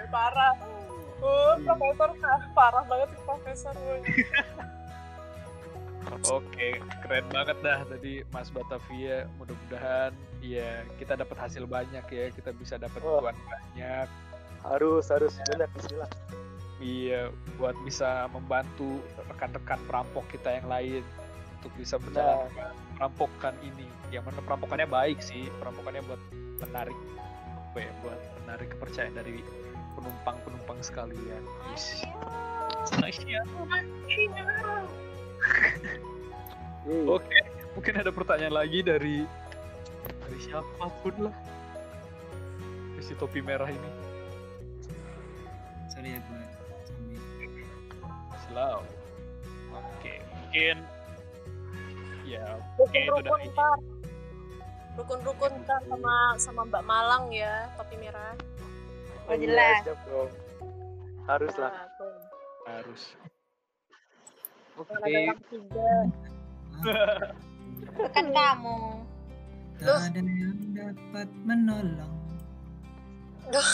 Parah. 0.10 0.56
Oh, 1.20 1.60
profesor 1.60 2.16
parah 2.56 2.84
banget 2.88 3.12
sih 3.12 3.20
profesor. 3.28 3.76
Oke, 6.30 6.80
keren 7.04 7.26
banget 7.32 7.58
dah 7.64 7.84
tadi 7.88 8.24
Mas 8.32 8.50
Batavia. 8.52 9.28
Mudah-mudahan 9.40 10.12
ya 10.40 10.84
kita 10.98 11.20
dapat 11.20 11.38
hasil 11.38 11.64
banyak 11.68 12.06
ya, 12.08 12.26
kita 12.34 12.52
bisa 12.56 12.80
dapat 12.80 13.00
Wah. 13.04 13.24
uang 13.24 13.36
banyak. 13.36 14.08
harus 14.60 15.08
harus 15.08 15.40
banyak 15.48 15.72
Bismillah. 15.72 16.12
Iya, 16.84 17.32
buat 17.56 17.76
bisa 17.88 18.28
membantu 18.32 19.00
rekan-rekan 19.32 19.80
perampok 19.88 20.28
kita 20.32 20.60
yang 20.60 20.68
lain 20.68 21.04
untuk 21.60 21.72
bisa 21.76 21.96
menjalankan 22.00 22.76
perampokan 22.96 23.56
ini. 23.64 23.88
Yang 24.12 24.32
mana 24.32 24.40
perampokannya 24.44 24.88
baik 24.88 25.20
sih, 25.24 25.48
perampokannya 25.60 26.04
buat 26.08 26.22
menarik 26.60 27.00
apa 27.72 27.78
ya, 27.84 27.92
buat 28.04 28.20
menarik 28.44 28.68
kepercayaan 28.76 29.16
dari 29.16 29.40
penumpang-penumpang 29.96 30.80
sekalian. 30.80 31.44
Wis. 31.72 32.04
Asia. 33.00 33.44
Yeay. 36.90 37.06
Oke, 37.06 37.40
mungkin 37.78 37.94
ada 38.02 38.10
pertanyaan 38.10 38.56
lagi 38.56 38.80
dari 38.82 39.28
dari 40.02 40.40
siapa 40.42 40.86
pun 41.04 41.30
lah. 41.30 41.36
Si 43.00 43.16
topi 43.18 43.42
merah 43.42 43.70
ini. 43.70 43.92
Sorry 45.90 46.14
ya 46.14 46.20
gue. 46.22 46.44
Slow. 48.50 48.80
Oke, 49.74 50.22
mungkin 50.34 50.78
ya 52.30 52.62
oke 52.78 52.94
itu 52.94 53.10
Rukun-rukun 53.10 53.42
dari 53.42 53.50
ntar. 53.54 53.78
Rukun-rukun 54.98 55.52
ntar 55.66 55.82
sama 55.90 56.16
sama 56.38 56.62
Mbak 56.70 56.84
Malang 56.86 57.26
ya, 57.34 57.70
topi 57.78 57.96
merah. 57.98 58.34
Oh, 59.30 59.38
jelas. 59.38 59.86
Siap 59.86 60.00
dong. 60.10 60.32
Harus 61.30 61.54
lah. 61.62 61.70
Nah, 61.70 61.88
tuh. 61.98 62.18
harus. 62.66 63.02
Oke, 64.80 64.96
Jangan 64.96 65.04
ada 65.04 65.20
orang 65.20 65.42
tiga. 65.52 65.92
Itu 67.84 68.04
kan 68.16 68.26
kamu. 68.32 68.78
Tak 69.80 70.00
ada 70.08 70.20
yang 70.24 70.60
dapat 70.72 71.28
menolong. 71.44 72.16
Duh. 73.52 73.72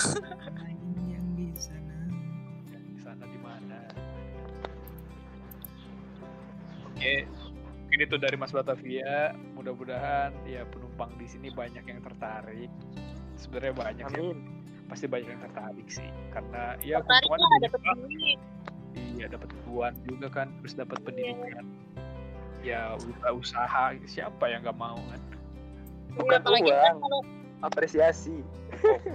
Lain 0.57 0.97
yang 1.05 1.25
bisa 1.37 1.77
nampung. 1.77 2.81
di 2.89 2.97
sana 2.97 3.21
di 3.29 3.37
mana? 3.37 3.85
Oke, 6.89 7.13
mungkin 7.85 7.99
itu 8.01 8.15
dari 8.17 8.35
Mas 8.41 8.49
Batavia. 8.49 9.37
Mudah-mudahan 9.53 10.33
ya 10.49 10.65
penumpang 10.65 11.13
di 11.21 11.29
sini 11.29 11.53
banyak 11.53 11.85
yang 11.85 12.01
tertarik. 12.01 12.73
Sebenarnya 13.37 13.73
banyak 13.77 14.05
sih, 14.09 14.25
Amin. 14.25 14.37
pasti 14.89 15.05
banyak 15.05 15.29
yang 15.37 15.43
tertarik 15.45 15.85
sih. 15.85 16.09
Karena 16.33 16.73
ya 16.81 16.97
Tertarik 17.05 17.29
banyak 17.29 17.71
duit. 18.09 18.41
Iya, 18.95 19.31
dapat 19.31 19.49
uang 19.69 19.95
juga 20.07 20.27
kan, 20.31 20.47
terus 20.63 20.75
dapat 20.75 20.97
pendidikan. 21.03 21.67
Ya 22.65 22.97
usaha 22.97 23.31
usaha 23.31 23.85
siapa 24.09 24.49
yang 24.49 24.65
nggak 24.65 24.79
mau 24.79 24.97
kan? 24.97 25.21
Bukan 26.15 26.39
apalagi 26.41 26.71
kan 26.71 26.95
uang. 26.97 27.03
kalau 27.03 27.19
Apresiasi. 27.63 28.43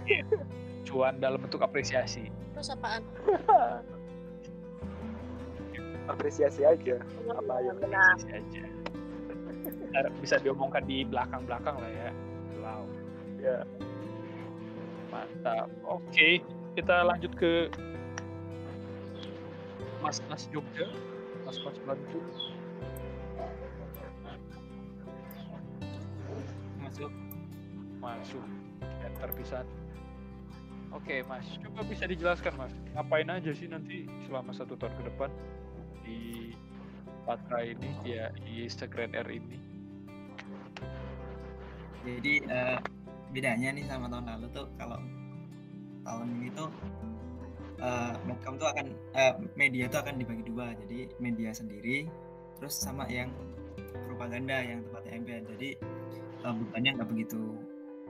Cuan 0.89 1.21
dalam 1.21 1.39
bentuk 1.39 1.61
apresiasi. 1.63 2.33
terus 2.57 2.73
apaan? 2.73 3.05
Apresiasi 6.13 6.67
aja. 6.67 6.99
Apa 7.31 7.55
ya? 7.63 7.73
Benar. 7.79 8.19
Apresiasi 8.19 8.31
aja. 8.35 8.65
Ntar 9.91 10.07
bisa 10.19 10.37
diomongkan 10.43 10.83
di 10.87 11.07
belakang-belakang 11.07 11.77
lah 11.79 11.91
ya. 11.95 12.11
Wow. 12.59 12.83
Ya. 13.39 13.59
Mantap. 15.15 15.71
Oke, 15.87 16.43
kita 16.75 17.07
lanjut 17.07 17.33
ke 17.39 17.71
Mas 20.01 20.19
Mas 20.33 20.49
Jogja, 20.49 20.89
Mas 21.45 21.57
Mas 21.61 21.79
Bantu. 21.85 22.21
Masuk, 26.81 27.13
masuk. 28.01 28.45
Dan 28.81 29.13
terpisah. 29.21 29.65
Oke, 30.91 31.23
Mas, 31.23 31.47
coba 31.63 31.87
bisa 31.87 32.05
dijelaskan, 32.11 32.53
Mas, 32.59 32.75
ngapain 32.97 33.31
aja 33.31 33.55
sih 33.55 33.71
nanti 33.71 34.11
selama 34.27 34.51
satu 34.51 34.75
tahun 34.75 34.91
ke 34.99 35.03
depan 35.07 35.31
di 36.03 36.51
Patra 37.23 37.63
ini, 37.63 37.95
ya 38.03 38.35
di 38.43 38.67
Sekren 38.67 39.15
R 39.15 39.29
ini? 39.31 39.61
Jadi 42.03 42.43
eh, 42.43 42.79
bedanya 43.31 43.71
nih 43.77 43.85
sama 43.87 44.11
tahun 44.11 44.27
lalu 44.27 44.47
tuh 44.51 44.67
kalau 44.81 44.99
tahun 46.03 46.27
ini 46.41 46.49
tuh 46.59 46.69
eh, 47.81 48.13
Medcom 48.29 48.55
tuh 48.61 48.69
akan 48.69 48.87
eh, 49.17 49.35
media 49.57 49.89
tuh 49.89 50.01
akan 50.05 50.15
dibagi 50.21 50.45
dua. 50.47 50.77
Jadi 50.87 51.11
media 51.19 51.51
sendiri 51.57 52.07
terus 52.61 52.77
sama 52.77 53.09
yang 53.09 53.33
propaganda 54.07 54.61
yang 54.61 54.85
tempatnya 54.85 55.13
MPN. 55.25 55.45
Jadi 55.57 55.69
eh, 56.45 56.55
bebannya 56.55 56.91
nggak 57.01 57.09
begitu 57.09 57.41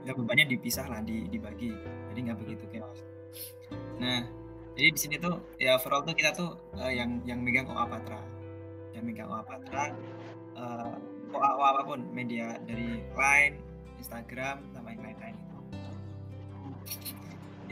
nggak 0.01 0.17
bebannya 0.17 0.45
dipisah 0.49 0.85
lah 0.89 0.99
di, 1.01 1.25
dibagi. 1.31 1.71
Jadi 2.13 2.19
nggak 2.29 2.39
begitu 2.43 2.63
chaos. 2.73 2.99
Nah 3.97 4.41
jadi 4.75 4.87
di 4.95 4.99
sini 4.99 5.15
tuh 5.19 5.35
ya 5.59 5.75
overall 5.75 6.03
tuh 6.03 6.15
kita 6.15 6.31
tuh 6.31 6.55
eh, 6.79 6.95
yang 6.95 7.19
yang 7.27 7.39
megang 7.43 7.67
OA 7.67 7.85
Patra, 7.87 8.19
yang 8.95 9.03
megang 9.03 9.27
OA 9.27 9.43
Patra, 9.43 9.91
eh, 10.55 10.93
OA, 11.35 11.49
OA 11.59 11.67
apa 11.75 11.81
pun 11.83 11.99
media 12.15 12.55
dari 12.63 13.03
Line, 13.13 13.55
Instagram 13.99 14.63
sama 14.71 14.95
yang 14.95 15.03
lain-lain 15.03 15.35
itu. 15.35 15.59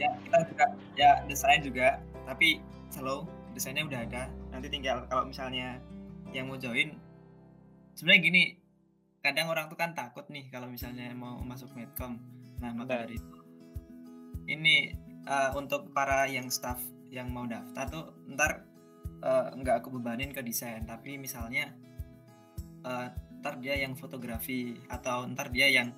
Ya 0.00 0.10
kita 0.24 0.38
juga 0.48 0.66
ya 0.96 1.10
desain 1.28 1.60
juga, 1.60 2.00
tapi 2.24 2.64
slow 2.88 3.28
desainnya 3.52 3.84
udah 3.84 4.00
ada. 4.08 4.22
Nanti 4.50 4.72
tinggal 4.72 5.04
kalau 5.12 5.28
misalnya 5.28 5.76
yang 6.32 6.48
mau 6.48 6.56
join, 6.56 6.96
sebenarnya 7.92 8.20
gini, 8.24 8.42
kadang 9.20 9.52
orang 9.52 9.68
tuh 9.68 9.76
kan 9.76 9.92
takut 9.92 10.24
nih 10.32 10.48
kalau 10.48 10.72
misalnya 10.72 11.12
mau 11.12 11.36
masuk 11.44 11.68
medcom. 11.76 12.16
Nah 12.64 12.72
maka 12.72 13.04
dari 13.04 13.20
itu 13.20 13.38
ini 14.48 14.90
eh, 15.28 15.50
untuk 15.54 15.92
para 15.92 16.26
yang 16.26 16.48
staff 16.48 16.80
yang 17.10 17.30
mau 17.30 17.44
daftar 17.44 17.86
tuh 17.90 18.04
ntar 18.32 18.64
eh, 19.20 19.46
nggak 19.54 19.84
aku 19.84 20.00
bebanin 20.00 20.32
ke 20.32 20.40
desain, 20.40 20.82
tapi 20.88 21.20
misalnya 21.20 21.70
eh, 22.88 23.08
ntar 23.40 23.60
dia 23.60 23.76
yang 23.76 23.96
fotografi 23.96 24.76
atau 24.88 25.28
ntar 25.28 25.52
dia 25.52 25.68
yang 25.68 25.92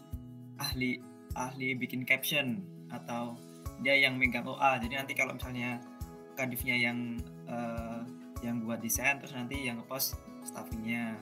ahli 0.58 0.98
ahli 1.34 1.74
bikin 1.78 2.04
caption 2.04 2.60
atau 2.92 3.34
dia 3.82 3.98
yang 3.98 4.16
megang 4.16 4.46
OA 4.46 4.78
jadi 4.78 5.02
nanti 5.02 5.12
kalau 5.12 5.34
misalnya 5.34 5.82
kadifnya 6.38 6.74
yang 6.78 7.18
eh, 7.46 8.00
yang 8.42 8.64
buat 8.66 8.82
desain 8.82 9.20
terus 9.22 9.36
nanti 9.36 9.68
yang 9.68 9.78
ngepost 9.78 10.18
staffingnya. 10.42 11.14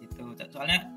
Gitu. 0.00 0.24
Soalnya 0.48 0.88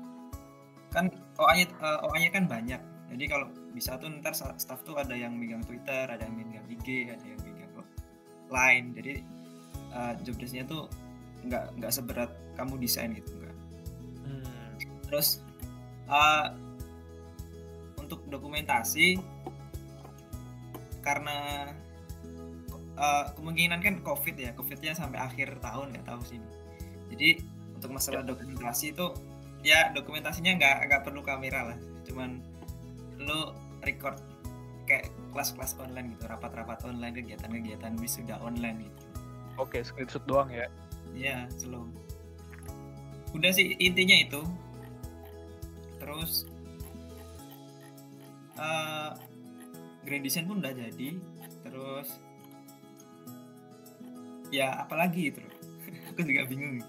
kan 0.88 1.12
OA-nya 1.36 1.66
eh, 1.68 1.98
OA-nya 2.08 2.30
kan 2.32 2.44
banyak. 2.48 2.80
Jadi 3.08 3.24
kalau 3.24 3.48
bisa 3.72 3.96
tuh 3.96 4.12
ntar 4.20 4.36
staff 4.36 4.80
tuh 4.84 4.96
ada 5.00 5.16
yang 5.16 5.36
megang 5.36 5.64
Twitter 5.64 6.08
ada 6.08 6.24
yang 6.24 6.36
megang 6.36 6.66
IG 6.68 7.12
ada 7.12 7.24
yang 7.24 7.40
megang 7.44 7.72
line. 8.48 8.86
Jadi 8.96 9.14
eh, 9.92 10.12
job 10.24 10.36
desk-nya 10.40 10.64
tuh 10.64 10.88
nggak 11.44 11.80
nggak 11.80 11.92
seberat 11.92 12.30
kamu 12.58 12.82
desain 12.82 13.14
gitu 13.14 13.30
enggak 13.38 13.54
terus 15.08 15.40
uh, 16.12 16.52
untuk 17.96 18.20
dokumentasi 18.28 19.16
karena 21.08 21.72
uh, 23.00 23.32
kemungkinan 23.40 23.80
kan 23.80 23.94
covid 24.04 24.36
ya 24.36 24.52
covidnya 24.52 24.92
sampai 24.92 25.16
akhir 25.16 25.56
tahun 25.64 25.96
nggak 25.96 26.04
tahu 26.04 26.20
sih 26.28 26.40
jadi 27.08 27.40
untuk 27.80 27.96
masalah 27.96 28.20
dokumentasi 28.20 28.92
itu 28.92 29.16
ya 29.64 29.88
dokumentasinya 29.96 30.60
nggak 30.60 30.76
nggak 30.92 31.02
perlu 31.08 31.24
kamera 31.24 31.72
lah 31.72 31.78
cuman 32.04 32.44
lu 33.16 33.56
record 33.80 34.20
kayak 34.84 35.08
kelas-kelas 35.32 35.80
online 35.80 36.12
gitu 36.16 36.28
rapat-rapat 36.28 36.84
online 36.84 37.16
kegiatan-kegiatan 37.16 37.96
wisuda 37.96 38.36
online 38.44 38.84
gitu 38.84 39.08
Oke, 39.58 39.82
screenshot 39.82 40.22
doang 40.22 40.54
ya. 40.54 40.70
Iya, 41.18 41.50
slow. 41.58 41.90
Udah 43.34 43.50
sih 43.50 43.74
intinya 43.82 44.14
itu. 44.14 44.40
Terus 45.98 46.46
eh 48.58 49.10
grand 50.02 50.22
design 50.22 50.46
pun 50.46 50.58
udah 50.58 50.70
jadi. 50.70 51.08
Terus 51.62 52.08
ya 54.48 54.78
apalagi 54.78 55.30
itu. 55.30 55.40
Aku 56.12 56.20
juga 56.22 56.42
bingung. 56.46 56.80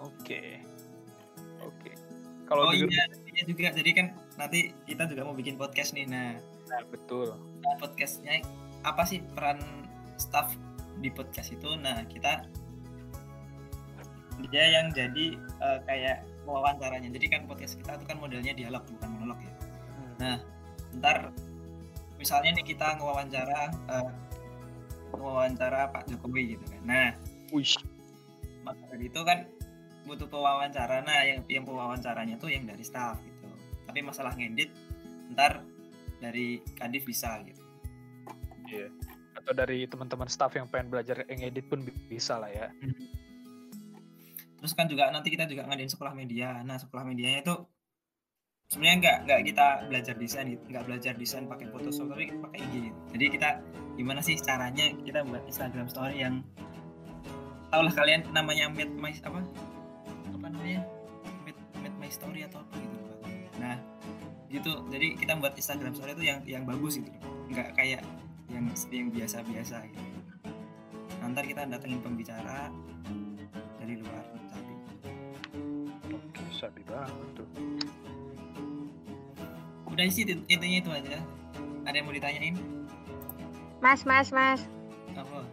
Oke. 0.00 0.60
Oke. 1.60 1.90
Kalau 2.44 2.66
oh 2.66 2.72
denger- 2.72 2.90
iya, 2.90 3.04
iya 3.30 3.42
juga. 3.44 3.68
Jadi 3.70 3.90
kan 3.92 4.06
nanti 4.34 4.72
kita 4.84 5.06
juga 5.06 5.22
mau 5.22 5.34
bikin 5.34 5.54
podcast 5.54 5.92
nih. 5.92 6.06
Nah, 6.06 6.38
Nah, 6.70 6.86
betul. 6.86 7.34
nah, 7.66 7.74
podcastnya 7.82 8.46
apa 8.86 9.02
sih 9.02 9.18
peran 9.34 9.58
staff 10.14 10.54
di 11.02 11.10
podcast 11.10 11.50
itu 11.50 11.74
nah 11.74 11.98
kita 12.06 12.46
dia 14.48 14.64
yang 14.70 14.88
jadi 14.94 15.34
eh, 15.36 15.78
kayak 15.82 16.22
wawancaranya 16.46 17.10
jadi 17.10 17.26
kan 17.26 17.40
podcast 17.44 17.74
kita 17.74 17.98
itu 17.98 18.04
kan 18.06 18.16
modelnya 18.16 18.54
dialog 18.54 18.86
bukan 18.86 19.08
monolog 19.12 19.38
ya 19.42 19.52
nah 20.16 20.36
ntar 20.96 21.34
misalnya 22.20 22.52
nih 22.52 22.66
kita 22.68 23.00
ngewawancara 23.00 23.60
eh, 23.88 24.08
ngewawancara 25.16 25.88
Pak 25.90 26.04
Jokowi 26.12 26.54
gitu 26.54 26.64
kan 26.68 26.82
nah 26.84 27.08
Wih. 27.50 27.72
maka 28.62 28.82
dari 28.92 29.08
itu 29.08 29.20
kan 29.24 29.48
butuh 30.04 30.28
pewawancara 30.28 31.00
nah 31.00 31.24
yang 31.24 31.40
yang 31.48 31.64
pewawancaranya 31.64 32.36
tuh 32.36 32.52
yang 32.52 32.68
dari 32.68 32.84
staff 32.84 33.16
gitu 33.24 33.48
tapi 33.88 34.04
masalah 34.04 34.36
ngedit 34.36 34.68
ntar 35.32 35.64
dari 36.20 36.60
kadif 36.76 37.08
bisa 37.08 37.40
gitu 37.48 37.58
Iya. 38.70 38.86
Atau 39.34 39.50
dari 39.50 39.82
teman-teman 39.82 40.30
staff 40.30 40.54
yang 40.54 40.70
pengen 40.70 40.94
belajar 40.94 41.26
ngedit 41.26 41.66
pun 41.66 41.82
bi- 41.82 41.96
bisa 42.06 42.38
lah 42.38 42.46
ya. 42.46 42.70
terus 44.60 44.76
kan 44.76 44.86
juga 44.86 45.08
nanti 45.10 45.32
kita 45.32 45.48
juga 45.48 45.64
ngadain 45.66 45.88
sekolah 45.88 46.12
media 46.12 46.60
nah 46.62 46.76
sekolah 46.76 47.02
medianya 47.02 47.40
itu 47.42 47.56
sebenarnya 48.70 48.96
nggak 49.02 49.16
nggak 49.26 49.40
kita 49.50 49.66
belajar 49.90 50.14
desain 50.14 50.46
gitu 50.46 50.62
nggak 50.70 50.84
belajar 50.86 51.12
desain 51.18 51.44
pakai 51.50 51.66
Photoshop 51.74 52.06
tapi 52.14 52.30
pakai 52.30 52.58
IG 52.70 52.74
gitu. 52.86 52.98
jadi 53.18 53.24
kita 53.34 53.48
gimana 53.98 54.20
sih 54.22 54.38
caranya 54.38 54.86
kita 55.02 55.26
buat 55.26 55.42
Instagram 55.50 55.90
story 55.90 56.22
yang 56.22 56.46
tau 57.74 57.82
lah 57.82 57.94
kalian 57.94 58.30
namanya 58.30 58.70
meet 58.70 58.90
my 58.94 59.14
apa? 59.26 59.42
Apa 60.34 60.46
namanya? 60.50 60.82
Meet, 61.46 61.58
meet 61.82 61.94
my 61.98 62.10
story 62.10 62.46
atau 62.46 62.62
apa 62.62 62.74
gitu 62.78 62.98
nah 63.60 63.76
gitu. 64.50 64.72
Jadi 64.90 65.14
kita 65.14 65.38
buat 65.38 65.54
Instagram 65.54 65.94
story 65.94 66.10
itu 66.18 66.24
yang 66.26 66.38
yang 66.42 66.62
bagus 66.66 66.98
gitu. 66.98 67.10
Nggak 67.50 67.74
kayak 67.78 68.02
yang 68.50 68.66
yang 68.90 69.06
biasa-biasa 69.14 69.86
gitu. 69.90 70.02
Nanti 71.22 71.54
kita 71.54 71.66
datengin 71.70 72.02
pembicara 72.02 72.70
dari 73.78 73.94
luar 73.98 74.24
tapi 74.50 74.74
sabi 76.50 76.82
banget 76.86 77.28
tuh. 77.38 77.69
Udah 80.00 80.08
sih 80.08 80.24
int- 80.24 80.48
intinya 80.48 80.78
itu 80.78 80.90
aja 80.90 81.20
ada 81.84 81.92
yang 81.92 82.04
mau 82.04 82.14
ditanyain 82.14 82.56
Mas, 83.78 84.00
mas, 84.02 84.28
mas. 84.30 84.60
apa 85.12 85.44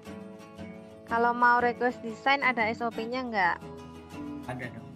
Kalau 1.04 1.32
mau 1.32 1.60
request 1.60 2.00
desain 2.00 2.40
ada 2.42 2.68
SOP-nya 2.70 3.24
nggak? 3.24 3.56
ada 4.46 4.66
dong 4.70 4.88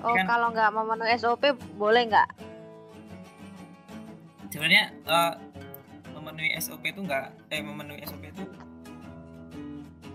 Oh, 0.00 0.12
Kan- 0.12 0.24
kalau 0.26 0.50
nggak 0.50 0.70
memenuhi 0.70 1.12
SOP 1.14 1.42
boleh 1.74 2.08
nggak? 2.08 2.28
sebenarnya 4.48 4.84
eh, 5.04 5.32
memenuhi 6.10 6.52
SOP 6.56 6.82
itu 6.82 7.00
enggak 7.00 7.32
eh 7.48 7.60
memenuhi 7.60 8.00
SOP 8.02 8.24
itu 8.26 8.44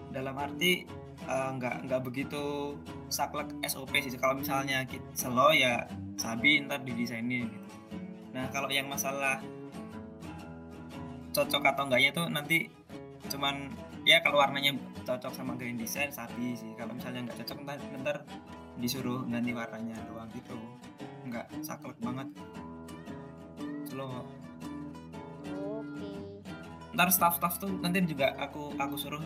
dalam 0.09 0.33
arti 0.33 0.85
nggak 1.27 1.83
nggak 1.83 2.01
begitu 2.01 2.73
saklek 3.07 3.49
SOP 3.63 3.89
sih 3.97 4.13
kalau 4.15 4.35
misalnya 4.35 4.81
kita 4.83 5.03
slow 5.13 5.49
ya 5.49 5.83
sabi 6.15 6.61
ntar 6.61 6.81
didesainin 6.81 7.47
gitu 7.47 7.66
nah 8.37 8.45
kalau 8.53 8.69
yang 8.69 8.85
masalah 8.85 9.41
cocok 11.33 11.63
atau 11.73 11.89
enggaknya 11.89 12.09
itu 12.13 12.23
nanti 12.29 12.57
cuman 13.33 13.73
ya 14.07 14.21
kalau 14.21 14.39
warnanya 14.39 14.77
cocok 15.07 15.31
sama 15.35 15.55
gaya 15.55 15.71
desain 15.75 16.11
sabi 16.11 16.51
sih. 16.55 16.71
Kalau 16.75 16.91
misalnya 16.91 17.27
nggak 17.27 17.43
cocok 17.43 17.57
ntar, 17.63 17.79
ntar 18.03 18.17
disuruh 18.75 19.23
ganti 19.27 19.51
warnanya 19.55 19.95
doang 20.11 20.27
gitu. 20.35 20.55
Nggak 21.27 21.47
saklek 21.63 21.99
banget. 22.03 22.27
Slow 23.87 24.11
Oke. 24.11 24.27
ntar 26.91 27.13
staff-staff 27.13 27.61
tuh 27.61 27.71
nanti 27.79 28.03
juga 28.09 28.33
aku 28.41 28.73
aku 28.75 28.95
suruh 28.97 29.21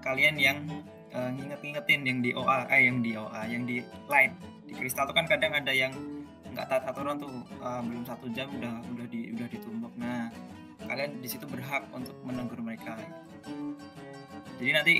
kalian 0.00 0.38
yang 0.38 0.62
eh, 1.10 1.30
nginget-ngingetin 1.36 2.00
yang 2.06 2.18
di 2.22 2.30
OA 2.32 2.70
eh 2.70 2.86
yang 2.86 3.02
di 3.02 3.18
OA 3.18 3.42
yang 3.50 3.66
di 3.66 3.82
line 4.06 4.32
di 4.64 4.72
kristal 4.78 5.10
tuh 5.10 5.16
kan 5.18 5.26
kadang 5.26 5.52
ada 5.52 5.74
yang 5.74 5.90
nggak 6.50 6.66
taat 6.66 6.84
aturan 6.90 7.16
tuh 7.18 7.30
eh, 7.60 7.80
belum 7.86 8.04
satu 8.04 8.26
jam 8.34 8.48
udah 8.50 8.74
udah 8.90 9.06
di 9.06 9.30
udah 9.32 9.46
ditumbuk 9.48 9.92
nah 9.96 10.28
kalian 10.86 11.20
di 11.20 11.28
situ 11.28 11.44
berhak 11.46 11.84
untuk 11.92 12.16
menegur 12.24 12.58
mereka 12.60 12.96
jadi 14.58 14.82
nanti 14.82 14.94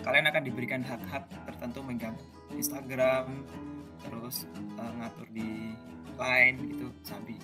kalian 0.00 0.26
akan 0.28 0.42
diberikan 0.44 0.80
hak-hak 0.82 1.24
tertentu 1.48 1.80
megang 1.84 2.16
Instagram 2.52 3.44
terus 4.00 4.44
eh, 4.54 4.92
ngatur 5.00 5.28
di 5.32 5.72
line 6.16 6.56
gitu 6.68 6.86
sabi 7.02 7.36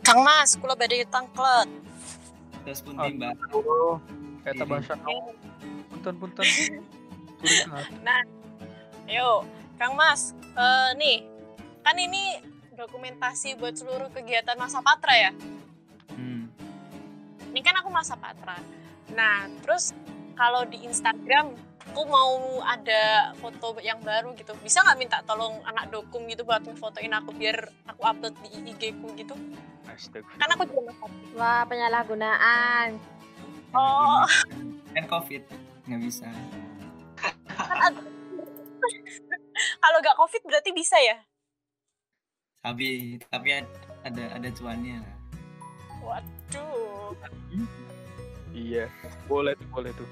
Kang 0.00 0.26
Mas, 0.26 0.58
kula 0.58 0.74
badhe 0.74 1.06
tangklet. 1.06 1.70
terus 2.66 2.82
pun 2.82 2.98
eta 2.98 3.38
Iya. 4.42 4.64
bahasa? 4.66 4.94
Punten 5.86 6.14
punten. 6.18 6.46
Nah, 8.04 8.20
ayo, 9.10 9.42
Kang 9.74 9.98
Mas, 9.98 10.32
eh, 10.54 10.90
nih 10.94 11.18
kan 11.82 11.98
ini 11.98 12.38
dokumentasi 12.78 13.58
buat 13.58 13.74
seluruh 13.74 14.08
kegiatan 14.14 14.54
masa 14.54 14.78
patra 14.80 15.12
ya. 15.12 15.32
hmm. 16.14 16.46
Ini 17.50 17.60
kan 17.66 17.74
aku 17.82 17.90
masa 17.90 18.14
patra. 18.14 18.56
Nah, 19.10 19.50
terus 19.66 19.90
kalau 20.38 20.62
di 20.64 20.86
Instagram 20.86 21.52
aku 21.90 22.06
mau 22.06 22.62
ada 22.62 23.34
foto 23.42 23.74
yang 23.82 23.98
baru 24.00 24.32
gitu. 24.38 24.54
Bisa 24.62 24.86
nggak 24.86 24.98
minta 25.02 25.18
tolong 25.26 25.58
anak 25.66 25.90
dokum 25.90 26.24
gitu 26.30 26.46
buat 26.46 26.62
ngefotoin 26.62 27.10
aku 27.10 27.34
biar 27.34 27.66
aku 27.90 28.06
upload 28.06 28.38
di 28.46 28.70
IG 28.70 28.94
ku 29.02 29.10
gitu? 29.18 29.34
Astaga. 29.90 30.30
Kan 30.38 30.48
aku 30.54 30.62
juga 30.70 30.94
masa 30.94 31.04
Wah, 31.34 31.62
penyalahgunaan. 31.66 32.94
Oh, 33.74 34.22
kan 34.94 35.04
covid 35.06 35.42
nggak 35.86 36.00
bisa 36.06 36.26
kan 37.56 37.94
kalau 39.78 39.98
nggak 39.98 40.16
covid 40.16 40.42
berarti 40.44 40.70
bisa 40.70 40.96
ya? 40.96 41.16
tapi 42.60 43.16
tapi 43.26 43.48
ad- 43.56 43.72
ada 44.02 44.36
ada 44.36 44.48
cuannya 44.50 45.00
Waduh. 46.00 47.12
Iya, 48.50 48.88
boleh 49.24 49.52
tuh, 49.54 49.68
boleh 49.68 49.92
tuh. 49.92 50.08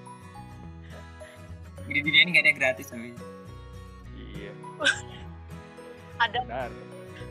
di 1.84 2.00
dunia 2.00 2.20
ini 2.22 2.30
nggak 2.30 2.44
ada 2.44 2.50
yang 2.52 2.60
gratis 2.60 2.86
loh 2.88 3.00
Iya, 4.14 4.52
Ada 6.24 6.38
benar. 6.44 6.70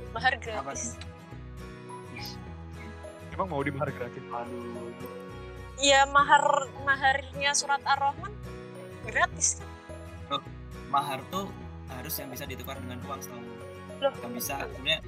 mahar 0.09 0.33
gratis. 0.38 0.97
Emang 3.29 3.47
mau 3.53 3.61
dimahar 3.61 3.93
gratis? 3.93 4.23
Aduh. 4.25 4.89
Iya 5.77 6.09
mahar 6.09 6.65
maharnya 6.81 7.53
surat 7.53 7.85
ar-Rahman 7.85 8.33
gratis 9.05 9.61
kan? 9.61 10.41
Mahar 10.88 11.19
tuh 11.31 11.47
harus 11.91 12.13
yang 12.19 12.29
bisa 12.31 12.43
ditukar 12.47 12.77
dengan 12.79 12.99
uang 13.07 13.19
setahu 13.19 13.43
Loh. 13.97 14.13
nggak 14.13 14.33
bisa 14.35 14.55
sebenarnya 14.71 14.99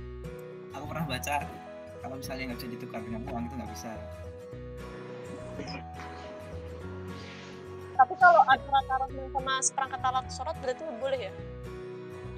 aku 0.73 0.85
pernah 0.87 1.05
baca 1.05 1.35
kalau 1.99 2.15
misalnya 2.15 2.43
nggak 2.51 2.59
bisa 2.63 2.69
ditukar 2.71 3.01
dengan 3.03 3.21
uang 3.27 3.43
itu 3.47 3.55
nggak 3.55 3.71
bisa 3.73 3.91
Tapi 7.99 8.15
kalau 8.15 8.39
ada 8.47 8.63
surat 8.63 8.85
ar-Rahman 8.87 9.27
sama 9.27 9.53
seperangkat 9.59 9.99
alat 10.07 10.25
sholat 10.31 10.55
berarti 10.63 10.83
boleh 11.03 11.19
ya? 11.27 11.33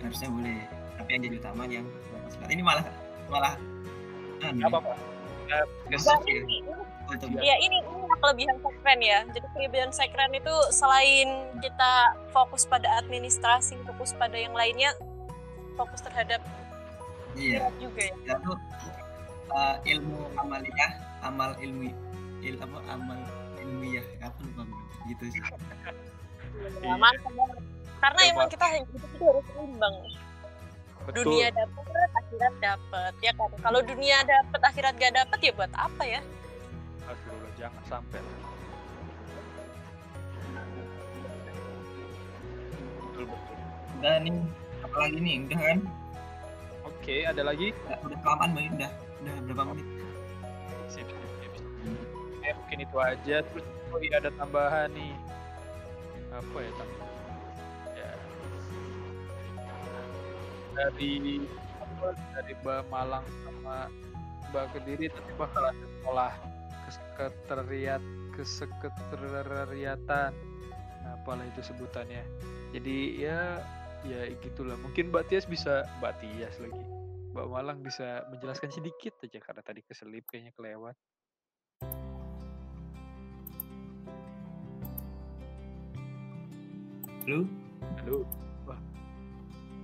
harusnya 0.01 0.29
boleh 0.33 0.59
tapi 0.97 1.09
yang 1.13 1.21
jadi 1.29 1.35
utama 1.37 1.63
yang 1.69 1.85
ini 2.49 2.63
malah 2.65 2.85
malah 3.29 3.53
Apa 4.41 4.77
apa? 4.81 4.93
Ya. 5.51 6.01
ini, 6.25 6.63
ini 6.63 6.73
Untuk 7.11 7.27
Ya 7.43 7.55
ini, 7.59 7.77
ini 7.83 8.15
kelebihan 8.23 8.55
sekren 8.63 8.99
ya. 9.03 9.19
Jadi 9.35 9.47
kelebihan 9.51 9.91
sekren 9.91 10.31
itu 10.31 10.55
selain 10.71 11.27
kita 11.59 12.15
fokus 12.31 12.63
pada 12.63 12.87
administrasi, 13.03 13.75
fokus 13.83 14.15
pada 14.15 14.39
yang 14.39 14.55
lainnya, 14.55 14.95
fokus 15.75 15.99
terhadap 15.99 16.39
iya 17.39 17.71
juga 17.79 18.11
ya. 18.27 18.35
tuh 18.43 18.59
uh, 19.55 19.75
ilmu 19.87 20.19
amaliyah 20.35 20.91
amal 21.23 21.55
ilmi 21.63 21.95
il 22.43 22.59
apa 22.59 22.79
amal 22.91 23.19
ilmiah 23.55 24.03
apa 24.19 24.35
lupa 24.43 24.63
gitu 25.07 25.25
sih 25.31 25.41
Ya, 26.83 26.99
mantap. 26.99 27.31
Karena 28.03 28.21
Coba. 28.27 28.31
emang 28.35 28.47
kita 28.51 28.65
hidup 28.75 28.91
itu 29.07 29.23
harus 29.23 29.45
seimbang. 29.55 29.95
Betul. 31.11 31.27
Dunia 31.27 31.47
dapat, 31.51 31.85
akhirat 32.15 32.53
dapat, 32.63 33.13
ya 33.19 33.31
kan. 33.35 33.49
Kalau 33.59 33.79
dunia 33.83 34.17
dapat, 34.23 34.59
akhirat 34.63 34.93
gak 34.95 35.13
dapat 35.19 35.39
ya 35.43 35.51
buat 35.51 35.71
apa 35.75 36.03
ya? 36.07 36.21
Astagfirullah, 37.03 37.51
jangan 37.59 37.83
sampai. 37.91 38.19
Betul 43.01 43.23
betul. 43.27 43.55
udah 44.01 44.15
nih 44.23 44.33
apalagi 44.81 45.17
nih 45.21 45.35
udah 45.45 45.59
kan 45.61 45.79
Oke, 46.89 47.15
ada 47.27 47.41
lagi? 47.45 47.69
udah, 47.85 47.97
udah 48.07 48.17
kelamaan 48.23 48.49
banget 48.55 48.71
udah 48.79 48.91
udah 49.21 49.33
berapa 49.45 49.63
menit 49.75 49.87
Sip, 50.89 51.07
sip, 51.07 51.53
sip. 51.59 51.65
Eh, 52.41 52.53
mungkin 52.55 52.77
itu 52.81 52.97
aja. 52.97 53.37
Terus 53.45 53.65
oh 53.91 53.99
iya 54.01 54.19
ada 54.19 54.29
tambahan 54.35 54.89
nih. 54.95 55.13
Apa 56.31 56.57
ya 56.63 56.71
tambahan? 56.79 57.10
Dari 60.81 61.37
apa, 61.77 62.17
dari 62.33 62.57
Mbak 62.65 62.89
Malang 62.89 63.21
sama 63.45 63.85
Mbak 64.49 64.65
Kediri 64.73 65.13
nanti 65.13 65.33
bakal 65.37 65.69
ada 65.69 65.85
sekolah 66.01 66.33
kesekretariat 66.89 68.01
kesekretariatan 68.33 70.33
Nah, 71.01 71.17
apalah 71.17 71.45
itu 71.49 71.61
sebutannya. 71.65 72.21
Jadi 72.71 73.25
ya 73.25 73.59
ya 74.05 74.29
gitulah. 74.41 74.77
Mungkin 74.81 75.09
Mbak 75.09 75.25
Tias 75.29 75.45
bisa 75.49 75.85
Mbak 75.99 76.13
Tias 76.21 76.55
lagi. 76.61 76.83
Mbak 77.33 77.47
Malang 77.47 77.79
bisa 77.81 78.27
menjelaskan 78.29 78.69
sedikit 78.69 79.17
aja 79.23 79.39
karena 79.39 79.61
tadi 79.65 79.81
keselip 79.81 80.25
kayaknya 80.29 80.53
kelewat. 80.53 80.95
Halo? 87.21 87.45
Wah 88.09 88.50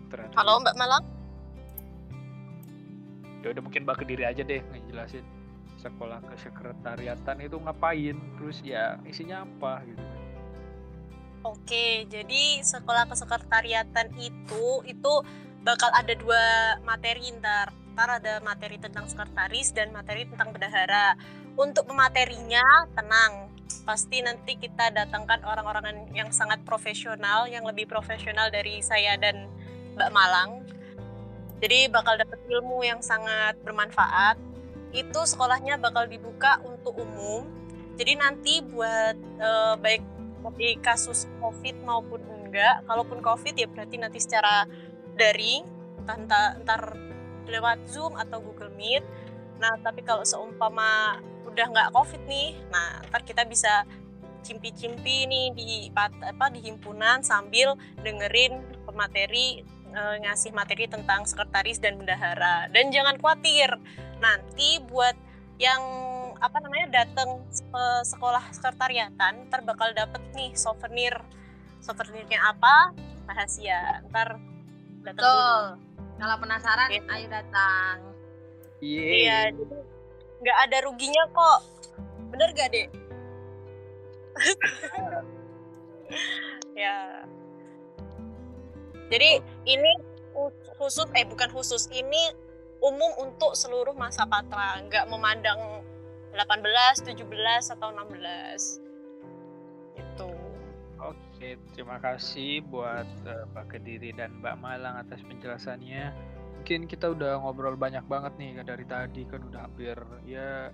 ternyata 0.08 0.34
Halo 0.40 0.64
Mbak 0.64 0.76
Malang? 0.76 1.04
ya 3.48 3.54
udah 3.56 3.64
mungkin 3.64 3.88
Mbak 3.88 4.04
Kediri 4.04 4.28
aja 4.28 4.44
deh 4.44 4.60
ngejelasin 4.60 5.24
sekolah 5.78 6.20
kesekretariatan 6.34 7.38
itu 7.40 7.56
ngapain 7.62 8.18
terus 8.36 8.60
ya 8.66 8.98
isinya 9.08 9.46
apa 9.46 9.86
gitu 9.88 10.04
kan 10.04 10.18
Oke, 11.46 12.04
jadi 12.12 12.60
sekolah 12.60 13.08
kesekretariatan 13.08 14.12
itu 14.20 14.84
itu 14.84 15.14
bakal 15.64 15.88
ada 15.96 16.12
dua 16.18 16.76
materi 16.84 17.32
ntar. 17.40 17.72
Ntar 17.96 18.20
ada 18.20 18.34
materi 18.44 18.76
tentang 18.82 19.08
sekretaris 19.08 19.72
dan 19.72 19.96
materi 19.96 20.28
tentang 20.28 20.52
bendahara. 20.52 21.16
Untuk 21.56 21.88
pematerinya 21.88 22.90
tenang, 22.92 23.48
pasti 23.88 24.20
nanti 24.20 24.60
kita 24.60 24.92
datangkan 24.92 25.46
orang-orang 25.48 26.12
yang 26.12 26.36
sangat 26.36 26.62
profesional, 26.68 27.48
yang 27.48 27.64
lebih 27.64 27.88
profesional 27.88 28.52
dari 28.52 28.84
saya 28.84 29.16
dan 29.16 29.48
Mbak 29.98 30.12
Malang. 30.14 30.62
Jadi 31.58 31.90
bakal 31.90 32.22
dapat 32.22 32.38
ilmu 32.46 32.86
yang 32.86 33.02
sangat 33.02 33.58
bermanfaat. 33.66 34.38
Itu 34.94 35.26
sekolahnya 35.26 35.82
bakal 35.82 36.06
dibuka 36.06 36.62
untuk 36.62 37.02
umum. 37.02 37.50
Jadi 37.98 38.14
nanti 38.14 38.62
buat 38.62 39.18
eh, 39.18 39.76
baik 39.82 40.04
di 40.56 40.78
kasus 40.80 41.26
COVID 41.42 41.82
maupun 41.82 42.22
enggak. 42.24 42.86
Kalaupun 42.86 43.20
COVID 43.20 43.58
ya 43.58 43.68
berarti 43.68 43.98
nanti 43.98 44.22
secara 44.22 44.70
daring, 45.18 45.66
entah, 46.06 46.56
entar 46.56 46.96
lewat 47.50 47.90
Zoom 47.90 48.14
atau 48.16 48.40
Google 48.40 48.72
Meet. 48.78 49.04
Nah, 49.58 49.76
tapi 49.82 50.06
kalau 50.06 50.22
seumpama 50.22 51.20
udah 51.50 51.66
nggak 51.74 51.90
COVID 51.90 52.22
nih, 52.30 52.54
nah 52.70 53.02
ntar 53.10 53.26
kita 53.26 53.42
bisa 53.50 53.82
cimpi-cimpi 54.46 55.28
nih 55.28 55.48
di 55.52 55.70
apa 55.92 56.48
di 56.54 56.64
himpunan 56.64 57.20
sambil 57.26 57.76
dengerin 58.00 58.64
pemateri 58.88 59.66
eh, 59.92 60.16
ngasih 60.24 60.52
materi 60.52 60.88
tentang 60.88 61.24
sekretaris 61.24 61.80
dan 61.80 61.98
bendahara. 61.98 62.68
Dan 62.72 62.90
jangan 62.90 63.18
khawatir, 63.18 63.72
nanti 64.20 64.82
buat 64.84 65.16
yang 65.58 65.82
apa 66.38 66.62
namanya 66.62 67.02
datang 67.02 67.42
ke 67.50 67.86
sekolah 68.06 68.46
sekretariatan 68.54 69.50
ntar 69.50 69.66
bakal 69.66 69.90
dapet 69.90 70.22
nih 70.38 70.54
souvenir 70.54 71.18
souvenirnya 71.82 72.38
apa 72.46 72.94
rahasia 73.26 74.06
ntar 74.14 74.38
datang 75.02 75.18
Betul. 75.18 75.34
dulu 75.34 75.82
Kalau 76.18 76.36
penasaran, 76.38 76.90
Gitu. 76.94 77.10
ayo 77.10 77.28
datang. 77.30 77.96
iya 78.82 79.50
jadi 79.50 79.78
nggak 80.38 80.58
ada 80.70 80.78
ruginya 80.86 81.26
kok 81.34 81.60
bener 82.30 82.50
gak 82.54 82.70
dek 82.70 82.90
ya 86.78 87.26
jadi 89.08 89.40
ini 89.64 89.92
khu- 90.32 90.54
khusus 90.78 91.08
eh 91.16 91.24
bukan 91.24 91.50
khusus 91.50 91.88
ini 91.90 92.32
umum 92.78 93.10
untuk 93.18 93.58
seluruh 93.58 93.98
masa 93.98 94.30
patra. 94.30 94.78
Nggak 94.86 95.10
memandang 95.10 95.82
18, 96.36 97.02
17 97.02 97.74
atau 97.74 97.90
16 97.90 98.78
gitu. 99.98 100.30
Oke, 100.98 101.58
terima 101.74 101.98
kasih 101.98 102.62
buat 102.66 103.06
eh, 103.26 103.44
Mbak 103.54 103.66
Kediri 103.70 104.14
dan 104.14 104.38
Mbak 104.42 104.56
Malang 104.58 105.02
atas 105.02 105.22
penjelasannya. 105.26 106.14
Mungkin 106.62 106.86
kita 106.86 107.14
udah 107.14 107.40
ngobrol 107.42 107.78
banyak 107.80 108.04
banget 108.06 108.34
nih 108.38 108.60
dari 108.62 108.86
tadi 108.86 109.24
kan 109.24 109.40
udah 109.40 109.62
hampir 109.70 109.96
ya 110.28 110.74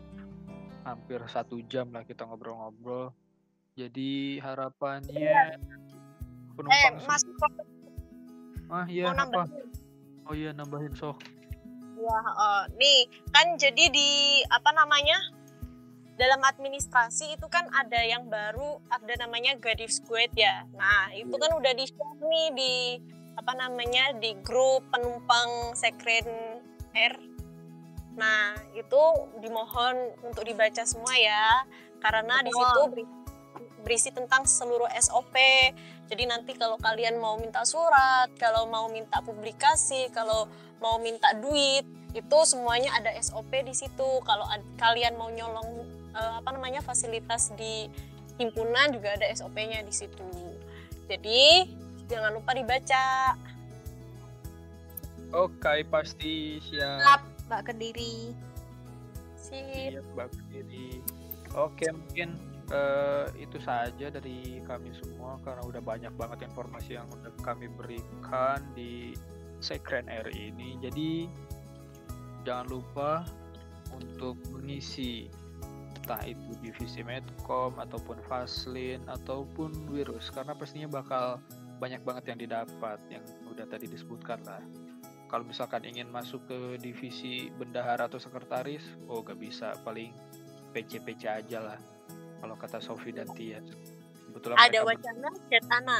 hampir 0.83 1.21
satu 1.29 1.61
jam 1.69 1.91
lah 1.93 2.03
kita 2.03 2.25
ngobrol-ngobrol. 2.25 3.13
Jadi 3.77 4.37
harapannya 4.39 5.31
eh 5.31 5.55
penumpang 6.53 6.95
mas 7.07 7.23
sem- 7.23 7.72
ah 8.73 8.85
iya 8.89 9.05
mau 9.05 9.13
apa? 9.13 9.21
nambahin 9.21 9.69
Oh 10.23 10.31
iya 10.33 10.55
nambahin 10.55 10.95
sok. 10.95 11.19
ya 11.99 12.19
eh, 12.19 12.63
nih 12.79 12.99
kan 13.31 13.55
jadi 13.55 13.91
di 13.93 14.41
apa 14.49 14.71
namanya 14.75 15.15
dalam 16.19 16.41
administrasi 16.43 17.37
itu 17.37 17.47
kan 17.47 17.69
ada 17.71 18.01
yang 18.03 18.27
baru 18.27 18.81
ada 18.91 19.13
namanya 19.23 19.55
Gadif 19.55 19.93
Squad 19.93 20.33
ya 20.35 20.67
nah 20.75 21.13
itu 21.15 21.31
kan 21.31 21.53
udah 21.55 21.71
di 21.71 21.85
share 21.87 22.19
nih 22.23 22.47
di 22.55 22.73
apa 23.39 23.55
namanya 23.55 24.13
di 24.19 24.35
grup 24.43 24.83
penumpang 24.91 25.73
sekren 25.79 26.27
R 26.93 27.15
nah 28.19 28.53
itu 28.77 29.01
dimohon 29.41 30.13
untuk 30.27 30.43
dibaca 30.45 30.83
semua 30.85 31.15
ya 31.17 31.65
karena 32.03 32.43
di 32.43 32.51
Betul. 32.51 32.61
situ 32.61 32.81
berisi 33.83 34.09
tentang 34.09 34.47
seluruh 34.47 34.87
SOP 34.97 35.35
jadi 36.07 36.23
nanti 36.25 36.55
kalau 36.55 36.79
kalian 36.79 37.19
mau 37.19 37.35
minta 37.37 37.61
surat 37.67 38.31
kalau 38.39 38.65
mau 38.71 38.87
minta 38.87 39.19
publikasi 39.19 40.07
kalau 40.15 40.47
mau 40.79 40.97
minta 40.99 41.35
duit 41.37 41.83
itu 42.13 42.37
semuanya 42.45 42.93
ada 42.95 43.11
SOP 43.19 43.51
di 43.65 43.75
situ 43.75 44.09
kalau 44.23 44.45
ad- 44.47 44.65
kalian 44.79 45.19
mau 45.19 45.27
nyolong 45.29 45.83
eh, 46.15 46.33
apa 46.39 46.49
namanya 46.55 46.79
fasilitas 46.79 47.51
di 47.53 47.91
himpunan 48.39 48.89
juga 48.89 49.13
ada 49.13 49.29
SOP-nya 49.29 49.85
di 49.85 49.93
situ 49.93 50.29
jadi 51.05 51.69
jangan 52.09 52.39
lupa 52.39 52.55
dibaca 52.57 53.37
Oke, 55.33 55.81
pasti 55.89 56.61
siap. 56.61 57.01
Siap, 57.01 57.21
Mbak 57.49 57.61
Kediri. 57.65 58.37
sip 59.33 59.97
Iya, 59.97 60.05
Mbak 60.13 60.29
Kediri. 60.29 61.01
Oke, 61.57 61.89
mungkin 61.89 62.37
eh, 62.71 63.25
itu 63.41 63.57
saja 63.59 64.07
dari 64.07 64.63
kami 64.63 64.95
semua 64.95 65.35
karena 65.43 65.63
udah 65.67 65.81
banyak 65.83 66.13
banget 66.15 66.47
informasi 66.47 66.95
yang 66.95 67.07
udah 67.11 67.33
kami 67.43 67.67
berikan 67.67 68.63
di 68.77 69.11
Sekren 69.59 70.07
R 70.07 70.27
ini. 70.31 70.79
Jadi 70.79 71.27
jangan 72.43 72.67
lupa 72.67 73.11
untuk 73.95 74.35
mengisi 74.51 75.27
entah 76.03 76.19
itu 76.27 76.51
divisi 76.59 76.99
Medcom 76.99 77.79
ataupun 77.79 78.19
Faslin 78.27 78.99
ataupun 79.07 79.87
Wirus 79.87 80.27
karena 80.35 80.51
pastinya 80.51 80.99
bakal 80.99 81.39
banyak 81.79 82.03
banget 82.03 82.35
yang 82.35 82.39
didapat 82.43 82.99
yang 83.07 83.23
udah 83.47 83.63
tadi 83.67 83.87
disebutkan 83.87 84.43
lah. 84.43 84.59
Kalau 85.31 85.47
misalkan 85.47 85.81
ingin 85.87 86.11
masuk 86.11 86.45
ke 86.45 86.77
divisi 86.77 87.49
bendahara 87.55 88.05
atau 88.05 88.19
sekretaris 88.19 88.83
oh 89.07 89.23
gak 89.23 89.39
bisa. 89.39 89.73
Paling 89.81 90.13
PC-PC 90.75 91.25
aja 91.25 91.59
lah 91.63 91.92
kalau 92.43 92.59
kata 92.59 92.83
Sofi 92.83 93.15
dan 93.15 93.31
Tia 93.31 93.63
kebetulan 94.27 94.59
ada 94.59 94.79
wacana 94.83 95.29
cetana 95.47 95.99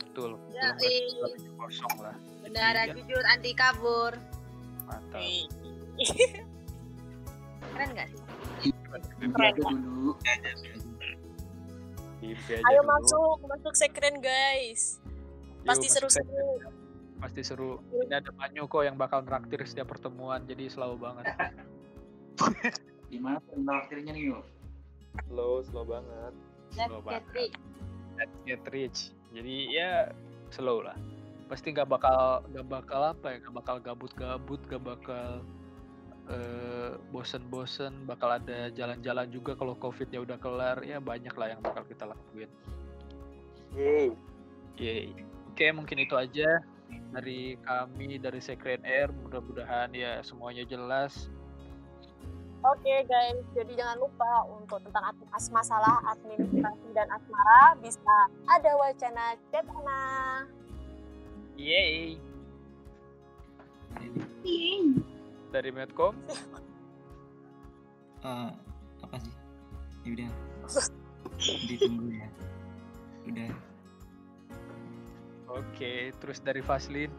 betul 0.00 0.40
Ya, 0.48 0.72
eh. 0.80 1.12
lagi 1.20 1.44
kosong 1.54 1.96
lah 2.00 2.16
Bendahara 2.40 2.84
Iya. 2.84 2.92
jujur 2.96 3.24
anti 3.26 3.52
kabur. 3.52 4.12
mantap 4.84 5.20
Keren 7.64 7.88
nggak 7.90 8.08
sih? 8.08 8.20
Dulu. 9.56 10.12
Mimpi 12.20 12.52
aja 12.54 12.64
ayo 12.64 12.80
dulu. 12.80 12.88
masuk 12.88 13.36
masuk 13.44 13.74
sekren 13.74 14.20
guys 14.20 15.00
pasti 15.64 15.88
masuk 15.88 16.08
seru-seru 16.08 16.60
pasti 17.18 17.40
seru 17.40 17.70
ini 17.98 18.12
ada 18.12 18.28
Manyu 18.32 18.64
kok 18.64 18.84
yang 18.84 18.96
bakal 18.96 19.20
traktir 19.20 19.60
setiap 19.64 19.88
pertemuan 19.88 20.44
jadi 20.44 20.68
selalu 20.68 20.96
banget 20.98 21.24
Gimana 23.10 23.38
traktirnya 23.40 24.10
nih 24.10 24.24
yuk? 24.28 24.42
Slow 25.28 25.62
slow 25.62 25.84
banget 25.84 26.32
Let's 26.74 26.90
Slow 26.90 26.98
get 26.98 27.06
banget. 27.06 27.24
rich. 27.36 27.56
Let's 28.18 28.36
get 28.46 28.62
rich 28.70 28.98
jadi 29.34 29.54
ya 29.70 29.90
slow 30.50 30.82
lah 30.82 30.96
pasti 31.44 31.70
nggak 31.70 31.86
bakal 31.86 32.40
nggak 32.50 32.66
bakal 32.66 33.00
apa 33.12 33.26
ya 33.34 33.36
nggak 33.44 33.54
bakal 33.54 33.76
gabut-gabut 33.78 34.60
nggak 34.64 34.82
bakal 34.82 35.28
eh, 36.30 36.96
bosen-bosen 37.12 38.08
bakal 38.08 38.32
ada 38.32 38.72
jalan-jalan 38.72 39.28
juga 39.28 39.52
kalau 39.52 39.76
covidnya 39.76 40.24
udah 40.24 40.40
kelar 40.40 40.80
ya 40.80 40.98
banyak 40.98 41.34
lah 41.36 41.52
yang 41.52 41.60
bakal 41.60 41.84
kita 41.84 42.08
lakuin 42.08 42.48
Yeay. 43.74 44.14
Yeay. 44.78 45.10
Oke, 45.50 45.66
mungkin 45.74 45.98
itu 46.02 46.14
aja 46.14 46.46
dari 47.10 47.58
kami 47.62 48.22
dari 48.22 48.38
Secret 48.38 48.82
Air. 48.86 49.10
Mudah-mudahan 49.10 49.90
ya 49.94 50.22
semuanya 50.22 50.62
jelas. 50.62 51.26
Oke 52.64 53.04
guys, 53.04 53.44
jadi 53.52 53.72
jangan 53.76 54.00
lupa 54.00 54.48
untuk 54.48 54.80
tentang 54.88 55.12
as 55.36 55.52
masalah 55.52 56.00
administrasi 56.16 56.88
dan 56.96 57.04
asmara 57.12 57.76
bisa 57.84 58.16
ada 58.48 58.72
wacana 58.80 59.36
cetana. 59.52 60.02
Yeay. 61.60 62.16
Dari 65.52 65.70
Medcom, 65.70 66.16
Eh, 68.24 68.50
apa 69.04 69.16
sih? 69.20 69.34
Ya 70.08 70.10
udah. 70.16 70.30
Ditunggu 71.68 72.08
ya. 72.16 72.28
Udah. 73.28 73.52
Oke. 75.52 76.16
Terus 76.16 76.40
dari 76.40 76.64
Faslin, 76.64 77.12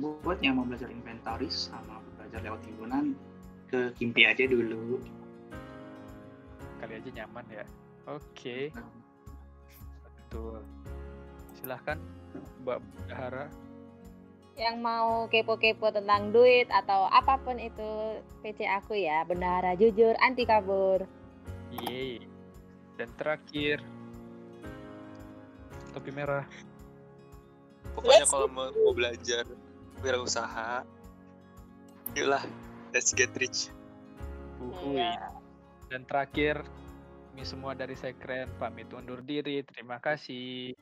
Buat 0.00 0.40
yang 0.42 0.58
mau 0.58 0.66
belajar 0.66 0.90
inventaris 0.90 1.70
sama 1.70 2.02
belajar 2.16 2.40
lewat 2.40 2.60
himpunan, 2.66 3.14
ke 3.70 3.94
Kimpi 3.94 4.26
aja 4.26 4.44
dulu. 4.50 4.98
kali 6.82 6.96
aja 6.96 7.10
nyaman 7.22 7.44
ya. 7.52 7.64
Oke, 8.08 8.72
betul. 10.16 10.64
Silahkan 11.60 12.00
Mbak 12.64 12.78
Dahara. 13.06 13.46
Yang 14.56 14.76
mau 14.80 15.28
kepo-kepo 15.28 15.92
tentang 15.92 16.32
duit 16.32 16.68
atau 16.72 17.06
apa 17.12 17.36
pun 17.40 17.60
itu 17.60 18.20
PC 18.40 18.64
aku 18.64 18.96
ya, 18.96 19.24
bendahara 19.28 19.76
jujur, 19.76 20.16
anti 20.24 20.48
kabur. 20.48 21.04
Yeay. 21.70 22.24
Dan 22.96 23.08
terakhir, 23.16 23.80
topi 25.92 26.10
merah. 26.12 26.44
Pokoknya 27.96 28.24
Let's 28.24 28.32
kalau 28.32 28.48
mau, 28.48 28.68
mau 28.72 28.92
belajar 28.92 29.44
wirausaha, 30.00 30.84
yuklah, 32.16 32.44
let's 32.94 33.14
get 33.14 33.30
rich. 33.38 33.70
Uhuy. 34.60 35.00
Dan 35.90 36.06
terakhir, 36.06 36.62
kami 37.32 37.42
semua 37.42 37.72
dari 37.74 37.96
Sekren 37.98 38.50
pamit 38.58 38.90
undur 38.92 39.22
diri. 39.24 39.62
Terima 39.66 39.98
kasih. 39.98 40.76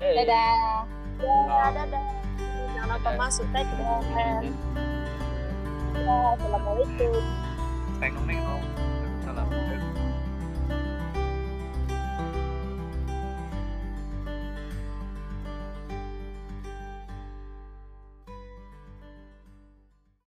Dadah. 0.00 0.86
Ya, 1.22 1.66
dadah. 1.70 2.06
Jangan 2.74 2.98
lupa 2.98 3.10
masuk 3.14 3.46
tag 3.54 3.68
dan 3.78 4.50
Assalamualaikum. 6.04 7.14
Tengok-tengok. 8.02 8.62
Salam. 9.22 9.63